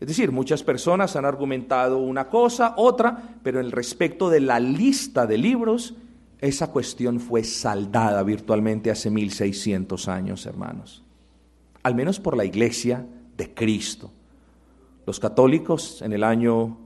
Es 0.00 0.08
decir, 0.08 0.32
muchas 0.32 0.62
personas 0.62 1.14
han 1.14 1.26
argumentado 1.26 1.98
una 1.98 2.30
cosa, 2.30 2.72
otra, 2.78 3.34
pero 3.42 3.60
en 3.60 3.72
respecto 3.72 4.30
de 4.30 4.40
la 4.40 4.58
lista 4.58 5.26
de 5.26 5.36
libros, 5.36 5.96
esa 6.38 6.68
cuestión 6.68 7.20
fue 7.20 7.44
saldada 7.44 8.22
virtualmente 8.22 8.90
hace 8.90 9.10
1600 9.10 10.08
años, 10.08 10.46
hermanos. 10.46 11.04
Al 11.82 11.94
menos 11.94 12.18
por 12.20 12.38
la 12.38 12.46
iglesia 12.46 13.04
de 13.40 13.54
Cristo. 13.54 14.12
Los 15.06 15.18
católicos 15.18 16.02
en 16.02 16.12
el 16.12 16.24
año 16.24 16.76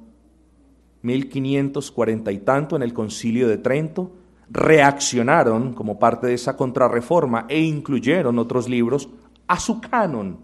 1540 1.03 2.31
y 2.31 2.39
tanto, 2.39 2.77
en 2.77 2.85
el 2.85 2.95
concilio 2.95 3.49
de 3.49 3.59
Trento, 3.59 4.13
reaccionaron 4.49 5.73
como 5.73 5.99
parte 5.99 6.29
de 6.29 6.35
esa 6.35 6.57
contrarreforma 6.57 7.47
e 7.49 7.61
incluyeron 7.61 8.39
otros 8.39 8.69
libros 8.69 9.09
a 9.49 9.59
su 9.59 9.81
canon. 9.81 10.39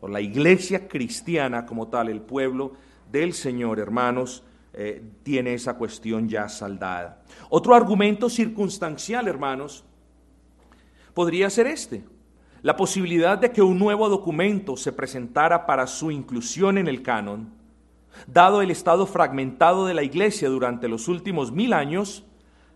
Por 0.00 0.08
la 0.08 0.22
iglesia 0.22 0.88
cristiana 0.88 1.66
como 1.66 1.88
tal, 1.88 2.08
el 2.08 2.22
pueblo 2.22 2.72
del 3.12 3.34
Señor, 3.34 3.80
hermanos, 3.80 4.42
eh, 4.72 5.02
tiene 5.22 5.52
esa 5.52 5.74
cuestión 5.74 6.26
ya 6.26 6.48
saldada. 6.48 7.22
Otro 7.50 7.74
argumento 7.74 8.30
circunstancial, 8.30 9.28
hermanos, 9.28 9.84
podría 11.12 11.50
ser 11.50 11.66
este. 11.66 12.02
La 12.62 12.76
posibilidad 12.76 13.38
de 13.38 13.52
que 13.52 13.62
un 13.62 13.78
nuevo 13.78 14.08
documento 14.08 14.76
se 14.76 14.92
presentara 14.92 15.64
para 15.66 15.86
su 15.86 16.10
inclusión 16.10 16.78
en 16.78 16.88
el 16.88 17.02
canon, 17.02 17.50
dado 18.26 18.62
el 18.62 18.70
estado 18.70 19.06
fragmentado 19.06 19.86
de 19.86 19.94
la 19.94 20.02
iglesia 20.02 20.48
durante 20.48 20.88
los 20.88 21.06
últimos 21.06 21.52
mil 21.52 21.72
años, 21.72 22.24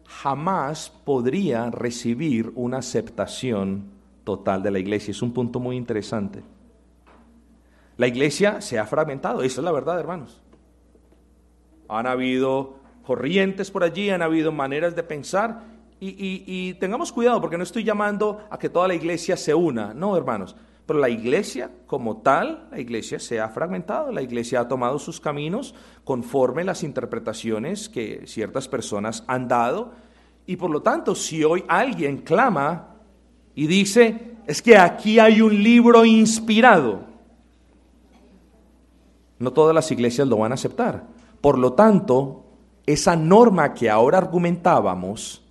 jamás 0.07 0.91
podría 1.05 1.71
recibir 1.71 2.53
una 2.55 2.79
aceptación 2.79 3.85
total 4.25 4.63
de 4.63 4.71
la 4.71 4.79
iglesia. 4.79 5.11
Es 5.11 5.23
un 5.23 5.33
punto 5.33 5.59
muy 5.59 5.77
interesante. 5.77 6.43
La 7.97 8.07
iglesia 8.07 8.61
se 8.61 8.79
ha 8.79 8.87
fragmentado, 8.87 9.43
esa 9.43 9.61
es 9.61 9.65
la 9.65 9.73
verdad, 9.73 9.99
hermanos. 9.99 10.41
Han 11.89 12.07
habido 12.07 12.77
corrientes 13.05 13.71
por 13.71 13.83
allí, 13.83 14.11
han 14.11 14.23
habido 14.23 14.53
maneras 14.53 14.95
de 14.95 15.03
pensar 15.03 15.72
y, 16.05 16.75
tengamos 16.75 17.13
cuidado 17.13 17.41
porque 17.41 17.57
no 17.57 17.63
estoy 17.63 17.85
llamando 17.85 18.41
a 18.51 18.59
que 18.59 18.69
toda 18.69 18.89
la 18.89 18.95
iglesia 18.95 19.37
se 19.37 19.55
una, 19.55 19.95
no, 19.95 20.17
hermanos. 20.17 20.57
Pero 20.85 20.99
la 20.99 21.09
iglesia 21.09 21.71
como 21.87 22.23
tal, 22.23 22.67
la 22.73 22.81
iglesia 22.81 23.21
se 23.21 23.41
ha 23.41 23.49
fragmentado, 23.49 24.11
la 24.11 24.21
iglesia 24.21 24.61
ha 24.61 24.69
tomado 24.69 24.99
sus 24.99 25.21
caminos 25.21 25.77
conforme 26.03 26.65
las 26.65 26.83
interpretaciones 26.83 27.89
que 27.89 28.27
ciertas 28.27 28.67
personas 28.67 29.23
han 29.29 29.47
dado. 29.47 29.93
Y 30.45 30.57
por 30.57 30.71
lo 30.71 30.83
tanto, 30.83 31.15
si 31.15 31.45
hoy 31.45 31.65
alguien 31.69 32.19
clama 32.19 32.97
y 33.55 33.69
dice, 33.69 34.39
es 34.49 34.61
que 34.61 34.77
aquí 34.77 35.21
hay 35.21 35.41
un 35.41 35.63
libro 35.63 36.05
inspirado, 36.05 37.05
no 39.39 39.53
todas 39.53 39.75
las 39.75 39.91
iglesias 39.93 40.27
lo 40.27 40.39
van 40.39 40.51
a 40.51 40.57
aceptar. 40.57 41.05
Por 41.41 41.59
lo 41.59 41.75
tanto, 41.75 42.45
esa 42.87 43.15
norma 43.15 43.73
que 43.73 43.89
ahora 43.89 44.19
argumentábamos 44.19 45.42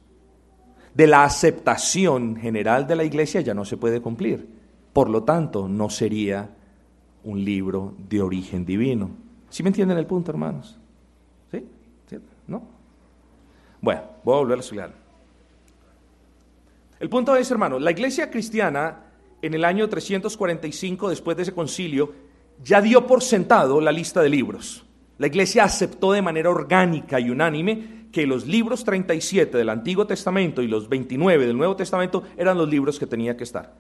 de 0.93 1.07
la 1.07 1.23
aceptación 1.23 2.35
general 2.35 2.87
de 2.87 2.95
la 2.95 3.03
iglesia 3.03 3.41
ya 3.41 3.53
no 3.53 3.65
se 3.65 3.77
puede 3.77 4.01
cumplir. 4.01 4.47
Por 4.93 5.09
lo 5.09 5.23
tanto, 5.23 5.67
no 5.67 5.89
sería 5.89 6.49
un 7.23 7.43
libro 7.43 7.93
de 8.09 8.21
origen 8.21 8.65
divino. 8.65 9.11
¿Sí 9.49 9.63
me 9.63 9.69
entienden 9.69 9.97
el 9.97 10.05
punto, 10.05 10.31
hermanos? 10.31 10.77
¿Sí? 11.51 11.65
¿No? 12.47 12.63
Bueno, 13.79 14.01
voy 14.23 14.35
a 14.35 14.37
volver 14.37 14.57
a 14.57 14.61
explicar. 14.61 14.91
El 16.99 17.09
punto 17.09 17.35
es, 17.35 17.49
hermanos, 17.49 17.81
la 17.81 17.91
iglesia 17.91 18.29
cristiana 18.29 19.05
en 19.41 19.53
el 19.53 19.65
año 19.65 19.89
345, 19.89 21.09
después 21.09 21.35
de 21.35 21.43
ese 21.43 21.53
concilio, 21.53 22.13
ya 22.63 22.81
dio 22.81 23.07
por 23.07 23.23
sentado 23.23 23.81
la 23.81 23.91
lista 23.91 24.21
de 24.21 24.29
libros. 24.29 24.85
La 25.17 25.27
iglesia 25.27 25.63
aceptó 25.63 26.11
de 26.11 26.21
manera 26.21 26.49
orgánica 26.49 27.19
y 27.19 27.29
unánime 27.29 28.00
que 28.11 28.27
los 28.27 28.45
libros 28.45 28.83
37 28.83 29.57
del 29.57 29.69
Antiguo 29.69 30.05
Testamento 30.05 30.61
y 30.61 30.67
los 30.67 30.89
29 30.89 31.47
del 31.47 31.57
Nuevo 31.57 31.75
Testamento 31.75 32.23
eran 32.37 32.57
los 32.57 32.69
libros 32.69 32.99
que 32.99 33.07
tenía 33.07 33.37
que 33.37 33.43
estar. 33.43 33.73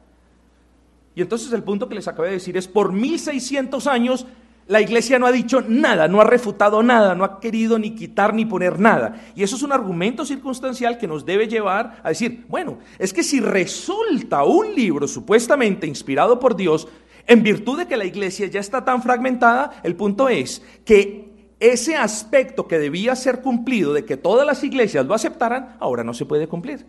Y 1.15 1.21
entonces 1.21 1.51
el 1.51 1.63
punto 1.63 1.89
que 1.89 1.95
les 1.95 2.07
acabé 2.07 2.29
de 2.29 2.35
decir 2.35 2.55
es, 2.55 2.67
por 2.67 2.93
1600 2.93 3.87
años 3.87 4.25
la 4.67 4.79
iglesia 4.79 5.19
no 5.19 5.25
ha 5.25 5.31
dicho 5.31 5.61
nada, 5.67 6.07
no 6.07 6.21
ha 6.21 6.23
refutado 6.23 6.81
nada, 6.81 7.13
no 7.13 7.25
ha 7.25 7.39
querido 7.41 7.77
ni 7.77 7.93
quitar 7.93 8.33
ni 8.33 8.45
poner 8.45 8.79
nada. 8.79 9.21
Y 9.35 9.43
eso 9.43 9.57
es 9.57 9.63
un 9.63 9.73
argumento 9.73 10.25
circunstancial 10.25 10.97
que 10.97 11.07
nos 11.07 11.25
debe 11.25 11.47
llevar 11.47 11.99
a 12.03 12.09
decir, 12.09 12.45
bueno, 12.47 12.79
es 12.97 13.11
que 13.11 13.23
si 13.23 13.41
resulta 13.41 14.43
un 14.45 14.73
libro 14.73 15.09
supuestamente 15.09 15.87
inspirado 15.87 16.39
por 16.39 16.55
Dios, 16.55 16.87
en 17.27 17.43
virtud 17.43 17.79
de 17.79 17.87
que 17.87 17.97
la 17.97 18.05
iglesia 18.05 18.47
ya 18.47 18.61
está 18.61 18.85
tan 18.85 19.03
fragmentada, 19.03 19.81
el 19.83 19.95
punto 19.95 20.29
es 20.29 20.63
que 20.85 21.30
ese 21.61 21.95
aspecto 21.95 22.67
que 22.67 22.79
debía 22.79 23.15
ser 23.15 23.41
cumplido 23.41 23.93
de 23.93 24.03
que 24.03 24.17
todas 24.17 24.47
las 24.47 24.63
iglesias 24.63 25.05
lo 25.05 25.13
aceptaran, 25.13 25.77
ahora 25.79 26.03
no 26.03 26.11
se 26.15 26.25
puede 26.25 26.47
cumplir. 26.47 26.87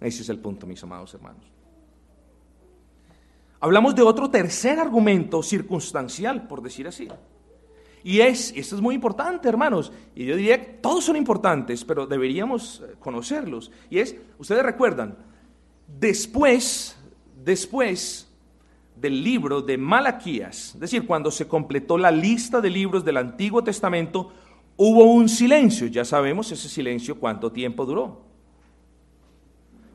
Ese 0.00 0.22
es 0.22 0.28
el 0.28 0.38
punto, 0.38 0.68
mis 0.68 0.80
amados 0.84 1.12
hermanos. 1.14 1.44
Hablamos 3.58 3.96
de 3.96 4.02
otro 4.02 4.30
tercer 4.30 4.78
argumento 4.78 5.42
circunstancial, 5.42 6.46
por 6.46 6.62
decir 6.62 6.86
así. 6.86 7.08
Y 8.04 8.20
es, 8.20 8.52
esto 8.54 8.76
es 8.76 8.80
muy 8.80 8.94
importante, 8.94 9.48
hermanos, 9.48 9.90
y 10.14 10.26
yo 10.26 10.36
diría 10.36 10.64
que 10.64 10.72
todos 10.74 11.04
son 11.04 11.16
importantes, 11.16 11.84
pero 11.84 12.06
deberíamos 12.06 12.84
eh, 12.86 12.94
conocerlos. 13.00 13.72
Y 13.90 13.98
es, 13.98 14.14
ustedes 14.38 14.62
recuerdan, 14.62 15.18
después, 15.88 16.96
después 17.44 18.27
del 19.00 19.22
libro 19.22 19.62
de 19.62 19.78
Malaquías, 19.78 20.74
es 20.74 20.80
decir, 20.80 21.06
cuando 21.06 21.30
se 21.30 21.46
completó 21.46 21.98
la 21.98 22.10
lista 22.10 22.60
de 22.60 22.70
libros 22.70 23.04
del 23.04 23.16
Antiguo 23.16 23.62
Testamento, 23.62 24.32
hubo 24.76 25.04
un 25.04 25.28
silencio. 25.28 25.86
Ya 25.86 26.04
sabemos 26.04 26.50
ese 26.52 26.68
silencio 26.68 27.18
cuánto 27.18 27.52
tiempo 27.52 27.84
duró. 27.84 28.22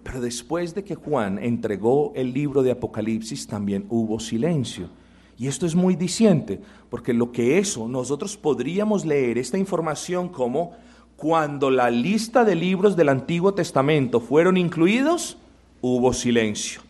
Pero 0.04 0.22
después 0.22 0.76
de 0.76 0.84
que 0.84 0.96
Juan 0.96 1.40
entregó 1.40 2.12
el 2.16 2.34
libro 2.34 2.62
de 2.62 2.72
Apocalipsis, 2.72 3.48
también 3.48 3.86
hubo 3.90 4.20
silencio. 4.20 4.90
Y 5.38 5.48
esto 5.48 5.66
es 5.66 5.74
muy 5.74 5.96
diciente, 5.96 6.60
porque 6.90 7.14
lo 7.14 7.32
que 7.32 7.58
eso 7.58 7.88
nosotros 7.88 8.38
podríamos 8.38 9.06
leer 9.06 9.38
esta 9.38 9.58
información 9.58 10.30
como 10.30 10.74
cuando 11.16 11.72
la 11.72 11.90
lista 11.90 12.44
de 12.44 12.56
libros 12.56 12.96
del 12.96 13.10
Antiguo 13.10 13.54
Testamento 13.54 14.20
fueron 14.20 14.58
incluidos, 14.58 15.38
hubo 15.82 16.14
silencio. 16.14 16.82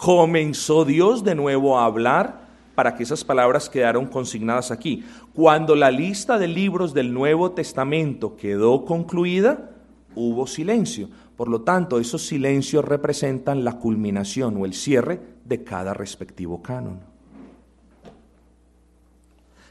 Comenzó 0.00 0.86
Dios 0.86 1.24
de 1.24 1.34
nuevo 1.34 1.78
a 1.78 1.84
hablar 1.84 2.48
para 2.74 2.94
que 2.94 3.02
esas 3.02 3.22
palabras 3.22 3.68
quedaron 3.68 4.06
consignadas 4.06 4.70
aquí. 4.70 5.04
Cuando 5.34 5.76
la 5.76 5.90
lista 5.90 6.38
de 6.38 6.48
libros 6.48 6.94
del 6.94 7.12
Nuevo 7.12 7.50
Testamento 7.50 8.34
quedó 8.34 8.86
concluida, 8.86 9.72
hubo 10.14 10.46
silencio. 10.46 11.10
Por 11.36 11.48
lo 11.48 11.60
tanto, 11.60 12.00
esos 12.00 12.26
silencios 12.26 12.82
representan 12.82 13.62
la 13.62 13.78
culminación 13.78 14.56
o 14.56 14.64
el 14.64 14.72
cierre 14.72 15.20
de 15.44 15.64
cada 15.64 15.92
respectivo 15.92 16.62
canon. 16.62 17.00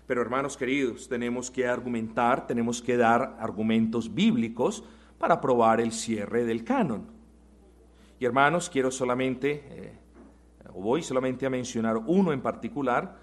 Pero 0.06 0.22
hermanos 0.22 0.58
queridos, 0.58 1.10
tenemos 1.10 1.50
que 1.50 1.66
argumentar, 1.66 2.46
tenemos 2.46 2.84
que 2.84 2.98
dar 2.98 3.36
argumentos 3.40 4.14
bíblicos 4.14 4.84
para 5.18 5.42
probar 5.42 5.82
el 5.82 5.92
cierre 5.92 6.46
del 6.46 6.64
canon. 6.64 7.08
Y 8.20 8.26
hermanos, 8.26 8.70
quiero 8.70 8.92
solamente, 8.92 9.64
eh, 9.72 9.94
voy 10.80 11.04
solamente 11.04 11.46
a 11.46 11.50
mencionar 11.50 11.98
uno 11.98 12.32
en 12.32 12.42
particular, 12.42 13.18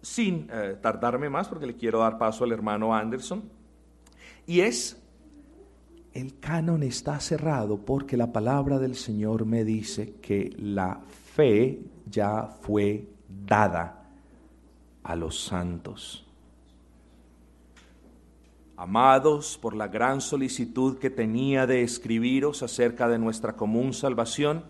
sin 0.00 0.48
eh, 0.52 0.76
tardarme 0.80 1.28
más, 1.28 1.48
porque 1.48 1.66
le 1.66 1.76
quiero 1.76 2.00
dar 2.00 2.18
paso 2.18 2.44
al 2.44 2.52
hermano 2.52 2.94
Anderson, 2.94 3.42
y 4.46 4.60
es, 4.60 5.02
el 6.14 6.38
canon 6.38 6.82
está 6.82 7.20
cerrado 7.20 7.78
porque 7.78 8.16
la 8.16 8.32
palabra 8.32 8.78
del 8.78 8.96
Señor 8.96 9.44
me 9.44 9.64
dice 9.64 10.14
que 10.22 10.54
la 10.56 11.00
fe 11.34 11.80
ya 12.10 12.44
fue 12.62 13.06
dada 13.28 14.08
a 15.02 15.14
los 15.14 15.40
santos. 15.44 16.24
Amados, 18.76 19.58
por 19.60 19.74
la 19.74 19.88
gran 19.88 20.20
solicitud 20.20 20.98
que 20.98 21.10
tenía 21.10 21.66
de 21.66 21.82
escribiros 21.82 22.62
acerca 22.62 23.08
de 23.08 23.18
nuestra 23.18 23.54
común 23.56 23.92
salvación, 23.92 24.64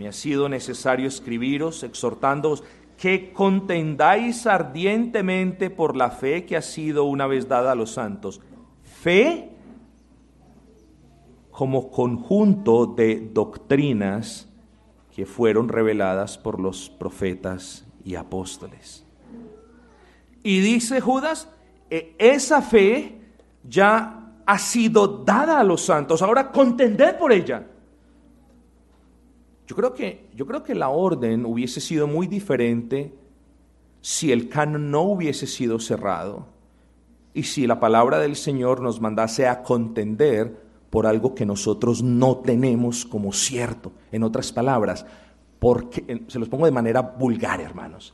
me 0.00 0.08
ha 0.08 0.12
sido 0.12 0.48
necesario 0.48 1.06
escribiros 1.06 1.82
exhortándoos 1.82 2.64
que 2.96 3.34
contendáis 3.34 4.46
ardientemente 4.46 5.68
por 5.68 5.94
la 5.94 6.10
fe 6.10 6.46
que 6.46 6.56
ha 6.56 6.62
sido 6.62 7.04
una 7.04 7.26
vez 7.26 7.48
dada 7.48 7.72
a 7.72 7.74
los 7.74 7.90
santos. 7.90 8.40
Fe 8.82 9.50
como 11.50 11.90
conjunto 11.90 12.86
de 12.86 13.28
doctrinas 13.30 14.48
que 15.14 15.26
fueron 15.26 15.68
reveladas 15.68 16.38
por 16.38 16.58
los 16.58 16.88
profetas 16.88 17.84
y 18.02 18.14
apóstoles. 18.14 19.04
Y 20.42 20.60
dice 20.60 21.02
Judas, 21.02 21.46
e, 21.90 22.16
esa 22.18 22.62
fe 22.62 23.20
ya 23.68 24.32
ha 24.46 24.58
sido 24.58 25.06
dada 25.06 25.60
a 25.60 25.64
los 25.64 25.82
santos, 25.82 26.22
ahora 26.22 26.50
contended 26.50 27.18
por 27.18 27.34
ella. 27.34 27.66
Yo 29.70 29.76
creo 29.76 29.94
que, 29.94 30.28
yo 30.34 30.46
creo 30.48 30.64
que 30.64 30.74
la 30.74 30.88
orden 30.88 31.46
hubiese 31.46 31.80
sido 31.80 32.08
muy 32.08 32.26
diferente 32.26 33.14
si 34.00 34.32
el 34.32 34.48
canon 34.48 34.90
no 34.90 35.02
hubiese 35.02 35.46
sido 35.46 35.78
cerrado 35.78 36.46
y 37.34 37.44
si 37.44 37.68
la 37.68 37.78
palabra 37.78 38.18
del 38.18 38.34
Señor 38.34 38.80
nos 38.80 39.00
mandase 39.00 39.46
a 39.46 39.62
contender 39.62 40.60
por 40.90 41.06
algo 41.06 41.36
que 41.36 41.46
nosotros 41.46 42.02
no 42.02 42.38
tenemos 42.38 43.06
como 43.06 43.32
cierto. 43.32 43.92
En 44.10 44.24
otras 44.24 44.50
palabras, 44.50 45.06
porque, 45.60 46.24
se 46.26 46.40
los 46.40 46.48
pongo 46.48 46.66
de 46.66 46.72
manera 46.72 47.02
vulgar, 47.02 47.60
hermanos. 47.60 48.12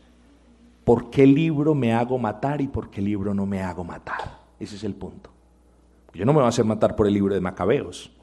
¿Por 0.84 1.08
qué 1.08 1.26
libro 1.26 1.74
me 1.74 1.94
hago 1.94 2.18
matar 2.18 2.60
y 2.60 2.68
por 2.68 2.90
qué 2.90 3.00
libro 3.00 3.32
no 3.32 3.46
me 3.46 3.62
hago 3.62 3.82
matar? 3.82 4.40
Ese 4.60 4.76
es 4.76 4.84
el 4.84 4.94
punto. 4.94 5.30
Yo 6.12 6.26
no 6.26 6.34
me 6.34 6.40
voy 6.40 6.44
a 6.44 6.48
hacer 6.48 6.66
matar 6.66 6.94
por 6.94 7.06
el 7.06 7.14
libro 7.14 7.32
de 7.32 7.40
Macabeos. 7.40 8.14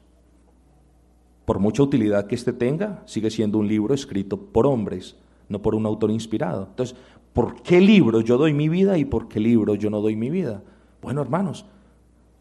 Por 1.44 1.58
mucha 1.58 1.82
utilidad 1.82 2.26
que 2.26 2.34
éste 2.34 2.52
tenga, 2.52 3.02
sigue 3.06 3.30
siendo 3.30 3.58
un 3.58 3.68
libro 3.68 3.94
escrito 3.94 4.38
por 4.38 4.66
hombres, 4.66 5.16
no 5.48 5.60
por 5.60 5.74
un 5.74 5.84
autor 5.84 6.10
inspirado. 6.10 6.66
Entonces, 6.70 6.96
¿por 7.32 7.62
qué 7.62 7.80
libro 7.80 8.20
yo 8.22 8.38
doy 8.38 8.54
mi 8.54 8.68
vida 8.68 8.96
y 8.96 9.04
por 9.04 9.28
qué 9.28 9.40
libro 9.40 9.74
yo 9.74 9.90
no 9.90 10.00
doy 10.00 10.16
mi 10.16 10.30
vida? 10.30 10.62
Bueno, 11.02 11.20
hermanos, 11.20 11.66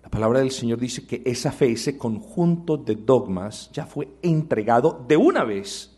la 0.01 0.09
palabra 0.09 0.39
del 0.39 0.51
Señor 0.51 0.79
dice 0.79 1.05
que 1.05 1.21
esa 1.25 1.51
fe, 1.51 1.71
ese 1.71 1.97
conjunto 1.97 2.77
de 2.77 2.95
dogmas, 2.95 3.69
ya 3.73 3.85
fue 3.85 4.07
entregado 4.21 5.03
de 5.07 5.17
una 5.17 5.43
vez 5.43 5.97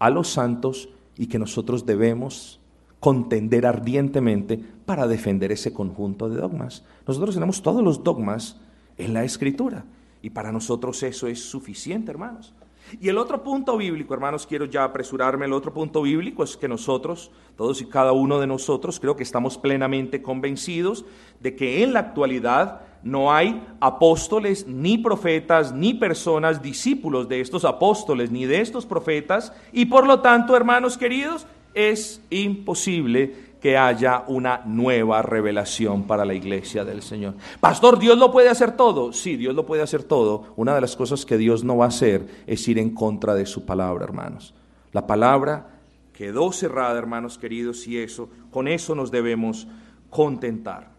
a 0.00 0.10
los 0.10 0.28
santos 0.28 0.88
y 1.16 1.26
que 1.26 1.38
nosotros 1.38 1.86
debemos 1.86 2.58
contender 2.98 3.64
ardientemente 3.64 4.58
para 4.86 5.06
defender 5.06 5.52
ese 5.52 5.72
conjunto 5.72 6.28
de 6.28 6.40
dogmas. 6.40 6.84
Nosotros 7.06 7.34
tenemos 7.34 7.62
todos 7.62 7.82
los 7.82 8.02
dogmas 8.02 8.60
en 8.98 9.14
la 9.14 9.24
escritura 9.24 9.84
y 10.22 10.30
para 10.30 10.52
nosotros 10.52 11.02
eso 11.02 11.26
es 11.26 11.42
suficiente, 11.42 12.10
hermanos. 12.10 12.54
Y 13.00 13.08
el 13.08 13.18
otro 13.18 13.42
punto 13.42 13.76
bíblico, 13.76 14.14
hermanos, 14.14 14.46
quiero 14.46 14.64
ya 14.64 14.84
apresurarme, 14.84 15.46
el 15.46 15.52
otro 15.52 15.72
punto 15.72 16.02
bíblico 16.02 16.42
es 16.42 16.56
que 16.56 16.66
nosotros, 16.66 17.30
todos 17.56 17.80
y 17.80 17.86
cada 17.86 18.12
uno 18.12 18.40
de 18.40 18.46
nosotros, 18.46 18.98
creo 18.98 19.16
que 19.16 19.22
estamos 19.22 19.58
plenamente 19.58 20.22
convencidos 20.22 21.04
de 21.38 21.54
que 21.54 21.82
en 21.82 21.92
la 21.92 22.00
actualidad 22.00 22.80
no 23.02 23.32
hay 23.32 23.64
apóstoles, 23.80 24.66
ni 24.66 24.98
profetas, 24.98 25.72
ni 25.72 25.94
personas 25.94 26.62
discípulos 26.62 27.28
de 27.28 27.40
estos 27.40 27.64
apóstoles, 27.64 28.30
ni 28.30 28.44
de 28.44 28.60
estos 28.60 28.86
profetas, 28.86 29.52
y 29.72 29.86
por 29.86 30.06
lo 30.06 30.20
tanto, 30.20 30.56
hermanos 30.56 30.98
queridos, 30.98 31.46
es 31.74 32.20
imposible 32.30 33.49
que 33.60 33.76
haya 33.76 34.24
una 34.26 34.62
nueva 34.64 35.22
revelación 35.22 36.04
para 36.04 36.24
la 36.24 36.34
iglesia 36.34 36.84
del 36.84 37.02
Señor. 37.02 37.34
Pastor, 37.60 37.98
¿Dios 37.98 38.18
lo 38.18 38.32
puede 38.32 38.48
hacer 38.48 38.72
todo? 38.72 39.12
Sí, 39.12 39.36
Dios 39.36 39.54
lo 39.54 39.66
puede 39.66 39.82
hacer 39.82 40.02
todo. 40.02 40.54
Una 40.56 40.74
de 40.74 40.80
las 40.80 40.96
cosas 40.96 41.26
que 41.26 41.36
Dios 41.36 41.62
no 41.62 41.76
va 41.76 41.84
a 41.84 41.88
hacer 41.88 42.26
es 42.46 42.66
ir 42.68 42.78
en 42.78 42.94
contra 42.94 43.34
de 43.34 43.46
su 43.46 43.66
palabra, 43.66 44.04
hermanos. 44.04 44.54
La 44.92 45.06
palabra 45.06 45.68
quedó 46.12 46.52
cerrada, 46.52 46.98
hermanos 46.98 47.38
queridos, 47.38 47.86
y 47.86 47.98
eso, 47.98 48.30
con 48.50 48.66
eso 48.66 48.94
nos 48.94 49.10
debemos 49.10 49.68
contentar. 50.08 50.90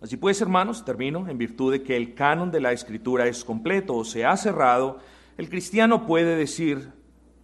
Así 0.00 0.16
pues, 0.16 0.40
hermanos, 0.40 0.84
termino, 0.84 1.28
en 1.28 1.38
virtud 1.38 1.72
de 1.72 1.82
que 1.82 1.96
el 1.96 2.14
canon 2.14 2.50
de 2.50 2.60
la 2.60 2.72
escritura 2.72 3.28
es 3.28 3.44
completo 3.44 3.94
o 3.94 4.04
se 4.04 4.24
ha 4.24 4.36
cerrado, 4.36 4.98
el 5.38 5.48
cristiano 5.48 6.06
puede 6.06 6.36
decir, 6.36 6.90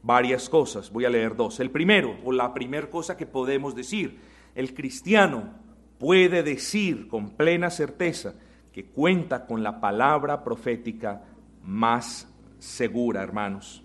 varias 0.03 0.49
cosas. 0.49 0.91
Voy 0.91 1.05
a 1.05 1.11
leer 1.11 1.37
dos. 1.37 1.61
El 1.61 1.71
primero, 1.71 2.17
o 2.25 2.33
la 2.33 2.53
primera 2.55 2.89
cosa 2.89 3.17
que 3.17 3.27
podemos 3.27 3.75
decir, 3.75 4.19
el 4.55 4.75
cristiano 4.75 5.55
puede 5.99 6.43
decir 6.43 7.09
con 7.09 7.31
plena 7.31 7.71
certeza 7.71 8.35
que 8.73 8.87
cuenta 8.87 9.47
con 9.47 9.63
la 9.63 9.81
palabra 9.81 10.45
profética 10.45 11.25
más 11.63 12.33
segura, 12.59 13.23
hermanos. 13.23 13.83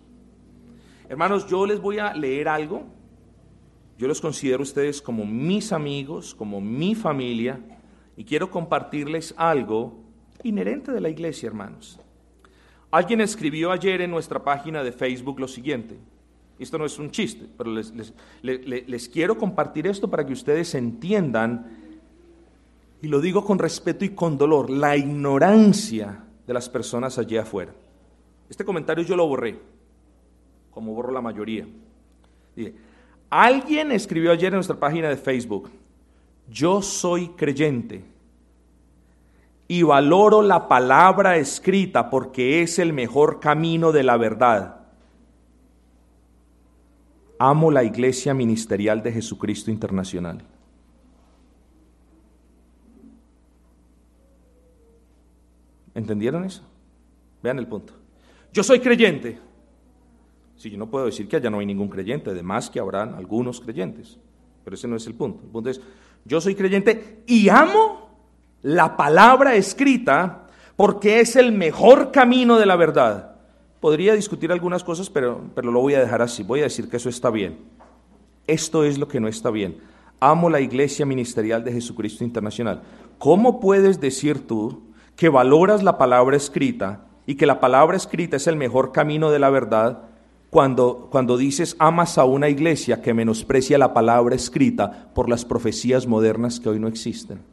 Hermanos, 1.10 1.48
yo 1.48 1.66
les 1.66 1.80
voy 1.80 2.00
a 2.00 2.14
leer 2.14 2.48
algo. 2.48 2.84
Yo 3.98 4.08
los 4.08 4.22
considero 4.22 4.64
ustedes 4.64 5.02
como 5.02 5.26
mis 5.26 5.72
amigos, 5.72 6.34
como 6.34 6.60
mi 6.60 6.96
familia, 6.96 7.60
y 8.18 8.26
quiero 8.26 8.50
compartirles 8.50 9.34
algo 9.38 10.04
inherente 10.44 10.92
de 10.92 11.02
la 11.02 11.10
iglesia, 11.10 11.48
hermanos. 11.48 12.00
Alguien 12.94 13.22
escribió 13.22 13.72
ayer 13.72 14.02
en 14.02 14.12
nuestra 14.12 14.44
página 14.44 14.84
de 14.84 14.92
Facebook 14.92 15.40
lo 15.40 15.48
siguiente. 15.48 15.98
Esto 16.60 16.78
no 16.78 16.86
es 16.86 17.00
un 17.00 17.10
chiste, 17.10 17.48
pero 17.58 17.72
les, 17.72 17.92
les, 18.44 19.10
quiero 19.10 19.36
compartir 19.36 19.88
esto 19.88 20.08
para 20.08 20.24
que 20.24 20.34
ustedes 20.34 20.76
entiendan, 20.76 21.76
y 23.02 23.08
lo 23.08 23.20
digo 23.20 23.44
con 23.44 23.58
respeto 23.58 24.06
y 24.06 24.10
con 24.10 24.38
dolor, 24.38 24.70
la 24.70 24.96
ignorancia 24.96 26.24
de 26.46 26.54
las 26.54 26.70
personas 26.70 27.18
allí 27.18 27.36
afuera. 27.36 27.74
Este 28.48 28.64
comentario 28.64 29.04
yo 29.04 29.16
lo 29.16 29.26
borré, 29.26 29.60
como 30.70 30.94
borro 30.94 31.12
la 31.12 31.22
mayoría. 31.22 31.66
alguien 33.32 33.92
escribió 33.92 34.32
ayer 34.34 34.54
en 34.54 34.58
nuestra 34.58 34.80
página 34.80 35.10
de 35.10 35.18
Facebook, 35.18 35.72
yo 36.48 36.84
soy 36.84 37.30
creyente 37.30 38.13
y 39.74 39.82
valoro 39.82 40.44
la 40.44 40.68
palabra 40.68 41.38
escrita 41.38 42.12
porque 42.12 42.62
es 42.62 42.78
el 42.78 42.94
mejor 42.94 43.40
camino 43.40 43.92
de 43.92 44.04
la 44.04 44.18
verdad. 44.18 44.82
Amo 47.40 47.72
la 47.72 47.84
Iglesia 47.84 48.36
Ministerial 48.36 49.02
de 49.02 49.14
Jesucristo 49.14 49.72
Internacional. 49.72 50.44
¿Entendieron 55.96 56.44
eso? 56.44 56.62
Vean 57.42 57.58
el 57.58 57.66
punto. 57.66 57.94
Yo 58.54 58.62
soy 58.62 58.80
creyente. 58.80 59.40
Si 60.56 60.70
yo 60.70 60.78
no 60.78 60.88
puedo 60.88 61.08
decir 61.08 61.28
que 61.28 61.38
allá 61.38 61.50
no 61.50 61.58
hay 61.58 61.66
ningún 61.66 61.90
creyente, 61.90 62.30
además 62.30 62.70
que 62.70 62.80
habrán 62.80 63.16
algunos 63.16 63.60
creyentes. 63.60 64.20
Pero 64.64 64.76
ese 64.76 64.88
no 64.88 64.98
es 64.98 65.08
el 65.08 65.16
punto. 65.16 65.44
El 65.44 65.50
punto 65.50 65.72
es, 65.72 65.82
yo 66.26 66.40
soy 66.40 66.54
creyente 66.54 67.24
y 67.26 67.50
amo 67.50 68.03
la 68.64 68.98
palabra 68.98 69.56
escrita 69.56 70.48
porque 70.76 71.20
es 71.20 71.36
el 71.36 71.52
mejor 71.52 72.12
camino 72.12 72.58
de 72.58 72.66
la 72.66 72.76
verdad. 72.76 73.36
Podría 73.80 74.14
discutir 74.14 74.52
algunas 74.52 74.84
cosas, 74.84 75.10
pero, 75.10 75.42
pero 75.54 75.70
lo 75.72 75.82
voy 75.82 75.94
a 75.94 76.00
dejar 76.00 76.22
así. 76.22 76.42
Voy 76.44 76.62
a 76.62 76.64
decir 76.64 76.90
que 76.90 76.98
eso 76.98 77.10
está 77.10 77.30
bien. 77.30 77.60
Esto 78.48 78.84
es 78.84 78.98
lo 78.98 79.08
que 79.08 79.20
no 79.20 79.28
está 79.28 79.52
bien. 79.52 79.78
amo 80.20 80.50
la 80.50 80.62
Iglesia 80.62 81.06
Ministerial 81.06 81.66
de 81.66 81.74
Jesucristo 81.74 82.24
Internacional. 82.24 82.82
¿Cómo 83.18 83.60
puedes 83.60 84.00
decir 84.00 84.48
tú 84.48 84.84
que 85.18 85.28
valoras 85.28 85.84
la 85.84 85.98
palabra 85.98 86.38
escrita 86.38 87.06
y 87.26 87.36
que 87.36 87.46
la 87.46 87.60
palabra 87.60 87.98
escrita 87.98 88.38
es 88.38 88.48
el 88.48 88.56
mejor 88.56 88.94
camino 88.94 89.32
de 89.32 89.40
la 89.40 89.50
verdad 89.50 90.04
cuando, 90.50 91.10
cuando 91.12 91.36
dices 91.36 91.76
amas 91.78 92.18
a 92.18 92.24
una 92.24 92.48
iglesia 92.48 93.02
que 93.02 93.14
menosprecia 93.14 93.78
la 93.78 93.94
palabra 93.94 94.36
escrita 94.36 95.10
por 95.14 95.30
las 95.30 95.44
profecías 95.44 96.08
modernas 96.08 96.62
que 96.62 96.70
hoy 96.70 96.80
no 96.80 96.88
existen? 96.88 97.53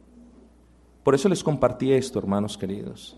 Por 1.03 1.15
eso 1.15 1.29
les 1.29 1.43
compartí 1.43 1.93
esto, 1.93 2.19
hermanos 2.19 2.59
queridos, 2.59 3.17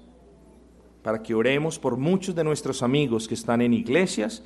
para 1.02 1.22
que 1.22 1.34
oremos 1.34 1.78
por 1.78 1.96
muchos 1.96 2.34
de 2.34 2.44
nuestros 2.44 2.82
amigos 2.82 3.26
que 3.26 3.34
están 3.34 3.60
en 3.60 3.74
iglesias 3.74 4.42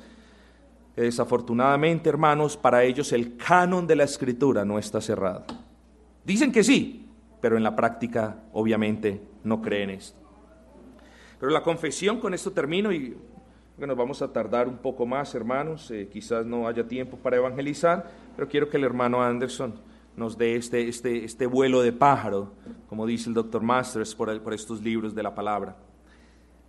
desafortunadamente, 1.03 2.09
hermanos, 2.09 2.57
para 2.57 2.83
ellos 2.83 3.13
el 3.13 3.37
canon 3.37 3.85
de 3.85 3.95
la 3.95 4.03
escritura 4.03 4.65
no 4.65 4.79
está 4.79 4.99
cerrado. 4.99 5.45
Dicen 6.25 6.51
que 6.51 6.63
sí, 6.63 7.07
pero 7.39 7.55
en 7.55 7.63
la 7.63 7.75
práctica 7.75 8.43
obviamente 8.51 9.21
no 9.43 9.61
creen 9.61 9.91
esto. 9.91 10.17
Pero 11.39 11.51
la 11.51 11.61
confesión, 11.61 12.19
con 12.19 12.33
esto 12.33 12.51
termino 12.51 12.91
y 12.91 13.15
nos 13.77 13.95
vamos 13.95 14.23
a 14.23 14.33
tardar 14.33 14.67
un 14.67 14.77
poco 14.77 15.05
más, 15.05 15.35
hermanos, 15.35 15.91
eh, 15.91 16.09
quizás 16.11 16.45
no 16.47 16.67
haya 16.67 16.87
tiempo 16.87 17.15
para 17.17 17.37
evangelizar, 17.37 18.09
pero 18.35 18.49
quiero 18.49 18.67
que 18.69 18.77
el 18.77 18.83
hermano 18.83 19.21
Anderson 19.21 19.75
nos 20.17 20.37
dé 20.37 20.55
este, 20.55 20.89
este, 20.89 21.23
este 21.23 21.45
vuelo 21.45 21.83
de 21.83 21.93
pájaro, 21.93 22.51
como 22.89 23.05
dice 23.05 23.29
el 23.29 23.35
doctor 23.35 23.61
Masters, 23.61 24.15
por, 24.15 24.41
por 24.41 24.53
estos 24.53 24.81
libros 24.81 25.13
de 25.13 25.21
la 25.23 25.35
palabra. 25.35 25.77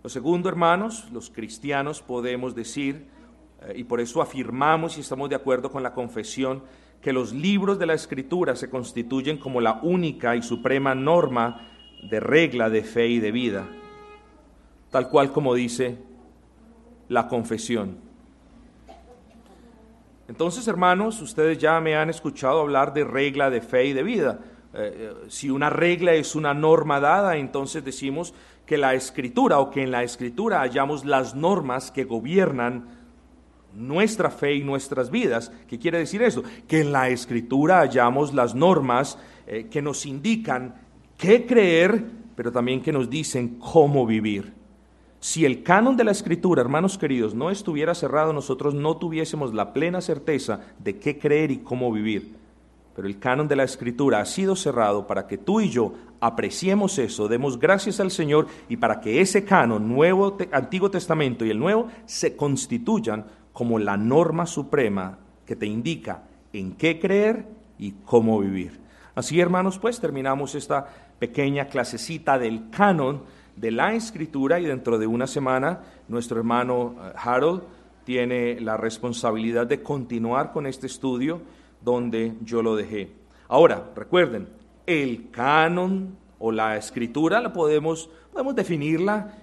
Lo 0.03 0.09
segundo, 0.09 0.47
hermanos, 0.47 1.09
los 1.11 1.31
cristianos 1.31 2.01
podemos 2.01 2.53
decir, 2.53 3.07
eh, 3.63 3.73
y 3.75 3.83
por 3.83 3.99
eso 3.99 4.21
afirmamos 4.21 4.97
y 4.97 5.01
estamos 5.01 5.29
de 5.29 5.35
acuerdo 5.35 5.71
con 5.71 5.81
la 5.81 5.93
confesión 5.93 6.61
que 7.01 7.11
los 7.11 7.33
libros 7.33 7.79
de 7.79 7.87
la 7.87 7.95
Escritura 7.95 8.55
se 8.55 8.69
constituyen 8.69 9.37
como 9.37 9.61
la 9.61 9.79
única 9.81 10.35
y 10.35 10.43
suprema 10.43 10.93
norma 10.93 11.67
de 12.07 12.19
regla 12.19 12.69
de 12.69 12.83
fe 12.83 13.07
y 13.07 13.19
de 13.19 13.31
vida, 13.31 13.67
tal 14.91 15.09
cual 15.09 15.31
como 15.31 15.55
dice 15.55 15.97
la 17.07 17.27
confesión. 17.27 18.08
Entonces, 20.29 20.67
hermanos, 20.67 21.19
ustedes 21.23 21.57
ya 21.57 21.81
me 21.81 21.95
han 21.95 22.11
escuchado 22.11 22.61
hablar 22.61 22.93
de 22.93 23.03
regla 23.03 23.49
de 23.49 23.61
fe 23.61 23.85
y 23.85 23.93
de 23.93 24.03
vida. 24.03 24.39
Eh, 24.75 24.93
eh, 24.95 25.13
si 25.27 25.49
una 25.49 25.71
regla 25.71 26.13
es 26.13 26.35
una 26.35 26.53
norma 26.53 26.99
dada, 26.99 27.35
entonces 27.37 27.83
decimos 27.83 28.35
que 28.67 28.77
la 28.77 28.93
escritura 28.93 29.57
o 29.57 29.71
que 29.71 29.81
en 29.81 29.89
la 29.89 30.03
escritura 30.03 30.59
hallamos 30.59 31.03
las 31.03 31.33
normas 31.33 31.89
que 31.89 32.03
gobiernan 32.03 32.89
nuestra 33.73 34.29
fe 34.29 34.53
y 34.53 34.63
nuestras 34.63 35.09
vidas. 35.09 35.51
¿Qué 35.67 35.79
quiere 35.79 35.97
decir 35.97 36.21
eso? 36.21 36.43
Que 36.67 36.81
en 36.81 36.91
la 36.91 37.09
escritura 37.09 37.79
hallamos 37.79 38.31
las 38.31 38.53
normas 38.53 39.17
eh, 39.47 39.65
que 39.67 39.81
nos 39.81 40.05
indican 40.05 40.75
qué 41.17 41.47
creer, 41.47 42.05
pero 42.35 42.51
también 42.51 42.83
que 42.83 42.91
nos 42.91 43.09
dicen 43.09 43.57
cómo 43.57 44.05
vivir. 44.05 44.58
Si 45.21 45.45
el 45.45 45.63
canon 45.63 45.97
de 45.97 46.05
la 46.05 46.11
escritura, 46.11 46.61
hermanos 46.61 46.97
queridos, 46.97 47.35
no 47.35 47.49
estuviera 47.49 47.93
cerrado, 47.93 48.31
nosotros 48.31 48.73
no 48.73 48.97
tuviésemos 48.97 49.53
la 49.53 49.73
plena 49.73 49.99
certeza 49.99 50.61
de 50.79 50.97
qué 50.97 51.19
creer 51.19 51.51
y 51.51 51.57
cómo 51.57 51.91
vivir. 51.91 52.35
Pero 52.95 53.07
el 53.07 53.19
canon 53.19 53.47
de 53.47 53.57
la 53.57 53.63
escritura 53.63 54.21
ha 54.21 54.25
sido 54.25 54.55
cerrado 54.55 55.07
para 55.07 55.27
que 55.27 55.37
tú 55.37 55.59
y 55.59 55.69
yo 55.69 55.93
apreciemos 56.21 56.97
eso, 56.99 57.27
demos 57.27 57.59
gracias 57.59 57.99
al 57.99 58.11
Señor 58.11 58.47
y 58.67 58.77
para 58.77 58.99
que 58.99 59.21
ese 59.21 59.43
canon, 59.45 59.87
Nuevo, 59.87 60.37
Antiguo 60.51 60.89
Testamento 60.89 61.45
y 61.45 61.49
el 61.49 61.59
Nuevo, 61.59 61.87
se 62.05 62.35
constituyan 62.35 63.25
como 63.51 63.77
la 63.79 63.97
norma 63.97 64.45
suprema 64.45 65.17
que 65.45 65.55
te 65.55 65.65
indica 65.65 66.23
en 66.53 66.73
qué 66.73 66.99
creer 66.99 67.45
y 67.77 67.91
cómo 68.05 68.39
vivir. 68.39 68.79
Así, 69.15 69.39
hermanos, 69.39 69.79
pues 69.79 69.99
terminamos 69.99 70.55
esta 70.55 70.87
pequeña 71.19 71.65
clasecita 71.65 72.39
del 72.39 72.69
canon 72.69 73.23
de 73.59 73.71
la 73.71 73.93
escritura 73.93 74.59
y 74.59 74.65
dentro 74.65 74.97
de 74.97 75.05
una 75.05 75.27
semana 75.27 75.81
nuestro 76.07 76.37
hermano 76.37 76.95
eh, 76.97 77.11
Harold 77.15 77.63
tiene 78.05 78.59
la 78.59 78.77
responsabilidad 78.77 79.67
de 79.67 79.83
continuar 79.83 80.51
con 80.51 80.65
este 80.65 80.87
estudio 80.87 81.41
donde 81.81 82.35
yo 82.43 82.63
lo 82.63 82.75
dejé. 82.75 83.11
Ahora, 83.47 83.91
recuerden, 83.95 84.47
el 84.85 85.29
canon 85.29 86.15
o 86.39 86.51
la 86.51 86.77
escritura 86.77 87.41
la 87.41 87.51
podemos, 87.51 88.09
podemos 88.31 88.55
definirla 88.55 89.35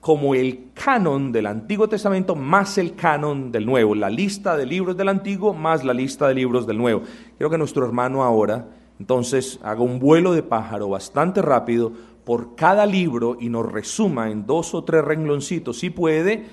como 0.00 0.36
el 0.36 0.70
canon 0.72 1.32
del 1.32 1.46
Antiguo 1.46 1.88
Testamento 1.88 2.36
más 2.36 2.78
el 2.78 2.94
canon 2.94 3.50
del 3.50 3.66
Nuevo, 3.66 3.94
la 3.94 4.08
lista 4.08 4.56
de 4.56 4.64
libros 4.64 4.96
del 4.96 5.08
Antiguo 5.08 5.52
más 5.52 5.82
la 5.82 5.92
lista 5.92 6.28
de 6.28 6.34
libros 6.34 6.66
del 6.66 6.78
Nuevo. 6.78 7.02
Quiero 7.36 7.50
que 7.50 7.58
nuestro 7.58 7.84
hermano 7.84 8.22
ahora, 8.22 8.68
entonces, 9.00 9.58
haga 9.62 9.82
un 9.82 9.98
vuelo 9.98 10.32
de 10.32 10.42
pájaro 10.42 10.88
bastante 10.88 11.42
rápido 11.42 11.92
por 12.26 12.56
cada 12.56 12.84
libro 12.84 13.38
y 13.40 13.48
nos 13.48 13.70
resuma 13.72 14.30
en 14.30 14.44
dos 14.44 14.74
o 14.74 14.84
tres 14.84 15.02
rengloncitos, 15.04 15.78
si 15.78 15.88
puede, 15.88 16.32
eh, 16.32 16.44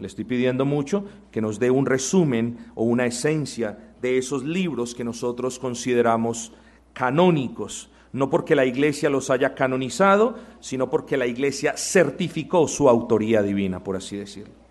le 0.00 0.06
estoy 0.06 0.24
pidiendo 0.24 0.64
mucho, 0.64 1.04
que 1.30 1.42
nos 1.42 1.58
dé 1.58 1.70
un 1.70 1.84
resumen 1.84 2.56
o 2.76 2.84
una 2.84 3.04
esencia 3.04 3.94
de 4.00 4.16
esos 4.16 4.44
libros 4.44 4.94
que 4.94 5.04
nosotros 5.04 5.58
consideramos 5.58 6.52
canónicos 6.94 7.90
no 8.12 8.30
porque 8.30 8.56
la 8.56 8.64
iglesia 8.64 9.10
los 9.10 9.28
haya 9.28 9.54
canonizado, 9.54 10.36
sino 10.60 10.88
porque 10.88 11.18
la 11.18 11.26
iglesia 11.26 11.76
certificó 11.76 12.66
su 12.66 12.88
autoría 12.88 13.42
divina, 13.42 13.84
por 13.84 13.94
así 13.94 14.16
decirlo. 14.16 14.65